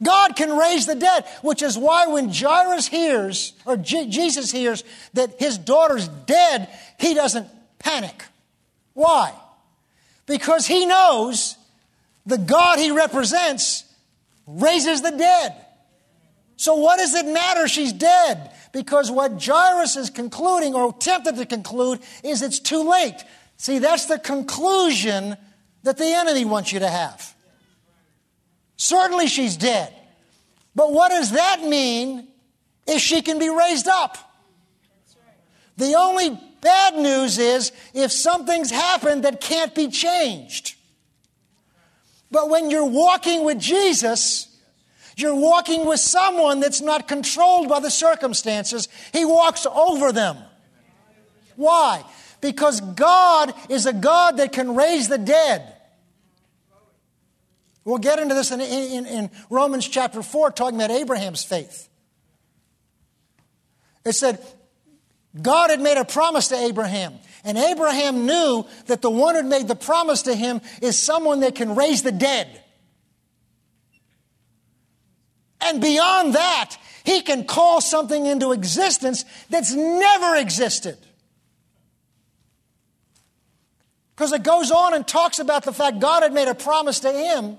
God 0.03 0.37
can 0.37 0.57
raise 0.57 0.87
the 0.87 0.95
dead, 0.95 1.25
which 1.43 1.63
is 1.63 1.77
why 1.77 2.07
when 2.07 2.31
Jairus 2.33 2.87
hears, 2.87 3.53
or 3.67 3.77
Jesus 3.77 4.53
hears, 4.53 4.85
that 5.15 5.41
his 5.41 5.59
daughter's 5.59 6.09
dead, 6.09 6.69
he 6.99 7.15
doesn't 7.15 7.49
panic. 7.79 8.25
Why? 8.95 9.35
because 10.29 10.67
he 10.67 10.87
knows 10.87 11.57
the 12.25 12.39
God 12.39 12.79
he 12.79 12.93
represents 12.93 13.85
raises 14.47 15.03
the 15.03 15.11
dead. 15.11 15.57
So, 16.57 16.77
what 16.77 16.99
does 16.99 17.15
it 17.15 17.27
matter 17.27 17.67
she's 17.67 17.93
dead? 17.93 18.53
Because 18.73 19.11
what 19.11 19.43
Jairus 19.43 19.97
is 19.97 20.11
concluding 20.11 20.75
or 20.75 20.91
attempted 20.91 21.37
to 21.37 21.47
conclude 21.47 22.01
is 22.23 22.43
it's 22.43 22.61
too 22.61 22.89
late. 22.89 23.17
See, 23.57 23.79
that's 23.79 24.05
the 24.05 24.19
conclusion 24.19 25.37
that 25.83 25.97
the 25.97 26.07
enemy 26.07 26.45
wants 26.45 26.73
you 26.73 26.81
to 26.81 26.89
have. 26.89 27.35
Certainly 28.79 29.27
she's 29.27 29.59
dead. 29.59 29.93
But 30.75 30.93
what 30.93 31.11
does 31.11 31.33
that 31.33 31.63
mean 31.63 32.27
if 32.87 33.03
she 33.03 33.21
can 33.21 33.39
be 33.39 33.51
raised 33.51 33.89
up? 33.89 34.17
The 35.77 35.95
only 35.95 36.41
Bad 36.61 36.97
news 36.97 37.39
is 37.39 37.73
if 37.95 38.11
something's 38.11 38.71
happened 38.71 39.25
that 39.25 39.41
can't 39.41 39.75
be 39.75 39.89
changed. 39.89 40.75
But 42.31 42.51
when 42.51 42.71
you're 42.71 42.85
walking 42.85 43.45
with 43.45 43.59
Jesus, 43.59 44.49
you're 45.17 45.37
walking 45.37 45.87
with 45.87 46.01
someone 46.01 46.61
that's 46.61 46.81
not 46.81 47.09
controlled 47.09 47.69
by 47.69 47.81
the 47.81 47.91
circumstances. 47.91 48.89
He 49.13 49.25
walks 49.25 49.67
over 49.67 50.13
them. 50.13 50.37
Why? 51.57 52.05
Because 52.41 52.81
God 52.81 53.55
is 53.69 53.87
a 53.87 53.93
God 53.93 54.37
that 54.39 54.53
can 54.53 54.75
raise 54.75 55.09
the 55.09 55.19
dead. 55.19 55.75
We'll 57.89 57.97
get 57.97 58.19
into 58.19 58.35
this 58.35 58.51
in, 58.51 58.61
in, 58.61 59.07
in 59.07 59.31
Romans 59.49 59.89
chapter 59.89 60.23
4, 60.23 60.51
talking 60.51 60.79
about 60.79 60.91
Abraham's 60.91 61.43
faith. 61.43 61.89
It 64.05 64.13
said, 64.13 64.45
God 65.41 65.71
had 65.71 65.81
made 65.81 65.97
a 65.97 66.05
promise 66.05 66.49
to 66.49 66.55
Abraham, 66.55 67.15
and 67.45 67.57
Abraham 67.57 68.27
knew 68.27 68.67
that 68.89 69.01
the 69.01 69.09
one 69.09 69.37
who 69.37 69.43
made 69.43 69.69
the 69.69 69.75
promise 69.75 70.21
to 70.25 70.35
him 70.35 70.61
is 70.83 70.99
someone 70.99 71.41
that 71.41 71.55
can 71.55 71.77
raise 71.77 72.03
the 72.03 72.13
dead. 72.13 72.63
And 75.63 75.81
beyond 75.81 76.35
that, 76.35 76.77
he 77.05 77.23
can 77.23 77.47
call 77.47 77.81
something 77.81 78.27
into 78.27 78.53
existence 78.53 79.25
that's 79.49 79.73
never 79.73 80.37
existed. 80.37 80.99
Because 84.15 84.33
it 84.33 84.43
goes 84.43 84.71
on 84.71 84.93
and 84.93 85.09
talks 85.09 85.39
about 85.39 85.65
the 85.65 85.73
fact 85.73 86.01
God 86.01 86.23
had 86.23 86.35
made 86.35 86.49
a 86.49 86.55
promise 86.55 87.01
to 87.01 87.11
him 87.11 87.57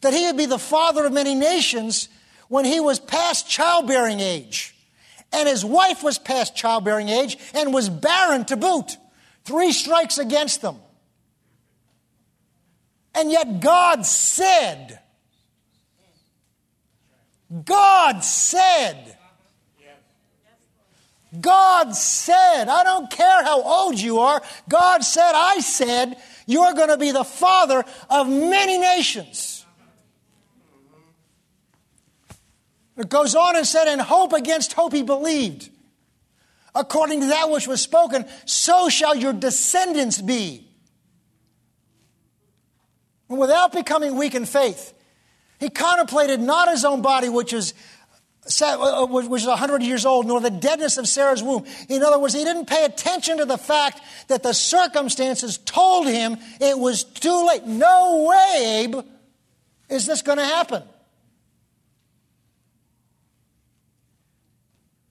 that 0.00 0.14
he 0.14 0.26
would 0.26 0.36
be 0.36 0.46
the 0.46 0.58
father 0.58 1.04
of 1.04 1.12
many 1.12 1.34
nations 1.34 2.08
when 2.48 2.64
he 2.64 2.80
was 2.80 2.98
past 2.98 3.48
childbearing 3.48 4.20
age 4.20 4.74
and 5.32 5.48
his 5.48 5.64
wife 5.64 6.02
was 6.02 6.18
past 6.18 6.56
childbearing 6.56 7.08
age 7.08 7.36
and 7.54 7.72
was 7.72 7.88
barren 7.88 8.44
to 8.46 8.56
boot. 8.56 8.96
Three 9.44 9.72
strikes 9.72 10.18
against 10.18 10.62
them. 10.62 10.76
And 13.14 13.30
yet 13.30 13.60
God 13.60 14.06
said, 14.06 15.00
God 17.64 18.24
said, 18.24 19.16
God 21.40 21.94
said, 21.94 22.68
I 22.68 22.84
don't 22.84 23.10
care 23.10 23.42
how 23.42 23.62
old 23.62 23.98
you 24.00 24.20
are, 24.20 24.42
God 24.68 25.04
said, 25.04 25.32
I 25.34 25.60
said, 25.60 26.16
You're 26.46 26.72
going 26.74 26.88
to 26.88 26.96
be 26.96 27.10
the 27.10 27.24
father 27.24 27.84
of 28.08 28.28
many 28.28 28.78
nations. 28.78 29.57
It 32.98 33.08
goes 33.08 33.36
on 33.36 33.56
and 33.56 33.66
said, 33.66 33.90
In 33.90 34.00
hope 34.00 34.32
against 34.32 34.72
hope 34.72 34.92
he 34.92 35.02
believed. 35.02 35.70
According 36.74 37.20
to 37.20 37.26
that 37.28 37.48
which 37.48 37.66
was 37.66 37.80
spoken, 37.80 38.26
so 38.44 38.88
shall 38.88 39.14
your 39.14 39.32
descendants 39.32 40.20
be. 40.20 40.68
And 43.28 43.38
without 43.38 43.72
becoming 43.72 44.16
weak 44.16 44.34
in 44.34 44.44
faith, 44.44 44.92
he 45.60 45.70
contemplated 45.70 46.40
not 46.40 46.68
his 46.68 46.84
own 46.84 47.00
body, 47.00 47.28
which 47.28 47.52
is 47.52 47.72
uh, 48.62 49.02
uh, 49.02 49.06
which 49.06 49.42
is 49.42 49.46
100 49.46 49.82
years 49.82 50.06
old, 50.06 50.26
nor 50.26 50.40
the 50.40 50.50
deadness 50.50 50.96
of 50.96 51.06
Sarah's 51.06 51.42
womb. 51.42 51.64
In 51.88 52.02
other 52.02 52.18
words, 52.18 52.34
he 52.34 52.44
didn't 52.44 52.66
pay 52.66 52.84
attention 52.84 53.38
to 53.38 53.44
the 53.44 53.58
fact 53.58 54.00
that 54.28 54.42
the 54.42 54.54
circumstances 54.54 55.58
told 55.58 56.06
him 56.06 56.38
it 56.60 56.78
was 56.78 57.04
too 57.04 57.46
late. 57.46 57.66
No 57.66 58.26
way, 58.28 58.84
Abe, 58.84 59.04
is 59.90 60.06
this 60.06 60.22
going 60.22 60.38
to 60.38 60.46
happen. 60.46 60.82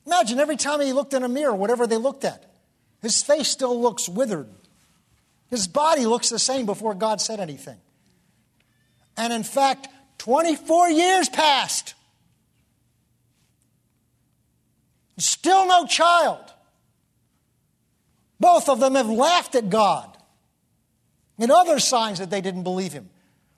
Imagine 0.07 0.39
every 0.39 0.55
time 0.55 0.79
he 0.79 0.93
looked 0.93 1.13
in 1.13 1.23
a 1.23 1.27
mirror, 1.27 1.53
whatever 1.53 1.85
they 1.85 1.97
looked 1.97 2.23
at, 2.23 2.49
his 3.01 3.21
face 3.21 3.49
still 3.49 3.79
looks 3.79 4.07
withered. 4.07 4.47
His 5.49 5.67
body 5.67 6.05
looks 6.05 6.29
the 6.29 6.39
same 6.39 6.65
before 6.65 6.95
God 6.95 7.19
said 7.19 7.41
anything. 7.41 7.77
And 9.17 9.33
in 9.33 9.43
fact, 9.43 9.89
24 10.19 10.89
years 10.89 11.27
passed. 11.27 11.93
Still 15.17 15.67
no 15.67 15.85
child. 15.85 16.53
Both 18.39 18.69
of 18.69 18.79
them 18.79 18.95
have 18.95 19.09
laughed 19.09 19.55
at 19.55 19.69
God. 19.69 20.15
And 21.37 21.51
other 21.51 21.79
signs 21.79 22.19
that 22.19 22.29
they 22.29 22.41
didn't 22.41 22.63
believe 22.63 22.93
him, 22.93 23.09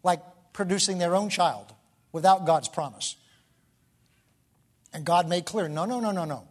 like 0.04 0.22
producing 0.52 0.98
their 0.98 1.16
own 1.16 1.30
child 1.30 1.74
without 2.12 2.46
God's 2.48 2.70
promise. 2.70 3.16
And 4.94 5.06
God 5.06 5.28
made 5.28 5.46
clear 5.46 5.68
no, 5.68 5.86
no, 5.86 6.00
no, 6.00 6.12
no, 6.12 6.26
no. 6.26 6.48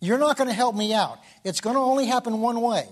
You're 0.00 0.18
not 0.18 0.36
going 0.36 0.48
to 0.48 0.54
help 0.54 0.74
me 0.74 0.94
out. 0.94 1.18
It's 1.44 1.60
going 1.60 1.74
to 1.74 1.80
only 1.80 2.06
happen 2.06 2.40
one 2.40 2.60
way. 2.60 2.86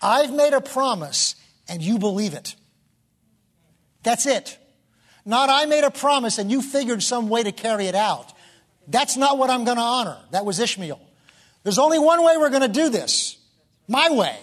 I've 0.00 0.32
made 0.32 0.52
a 0.52 0.60
promise 0.60 1.34
and 1.68 1.82
you 1.82 1.98
believe 1.98 2.34
it. 2.34 2.54
That's 4.02 4.26
it. 4.26 4.58
Not 5.24 5.48
I 5.48 5.66
made 5.66 5.84
a 5.84 5.90
promise 5.90 6.38
and 6.38 6.50
you 6.50 6.62
figured 6.62 7.02
some 7.02 7.28
way 7.28 7.42
to 7.44 7.52
carry 7.52 7.86
it 7.86 7.94
out. 7.94 8.32
That's 8.88 9.16
not 9.16 9.38
what 9.38 9.50
I'm 9.50 9.64
going 9.64 9.76
to 9.76 9.82
honor. 9.82 10.18
That 10.32 10.44
was 10.44 10.58
Ishmael. 10.58 11.00
There's 11.62 11.78
only 11.78 11.98
one 11.98 12.24
way 12.24 12.36
we're 12.36 12.50
going 12.50 12.62
to 12.62 12.68
do 12.68 12.88
this 12.90 13.38
my 13.88 14.10
way. 14.10 14.36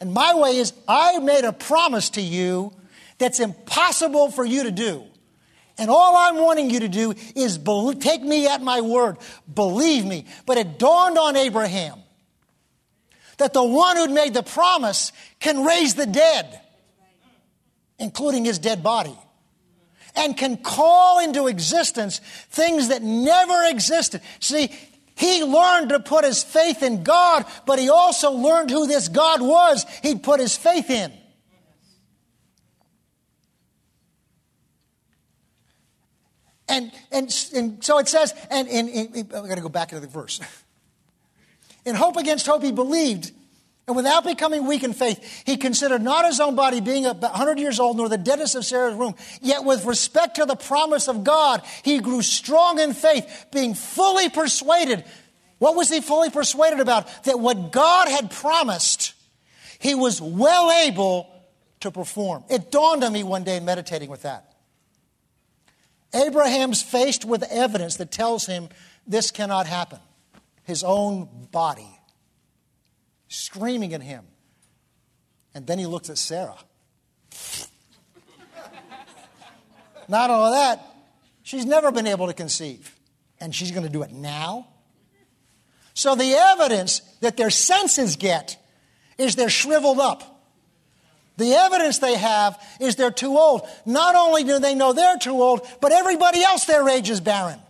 And 0.00 0.12
my 0.12 0.34
way 0.34 0.56
is 0.56 0.72
I 0.86 1.18
made 1.18 1.44
a 1.44 1.52
promise 1.52 2.10
to 2.10 2.20
you 2.20 2.72
that's 3.18 3.40
impossible 3.40 4.30
for 4.30 4.44
you 4.44 4.64
to 4.64 4.70
do. 4.70 5.04
And 5.78 5.90
all 5.90 6.16
I'm 6.16 6.36
wanting 6.38 6.70
you 6.70 6.80
to 6.80 6.88
do 6.88 7.14
is 7.36 7.56
believe, 7.56 8.00
take 8.00 8.22
me 8.22 8.48
at 8.48 8.60
my 8.60 8.80
word. 8.80 9.16
Believe 9.52 10.04
me. 10.04 10.24
But 10.44 10.58
it 10.58 10.78
dawned 10.78 11.16
on 11.16 11.36
Abraham 11.36 12.00
that 13.38 13.52
the 13.52 13.62
one 13.62 13.96
who'd 13.96 14.10
made 14.10 14.34
the 14.34 14.42
promise 14.42 15.12
can 15.38 15.64
raise 15.64 15.94
the 15.94 16.06
dead, 16.06 16.60
including 17.98 18.44
his 18.44 18.58
dead 18.58 18.82
body 18.82 19.16
and 20.18 20.36
can 20.36 20.56
call 20.56 21.20
into 21.20 21.46
existence 21.46 22.18
things 22.50 22.88
that 22.88 23.02
never 23.02 23.64
existed. 23.68 24.20
See, 24.40 24.70
he 25.14 25.42
learned 25.44 25.90
to 25.90 26.00
put 26.00 26.24
his 26.24 26.42
faith 26.42 26.82
in 26.82 27.02
God, 27.02 27.44
but 27.66 27.78
he 27.78 27.88
also 27.88 28.32
learned 28.32 28.70
who 28.70 28.86
this 28.86 29.08
God 29.08 29.40
was 29.40 29.86
he'd 30.02 30.22
put 30.22 30.40
his 30.40 30.56
faith 30.56 30.90
in. 30.90 31.12
And, 36.68 36.92
and, 37.10 37.48
and 37.54 37.84
so 37.84 37.98
it 37.98 38.08
says, 38.08 38.34
and, 38.50 38.68
and, 38.68 38.88
and 38.88 39.16
I've 39.16 39.48
got 39.48 39.54
to 39.54 39.60
go 39.60 39.68
back 39.68 39.92
into 39.92 40.00
the 40.00 40.12
verse. 40.12 40.40
In 41.84 41.94
hope 41.94 42.16
against 42.16 42.46
hope, 42.46 42.62
he 42.62 42.72
believed 42.72 43.32
and 43.88 43.96
without 43.96 44.22
becoming 44.22 44.66
weak 44.66 44.84
in 44.84 44.92
faith, 44.92 45.42
he 45.46 45.56
considered 45.56 46.02
not 46.02 46.26
his 46.26 46.40
own 46.40 46.54
body 46.54 46.82
being 46.82 47.06
a 47.06 47.14
100 47.14 47.58
years 47.58 47.80
old, 47.80 47.96
nor 47.96 48.10
the 48.10 48.18
deadness 48.18 48.54
of 48.54 48.66
Sarah's 48.66 48.94
womb. 48.94 49.14
Yet 49.40 49.64
with 49.64 49.86
respect 49.86 50.36
to 50.36 50.44
the 50.44 50.56
promise 50.56 51.08
of 51.08 51.24
God, 51.24 51.62
he 51.82 51.98
grew 51.98 52.20
strong 52.20 52.78
in 52.78 52.92
faith, 52.92 53.46
being 53.50 53.72
fully 53.72 54.28
persuaded. 54.28 55.04
What 55.56 55.74
was 55.74 55.88
he 55.88 56.02
fully 56.02 56.28
persuaded 56.28 56.80
about? 56.80 57.24
That 57.24 57.40
what 57.40 57.72
God 57.72 58.08
had 58.08 58.30
promised, 58.30 59.14
he 59.78 59.94
was 59.94 60.20
well 60.20 60.70
able 60.70 61.26
to 61.80 61.90
perform. 61.90 62.44
It 62.50 62.70
dawned 62.70 63.04
on 63.04 63.12
me 63.14 63.22
one 63.22 63.42
day 63.42 63.58
meditating 63.58 64.10
with 64.10 64.22
that. 64.22 64.47
Abraham's 66.14 66.82
faced 66.82 67.24
with 67.24 67.42
evidence 67.50 67.96
that 67.96 68.10
tells 68.10 68.46
him 68.46 68.68
this 69.06 69.30
cannot 69.30 69.66
happen. 69.66 69.98
His 70.64 70.82
own 70.82 71.48
body 71.50 71.98
screaming 73.28 73.94
at 73.94 74.02
him. 74.02 74.24
And 75.54 75.66
then 75.66 75.78
he 75.78 75.86
looks 75.86 76.10
at 76.10 76.18
Sarah. 76.18 76.58
Not 80.08 80.30
all 80.30 80.52
that, 80.52 80.80
she's 81.42 81.66
never 81.66 81.92
been 81.92 82.06
able 82.06 82.26
to 82.26 82.34
conceive. 82.34 82.94
And 83.40 83.54
she's 83.54 83.70
going 83.70 83.86
to 83.86 83.92
do 83.92 84.02
it 84.02 84.12
now? 84.12 84.68
So 85.94 86.14
the 86.14 86.32
evidence 86.34 87.00
that 87.20 87.36
their 87.36 87.50
senses 87.50 88.16
get 88.16 88.56
is 89.16 89.36
they're 89.36 89.50
shriveled 89.50 89.98
up. 89.98 90.37
The 91.38 91.54
evidence 91.54 92.00
they 92.00 92.16
have 92.16 92.60
is 92.80 92.96
they're 92.96 93.12
too 93.12 93.38
old. 93.38 93.62
Not 93.86 94.16
only 94.16 94.42
do 94.42 94.58
they 94.58 94.74
know 94.74 94.92
they're 94.92 95.18
too 95.18 95.40
old, 95.40 95.66
but 95.80 95.92
everybody 95.92 96.42
else 96.42 96.64
their 96.64 96.86
age 96.88 97.08
is 97.08 97.20
barren. 97.20 97.60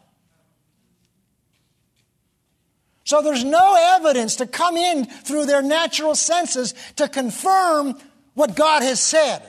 So 3.05 3.21
there's 3.21 3.45
no 3.45 3.77
evidence 3.97 4.37
to 4.37 4.47
come 4.47 4.77
in 4.79 5.05
through 5.05 5.47
their 5.47 5.63
natural 5.63 6.15
senses 6.15 6.75
to 6.97 7.09
confirm 7.09 7.99
what 8.33 8.57
God 8.57 8.83
has 8.83 9.01
said. 9.01 9.43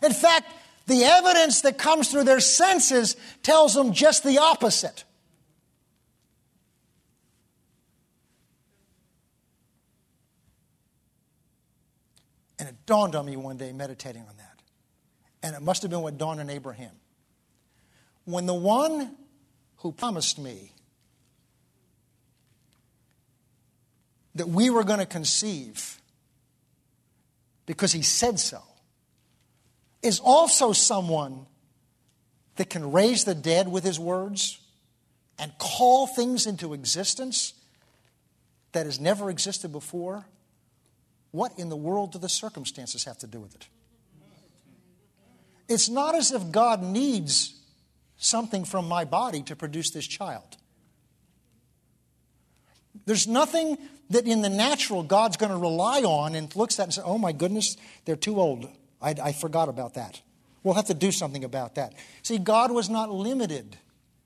In 0.00 0.12
fact, 0.12 0.46
the 0.86 1.04
evidence 1.04 1.62
that 1.62 1.76
comes 1.76 2.08
through 2.10 2.24
their 2.24 2.40
senses 2.40 3.16
tells 3.42 3.74
them 3.74 3.92
just 3.92 4.22
the 4.22 4.38
opposite. 4.38 5.02
And 12.58 12.68
it 12.68 12.74
dawned 12.86 13.14
on 13.14 13.26
me 13.26 13.36
one 13.36 13.56
day 13.56 13.72
meditating 13.72 14.22
on 14.22 14.36
that. 14.38 14.62
And 15.42 15.54
it 15.54 15.62
must 15.62 15.82
have 15.82 15.90
been 15.90 16.00
what 16.00 16.18
dawned 16.18 16.40
on 16.40 16.50
Abraham. 16.50 16.92
When 18.24 18.46
the 18.46 18.54
one 18.54 19.14
who 19.78 19.92
promised 19.92 20.38
me 20.38 20.72
that 24.34 24.48
we 24.48 24.70
were 24.70 24.84
going 24.84 24.98
to 24.98 25.06
conceive 25.06 26.00
because 27.66 27.92
he 27.92 28.02
said 28.02 28.38
so 28.38 28.62
is 30.02 30.20
also 30.20 30.72
someone 30.72 31.46
that 32.56 32.70
can 32.70 32.92
raise 32.92 33.24
the 33.24 33.34
dead 33.34 33.68
with 33.68 33.84
his 33.84 33.98
words 33.98 34.60
and 35.38 35.52
call 35.58 36.06
things 36.06 36.46
into 36.46 36.72
existence 36.72 37.52
that 38.72 38.86
has 38.86 39.00
never 39.00 39.30
existed 39.30 39.72
before. 39.72 40.26
What 41.36 41.58
in 41.58 41.68
the 41.68 41.76
world 41.76 42.12
do 42.12 42.18
the 42.18 42.30
circumstances 42.30 43.04
have 43.04 43.18
to 43.18 43.26
do 43.26 43.38
with 43.38 43.54
it? 43.54 43.68
It's 45.68 45.90
not 45.90 46.14
as 46.14 46.32
if 46.32 46.50
God 46.50 46.82
needs 46.82 47.60
something 48.16 48.64
from 48.64 48.88
my 48.88 49.04
body 49.04 49.42
to 49.42 49.54
produce 49.54 49.90
this 49.90 50.06
child. 50.06 50.56
There's 53.04 53.28
nothing 53.28 53.76
that 54.08 54.26
in 54.26 54.40
the 54.40 54.48
natural 54.48 55.02
God's 55.02 55.36
going 55.36 55.52
to 55.52 55.58
rely 55.58 56.00
on 56.04 56.34
and 56.34 56.56
looks 56.56 56.80
at 56.80 56.84
and 56.84 56.94
says, 56.94 57.04
oh 57.06 57.18
my 57.18 57.32
goodness, 57.32 57.76
they're 58.06 58.16
too 58.16 58.40
old. 58.40 58.70
I, 59.02 59.14
I 59.22 59.32
forgot 59.32 59.68
about 59.68 59.92
that. 59.92 60.22
We'll 60.62 60.72
have 60.72 60.86
to 60.86 60.94
do 60.94 61.12
something 61.12 61.44
about 61.44 61.74
that. 61.74 61.92
See, 62.22 62.38
God 62.38 62.72
was 62.72 62.88
not 62.88 63.10
limited 63.10 63.76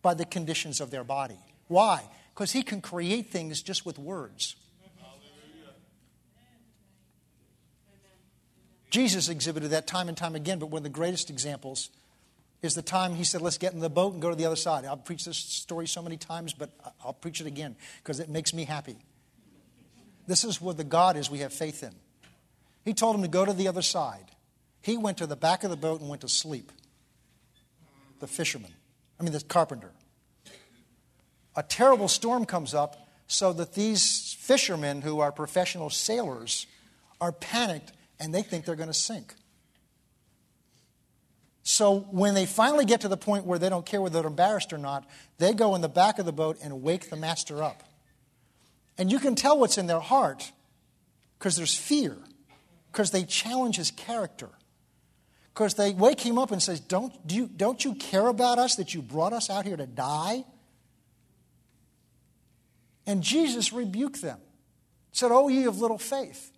by 0.00 0.14
the 0.14 0.24
conditions 0.24 0.80
of 0.80 0.92
their 0.92 1.02
body. 1.02 1.40
Why? 1.66 2.04
Because 2.32 2.52
He 2.52 2.62
can 2.62 2.80
create 2.80 3.30
things 3.30 3.62
just 3.62 3.84
with 3.84 3.98
words. 3.98 4.54
Jesus 8.90 9.28
exhibited 9.28 9.70
that 9.70 9.86
time 9.86 10.08
and 10.08 10.16
time 10.16 10.34
again, 10.34 10.58
but 10.58 10.66
one 10.66 10.80
of 10.80 10.84
the 10.84 10.90
greatest 10.90 11.30
examples 11.30 11.90
is 12.60 12.74
the 12.74 12.82
time 12.82 13.14
he 13.14 13.24
said, 13.24 13.40
Let's 13.40 13.58
get 13.58 13.72
in 13.72 13.80
the 13.80 13.88
boat 13.88 14.12
and 14.12 14.20
go 14.20 14.30
to 14.30 14.36
the 14.36 14.44
other 14.44 14.56
side. 14.56 14.84
I've 14.84 15.04
preached 15.04 15.26
this 15.26 15.36
story 15.36 15.86
so 15.86 16.02
many 16.02 16.16
times, 16.16 16.52
but 16.52 16.70
I'll 17.04 17.12
preach 17.12 17.40
it 17.40 17.46
again 17.46 17.76
because 18.02 18.20
it 18.20 18.28
makes 18.28 18.52
me 18.52 18.64
happy. 18.64 18.96
This 20.26 20.44
is 20.44 20.60
what 20.60 20.76
the 20.76 20.84
God 20.84 21.16
is 21.16 21.30
we 21.30 21.38
have 21.38 21.52
faith 21.52 21.82
in. 21.82 21.92
He 22.84 22.94
told 22.94 23.16
him 23.16 23.22
to 23.22 23.28
go 23.28 23.44
to 23.44 23.52
the 23.52 23.68
other 23.68 23.82
side. 23.82 24.26
He 24.82 24.96
went 24.96 25.18
to 25.18 25.26
the 25.26 25.36
back 25.36 25.64
of 25.64 25.70
the 25.70 25.76
boat 25.76 26.00
and 26.00 26.08
went 26.08 26.22
to 26.22 26.28
sleep. 26.28 26.72
The 28.20 28.26
fisherman, 28.26 28.72
I 29.18 29.22
mean, 29.22 29.32
the 29.32 29.40
carpenter. 29.40 29.92
A 31.56 31.62
terrible 31.62 32.08
storm 32.08 32.44
comes 32.44 32.74
up 32.74 33.08
so 33.26 33.52
that 33.52 33.74
these 33.74 34.36
fishermen, 34.38 35.02
who 35.02 35.20
are 35.20 35.32
professional 35.32 35.90
sailors, 35.90 36.66
are 37.20 37.32
panicked 37.32 37.92
and 38.20 38.34
they 38.34 38.42
think 38.42 38.64
they're 38.64 38.76
going 38.76 38.88
to 38.88 38.94
sink. 38.94 39.34
So 41.62 42.00
when 42.10 42.34
they 42.34 42.46
finally 42.46 42.84
get 42.84 43.02
to 43.02 43.08
the 43.08 43.16
point 43.16 43.46
where 43.46 43.58
they 43.58 43.68
don't 43.68 43.86
care 43.86 44.00
whether 44.00 44.20
they're 44.20 44.28
embarrassed 44.28 44.72
or 44.72 44.78
not, 44.78 45.08
they 45.38 45.52
go 45.52 45.74
in 45.74 45.80
the 45.80 45.88
back 45.88 46.18
of 46.18 46.26
the 46.26 46.32
boat 46.32 46.58
and 46.62 46.82
wake 46.82 47.10
the 47.10 47.16
master 47.16 47.62
up. 47.62 47.82
And 48.98 49.10
you 49.10 49.18
can 49.18 49.34
tell 49.34 49.58
what's 49.58 49.78
in 49.78 49.86
their 49.86 50.00
heart 50.00 50.52
because 51.38 51.56
there's 51.56 51.76
fear, 51.76 52.16
because 52.92 53.10
they 53.10 53.24
challenge 53.24 53.76
his 53.76 53.90
character. 53.90 54.50
Because 55.54 55.74
they 55.74 55.92
wake 55.92 56.20
him 56.20 56.38
up 56.38 56.52
and 56.52 56.62
says, 56.62 56.80
don't, 56.80 57.26
do 57.26 57.34
you, 57.34 57.46
don't 57.46 57.84
you 57.84 57.94
care 57.94 58.26
about 58.26 58.58
us 58.58 58.76
that 58.76 58.94
you 58.94 59.02
brought 59.02 59.32
us 59.32 59.50
out 59.50 59.64
here 59.64 59.76
to 59.76 59.86
die? 59.86 60.44
And 63.06 63.22
Jesus 63.22 63.72
rebuked 63.72 64.22
them, 64.22 64.38
said, 65.12 65.30
Oh, 65.32 65.48
ye 65.48 65.64
of 65.64 65.80
little 65.80 65.98
faith. 65.98 66.52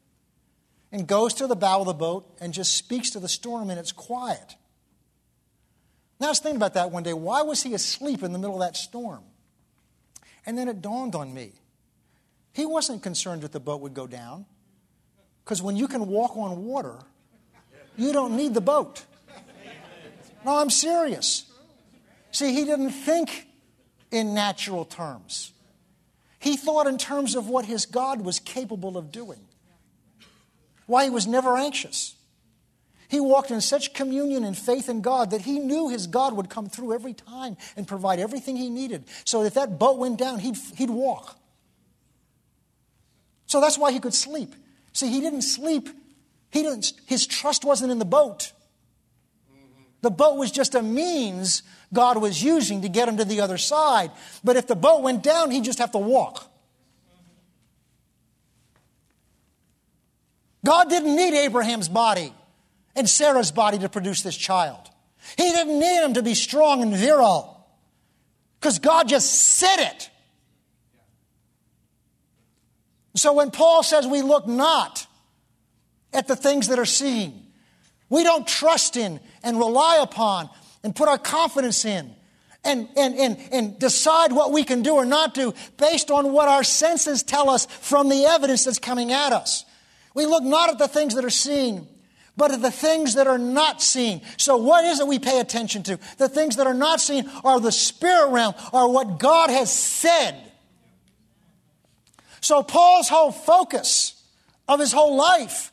And 0.93 1.07
goes 1.07 1.33
to 1.35 1.47
the 1.47 1.57
bow 1.57 1.81
of 1.81 1.87
the 1.87 1.95
boat 1.95 2.37
and 2.39 2.53
just 2.53 2.75
speaks 2.75 3.11
to 3.11 3.21
the 3.21 3.29
storm, 3.29 3.71
and 3.71 3.81
it's 3.81 3.93
quiet. 3.93 4.57
Now 6.21 6.27
I 6.27 6.31
was 6.31 6.39
thinking 6.39 6.57
about 6.57 6.75
that 6.75 6.91
one 6.91 7.03
day. 7.03 7.15
Why 7.15 7.43
was 7.43 7.63
he 7.63 7.73
asleep 7.73 8.23
in 8.23 8.33
the 8.33 8.39
middle 8.39 8.55
of 8.55 8.61
that 8.61 8.77
storm? 8.77 9.25
And 10.45 10.57
then 10.57 10.69
it 10.69 10.83
dawned 10.83 11.15
on 11.15 11.33
me. 11.33 11.53
He 12.53 12.67
wasn't 12.67 13.03
concerned 13.03 13.43
that 13.43 13.53
the 13.53 13.61
boat 13.61 13.81
would 13.81 13.95
go 13.95 14.07
down. 14.07 14.45
Because 15.45 15.63
when 15.63 15.77
you 15.77 15.89
can 15.89 16.07
walk 16.07 16.37
on 16.37 16.65
water, 16.65 16.99
you 17.97 18.13
don't 18.13 18.37
need 18.37 18.55
the 18.55 18.61
boat. 18.61 19.05
No, 20.45 20.57
I'm 20.59 20.71
serious. 20.71 21.51
See, 22.31 22.53
he 22.53 22.65
didn't 22.65 22.91
think 22.91 23.47
in 24.11 24.35
natural 24.35 24.85
terms. 24.85 25.53
He 26.39 26.57
thought 26.57 26.87
in 26.87 26.99
terms 26.99 27.35
of 27.35 27.49
what 27.49 27.65
his 27.65 27.87
God 27.87 28.21
was 28.21 28.39
capable 28.39 28.97
of 28.97 29.11
doing. 29.11 29.41
Why 30.87 31.05
he 31.05 31.11
was 31.11 31.27
never 31.27 31.57
anxious. 31.57 32.15
He 33.09 33.21
walked 33.21 33.51
in 33.51 33.61
such 33.61 33.93
communion 33.93 34.43
and 34.43 34.57
faith 34.57 34.89
in 34.89 35.03
God 35.03 35.33
that 35.33 35.43
he 35.43 35.59
knew 35.59 35.91
his 35.91 36.07
God 36.07 36.33
would 36.33 36.49
come 36.49 36.69
through 36.69 36.95
every 36.95 37.13
time 37.13 37.59
and 37.77 37.87
provide 37.87 38.19
everything 38.19 38.57
he 38.57 38.71
needed. 38.71 39.05
So 39.25 39.43
if 39.43 39.53
that 39.55 39.79
boat 39.79 39.99
went 39.99 40.19
down, 40.19 40.39
he'd, 40.39 40.57
he'd 40.77 40.89
walk. 40.89 41.39
So 43.47 43.61
that's 43.61 43.77
why 43.77 43.93
he 43.93 44.01
could 44.01 44.15
sleep. 44.15 44.55
See, 44.95 45.09
he 45.09 45.21
didn't 45.21 45.43
sleep. 45.43 45.91
He 46.51 46.63
didn't, 46.63 46.93
his 47.07 47.27
trust 47.27 47.65
wasn't 47.65 47.93
in 47.93 47.99
the 47.99 48.07
boat. 48.07 48.53
The 50.01 50.11
boat 50.11 50.37
was 50.37 50.51
just 50.51 50.75
a 50.75 50.83
means 50.83 51.63
God 51.93 52.17
was 52.21 52.43
using 52.43 52.83
to 52.83 52.89
get 52.89 53.09
him 53.09 53.19
to 53.19 53.25
the 53.25 53.41
other 53.41 53.59
side. 53.59 54.11
But 54.43 54.57
if 54.57 54.67
the 54.67 54.75
boat 54.75 55.03
went 55.03 55.23
down, 55.23 55.51
he'd 55.51 55.65
just 55.65 55.79
have 55.79 55.93
to 55.93 55.99
walk. 55.99 56.52
God 60.65 60.89
didn't 60.89 61.17
need 61.17 61.35
Abraham's 61.35 61.89
body 61.89 62.33
and 62.95 63.09
Sarah's 63.09 63.51
body 63.51 63.79
to 63.79 63.89
produce 63.89 64.23
this 64.23 64.37
child. 64.37 64.91
He 65.37 65.51
didn't 65.51 65.79
need 65.79 66.05
him 66.05 66.15
to 66.15 66.23
be 66.23 66.35
strong 66.35 66.83
and 66.83 66.95
virile 66.95 67.67
because 68.61 68.79
God 68.79 69.09
just 69.09 69.33
said 69.33 69.77
it. 69.79 70.11
So 73.15 73.33
when 73.33 73.51
Paul 73.51 73.83
says 73.83 74.07
we 74.07 74.23
look 74.23 74.47
not 74.47 75.07
at 76.13 76.29
the 76.29 76.37
things 76.37 76.69
that 76.69 76.79
are 76.79 76.85
seen, 76.85 77.47
we 78.09 78.23
don't 78.23 78.47
trust 78.47 78.97
in 78.97 79.21
and 79.43 79.59
rely 79.59 79.99
upon 80.01 80.49
and 80.83 80.95
put 80.95 81.09
our 81.09 81.19
confidence 81.19 81.85
in 81.85 82.15
and, 82.65 82.89
and, 82.97 83.15
and, 83.15 83.39
and 83.53 83.79
decide 83.79 84.33
what 84.33 84.53
we 84.53 84.65
can 84.65 84.83
do 84.83 84.95
or 84.95 85.05
not 85.05 85.35
do 85.35 85.55
based 85.77 86.11
on 86.11 86.33
what 86.33 86.49
our 86.49 86.65
senses 86.65 87.23
tell 87.23 87.51
us 87.51 87.67
from 87.67 88.09
the 88.09 88.25
evidence 88.25 88.65
that's 88.65 88.79
coming 88.79 89.13
at 89.13 89.33
us. 89.33 89.65
We 90.15 90.27
look 90.27 90.43
not 90.43 90.71
at 90.71 90.79
the 90.79 90.89
things 90.89 91.15
that 91.15 91.25
are 91.25 91.31
seen, 91.31 91.89
but 92.37 92.53
at 92.53 92.63
the 92.63 92.71
things 92.71 93.15
that 93.15 93.27
are 93.27 93.39
not 93.39 93.83
seen. 93.83 94.23
So, 94.37 94.57
what 94.57 94.85
is 94.85 95.01
it 95.01 95.07
we 95.07 95.19
pay 95.19 95.41
attention 95.41 95.83
to? 95.85 95.99
The 96.19 96.29
things 96.29 96.57
that 96.57 96.67
are 96.67 96.75
not 96.75 97.01
seen 97.01 97.29
are 97.45 97.61
the 97.61 97.73
spirit 97.73 98.31
realm, 98.31 98.55
are 98.73 98.89
what 98.89 99.19
God 99.19 99.51
has 99.51 99.73
said. 99.73 100.37
So, 102.41 102.63
Paul's 102.63 103.09
whole 103.09 103.33
focus 103.33 104.23
of 104.69 104.81
his 104.81 104.93
whole 104.93 105.17
life 105.17 105.72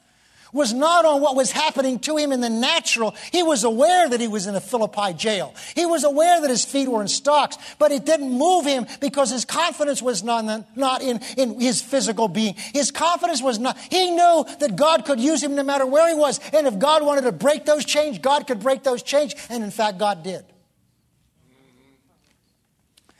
was 0.53 0.73
not 0.73 1.05
on 1.05 1.21
what 1.21 1.35
was 1.35 1.51
happening 1.51 1.99
to 1.99 2.17
him 2.17 2.31
in 2.31 2.41
the 2.41 2.49
natural. 2.49 3.15
He 3.31 3.43
was 3.43 3.63
aware 3.63 4.09
that 4.09 4.19
he 4.19 4.27
was 4.27 4.47
in 4.47 4.55
a 4.55 4.61
Philippi 4.61 5.13
jail. 5.13 5.53
He 5.75 5.85
was 5.85 6.03
aware 6.03 6.41
that 6.41 6.49
his 6.49 6.65
feet 6.65 6.89
were 6.89 7.01
in 7.01 7.07
stocks, 7.07 7.57
but 7.77 7.91
it 7.91 8.05
didn't 8.05 8.31
move 8.31 8.65
him 8.65 8.87
because 8.99 9.29
his 9.29 9.45
confidence 9.45 10.01
was 10.01 10.23
not, 10.23 10.65
not 10.75 11.01
in, 11.01 11.19
in 11.37 11.59
his 11.59 11.81
physical 11.81 12.27
being. 12.27 12.55
His 12.73 12.91
confidence 12.91 13.41
was 13.41 13.59
not, 13.59 13.77
he 13.77 14.11
knew 14.11 14.45
that 14.59 14.75
God 14.75 15.05
could 15.05 15.19
use 15.19 15.43
him 15.43 15.55
no 15.55 15.63
matter 15.63 15.85
where 15.85 16.07
he 16.09 16.15
was. 16.15 16.39
And 16.53 16.67
if 16.67 16.79
God 16.79 17.03
wanted 17.03 17.21
to 17.21 17.31
break 17.31 17.65
those 17.65 17.85
chains, 17.85 18.19
God 18.19 18.47
could 18.47 18.59
break 18.59 18.83
those 18.83 19.03
chains. 19.03 19.35
And 19.49 19.63
in 19.63 19.71
fact, 19.71 19.97
God 19.97 20.23
did. 20.23 20.45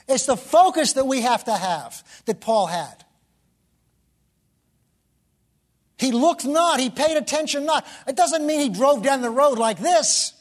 It's 0.08 0.26
the 0.26 0.38
focus 0.38 0.94
that 0.94 1.06
we 1.06 1.22
have 1.22 1.44
to 1.46 1.56
have 1.56 2.04
that 2.26 2.42
Paul 2.42 2.66
had. 2.66 3.06
He 6.00 6.12
looked 6.14 6.46
not, 6.46 6.80
he 6.80 6.90
paid 6.90 7.18
attention 7.18 7.66
not. 7.66 7.86
It 8.08 8.16
doesn't 8.16 8.46
mean 8.46 8.62
he 8.62 8.70
drove 8.70 9.04
down 9.04 9.22
the 9.22 9.30
road 9.30 9.60
like 9.60 9.80
this. 9.80 10.34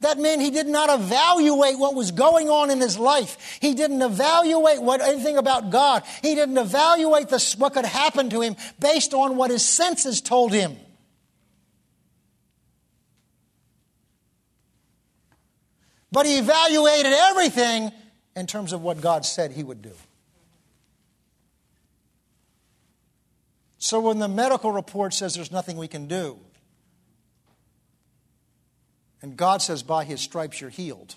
That 0.00 0.18
meant 0.18 0.40
he 0.40 0.50
did 0.50 0.66
not 0.66 0.88
evaluate 0.88 1.78
what 1.78 1.94
was 1.94 2.12
going 2.12 2.48
on 2.48 2.70
in 2.70 2.80
his 2.80 2.98
life. 2.98 3.58
He 3.60 3.74
didn't 3.74 4.00
evaluate 4.00 4.80
what, 4.80 5.02
anything 5.02 5.36
about 5.36 5.70
God. 5.70 6.04
He 6.22 6.34
didn't 6.34 6.56
evaluate 6.56 7.28
the, 7.28 7.54
what 7.58 7.74
could 7.74 7.84
happen 7.84 8.30
to 8.30 8.40
him 8.40 8.56
based 8.78 9.12
on 9.12 9.36
what 9.36 9.50
his 9.50 9.64
senses 9.64 10.20
told 10.20 10.52
him. 10.52 10.76
But 16.10 16.24
he 16.24 16.38
evaluated 16.38 17.12
everything 17.12 17.92
in 18.36 18.46
terms 18.46 18.72
of 18.72 18.80
what 18.80 19.00
God 19.00 19.26
said 19.26 19.52
he 19.52 19.64
would 19.64 19.82
do. 19.82 19.92
So 23.78 24.00
when 24.00 24.18
the 24.18 24.28
medical 24.28 24.72
report 24.72 25.14
says 25.14 25.34
there's 25.34 25.52
nothing 25.52 25.76
we 25.76 25.88
can 25.88 26.08
do, 26.08 26.38
and 29.22 29.36
God 29.36 29.62
says, 29.62 29.82
by 29.82 30.04
his 30.04 30.20
stripes 30.20 30.60
you're 30.60 30.70
healed. 30.70 31.14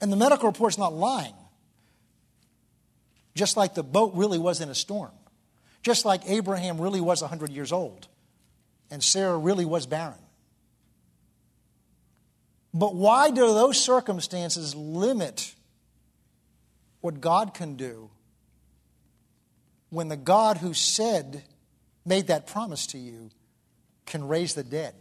And 0.00 0.12
the 0.12 0.16
medical 0.16 0.48
report's 0.48 0.78
not 0.78 0.92
lying. 0.92 1.34
Just 3.34 3.56
like 3.56 3.74
the 3.74 3.82
boat 3.82 4.12
really 4.14 4.38
was 4.38 4.60
in 4.60 4.68
a 4.68 4.74
storm. 4.74 5.10
Just 5.82 6.04
like 6.04 6.22
Abraham 6.28 6.80
really 6.80 7.00
was 7.00 7.20
100 7.22 7.50
years 7.50 7.72
old. 7.72 8.06
And 8.90 9.02
Sarah 9.02 9.36
really 9.36 9.64
was 9.64 9.86
barren. 9.86 10.18
But 12.72 12.94
why 12.94 13.30
do 13.30 13.46
those 13.46 13.80
circumstances 13.80 14.74
limit 14.74 15.54
what 17.00 17.20
God 17.20 17.54
can 17.54 17.74
do 17.74 18.10
when 19.90 20.08
the 20.08 20.16
God 20.16 20.58
who 20.58 20.74
said, 20.74 21.44
made 22.04 22.26
that 22.28 22.46
promise 22.46 22.86
to 22.88 22.98
you, 22.98 23.30
can 24.06 24.26
raise 24.26 24.54
the 24.54 24.64
dead 24.64 24.94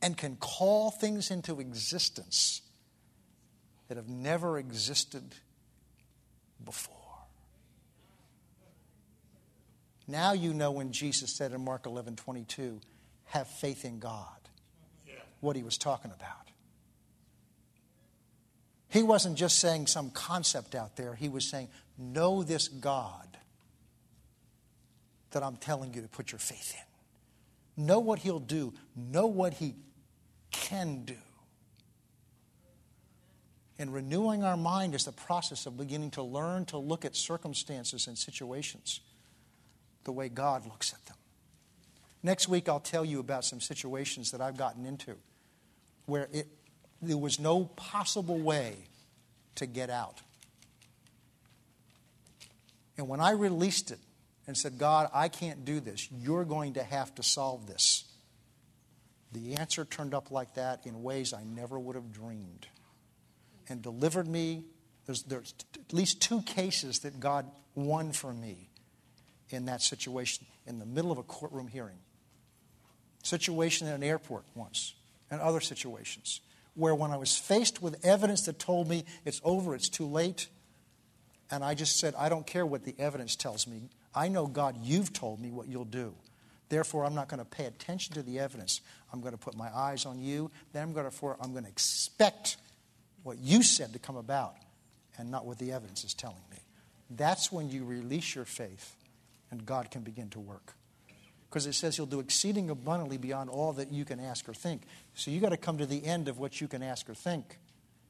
and 0.00 0.16
can 0.16 0.36
call 0.36 0.90
things 0.90 1.30
into 1.30 1.60
existence 1.60 2.62
that 3.88 3.96
have 3.96 4.08
never 4.08 4.58
existed 4.58 5.34
before. 6.64 6.96
Now 10.08 10.32
you 10.32 10.52
know 10.52 10.72
when 10.72 10.92
Jesus 10.92 11.32
said 11.32 11.52
in 11.52 11.64
Mark 11.64 11.86
11 11.86 12.16
22, 12.16 12.80
have 13.26 13.46
faith 13.46 13.84
in 13.84 13.98
God, 13.98 14.26
what 15.40 15.56
he 15.56 15.62
was 15.62 15.78
talking 15.78 16.10
about. 16.10 16.41
He 18.92 19.02
wasn't 19.02 19.38
just 19.38 19.58
saying 19.58 19.86
some 19.86 20.10
concept 20.10 20.74
out 20.74 20.96
there, 20.96 21.14
he 21.14 21.30
was 21.30 21.48
saying, 21.48 21.68
Know 21.96 22.42
this 22.42 22.68
God 22.68 23.38
that 25.30 25.42
I'm 25.42 25.56
telling 25.56 25.94
you 25.94 26.02
to 26.02 26.08
put 26.08 26.30
your 26.30 26.38
faith 26.38 26.74
in. 26.76 27.86
Know 27.86 28.00
what 28.00 28.18
he'll 28.18 28.38
do, 28.38 28.74
know 28.94 29.26
what 29.26 29.54
he 29.54 29.76
can 30.50 31.04
do. 31.06 31.16
And 33.78 33.94
renewing 33.94 34.44
our 34.44 34.58
mind 34.58 34.94
is 34.94 35.06
the 35.06 35.12
process 35.12 35.64
of 35.64 35.78
beginning 35.78 36.10
to 36.12 36.22
learn 36.22 36.66
to 36.66 36.76
look 36.76 37.06
at 37.06 37.16
circumstances 37.16 38.06
and 38.06 38.18
situations 38.18 39.00
the 40.04 40.12
way 40.12 40.28
God 40.28 40.66
looks 40.66 40.92
at 40.92 41.02
them. 41.06 41.16
Next 42.22 42.46
week, 42.46 42.68
I'll 42.68 42.78
tell 42.78 43.06
you 43.06 43.20
about 43.20 43.46
some 43.46 43.60
situations 43.60 44.32
that 44.32 44.42
I've 44.42 44.58
gotten 44.58 44.84
into 44.84 45.16
where 46.04 46.28
it 46.30 46.46
there 47.02 47.18
was 47.18 47.40
no 47.40 47.64
possible 47.64 48.38
way 48.38 48.76
to 49.56 49.66
get 49.66 49.90
out. 49.90 50.20
And 52.96 53.08
when 53.08 53.20
I 53.20 53.32
released 53.32 53.90
it 53.90 53.98
and 54.46 54.56
said, 54.56 54.78
God, 54.78 55.10
I 55.12 55.28
can't 55.28 55.64
do 55.64 55.80
this, 55.80 56.08
you're 56.12 56.44
going 56.44 56.74
to 56.74 56.82
have 56.82 57.14
to 57.16 57.22
solve 57.22 57.66
this, 57.66 58.04
the 59.32 59.54
answer 59.54 59.84
turned 59.84 60.14
up 60.14 60.30
like 60.30 60.54
that 60.54 60.86
in 60.86 61.02
ways 61.02 61.32
I 61.32 61.42
never 61.42 61.78
would 61.78 61.96
have 61.96 62.12
dreamed 62.12 62.66
and 63.68 63.82
delivered 63.82 64.28
me. 64.28 64.64
There's, 65.06 65.22
there's 65.22 65.54
at 65.74 65.92
least 65.92 66.20
two 66.20 66.42
cases 66.42 67.00
that 67.00 67.18
God 67.18 67.50
won 67.74 68.12
for 68.12 68.32
me 68.32 68.68
in 69.48 69.64
that 69.64 69.80
situation 69.80 70.46
in 70.66 70.78
the 70.78 70.86
middle 70.86 71.10
of 71.10 71.18
a 71.18 71.22
courtroom 71.22 71.66
hearing. 71.66 71.98
Situation 73.22 73.88
in 73.88 73.94
an 73.94 74.02
airport 74.02 74.44
once, 74.54 74.94
and 75.30 75.40
other 75.40 75.60
situations 75.60 76.40
where 76.74 76.94
when 76.94 77.10
I 77.10 77.16
was 77.16 77.36
faced 77.36 77.82
with 77.82 78.04
evidence 78.04 78.42
that 78.42 78.58
told 78.58 78.88
me 78.88 79.04
it's 79.24 79.40
over, 79.44 79.74
it's 79.74 79.88
too 79.88 80.06
late, 80.06 80.48
and 81.50 81.62
I 81.62 81.74
just 81.74 81.98
said, 81.98 82.14
I 82.16 82.30
don't 82.30 82.46
care 82.46 82.64
what 82.64 82.84
the 82.84 82.94
evidence 82.98 83.36
tells 83.36 83.66
me. 83.66 83.90
I 84.14 84.28
know, 84.28 84.46
God, 84.46 84.78
you've 84.82 85.12
told 85.12 85.38
me 85.40 85.50
what 85.50 85.68
you'll 85.68 85.84
do. 85.84 86.14
Therefore, 86.70 87.04
I'm 87.04 87.14
not 87.14 87.28
going 87.28 87.38
to 87.38 87.44
pay 87.44 87.66
attention 87.66 88.14
to 88.14 88.22
the 88.22 88.38
evidence. 88.38 88.80
I'm 89.12 89.20
going 89.20 89.32
to 89.32 89.38
put 89.38 89.54
my 89.54 89.68
eyes 89.74 90.06
on 90.06 90.18
you. 90.18 90.50
Then 90.72 90.82
I'm 90.82 90.92
going 90.94 91.10
to, 91.10 91.36
I'm 91.42 91.52
going 91.52 91.64
to 91.64 91.70
expect 91.70 92.56
what 93.22 93.38
you 93.38 93.62
said 93.62 93.92
to 93.92 93.98
come 93.98 94.16
about 94.16 94.54
and 95.18 95.30
not 95.30 95.44
what 95.44 95.58
the 95.58 95.72
evidence 95.72 96.04
is 96.04 96.14
telling 96.14 96.42
me. 96.50 96.56
That's 97.10 97.52
when 97.52 97.68
you 97.68 97.84
release 97.84 98.34
your 98.34 98.46
faith 98.46 98.96
and 99.50 99.66
God 99.66 99.90
can 99.90 100.00
begin 100.00 100.30
to 100.30 100.40
work. 100.40 100.72
Because 101.52 101.66
it 101.66 101.74
says 101.74 101.96
he'll 101.96 102.06
do 102.06 102.18
exceeding 102.18 102.70
abundantly 102.70 103.18
beyond 103.18 103.50
all 103.50 103.74
that 103.74 103.92
you 103.92 104.06
can 104.06 104.18
ask 104.18 104.48
or 104.48 104.54
think. 104.54 104.84
So 105.14 105.30
you 105.30 105.38
got 105.38 105.50
to 105.50 105.58
come 105.58 105.76
to 105.76 105.84
the 105.84 106.02
end 106.02 106.28
of 106.28 106.38
what 106.38 106.62
you 106.62 106.66
can 106.66 106.82
ask 106.82 107.10
or 107.10 107.14
think 107.14 107.58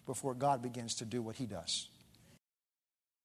before 0.06 0.32
God 0.32 0.62
begins 0.62 0.94
to 0.96 1.04
do 1.04 1.20
what 1.20 1.34
he 1.34 1.46
does. 1.46 1.88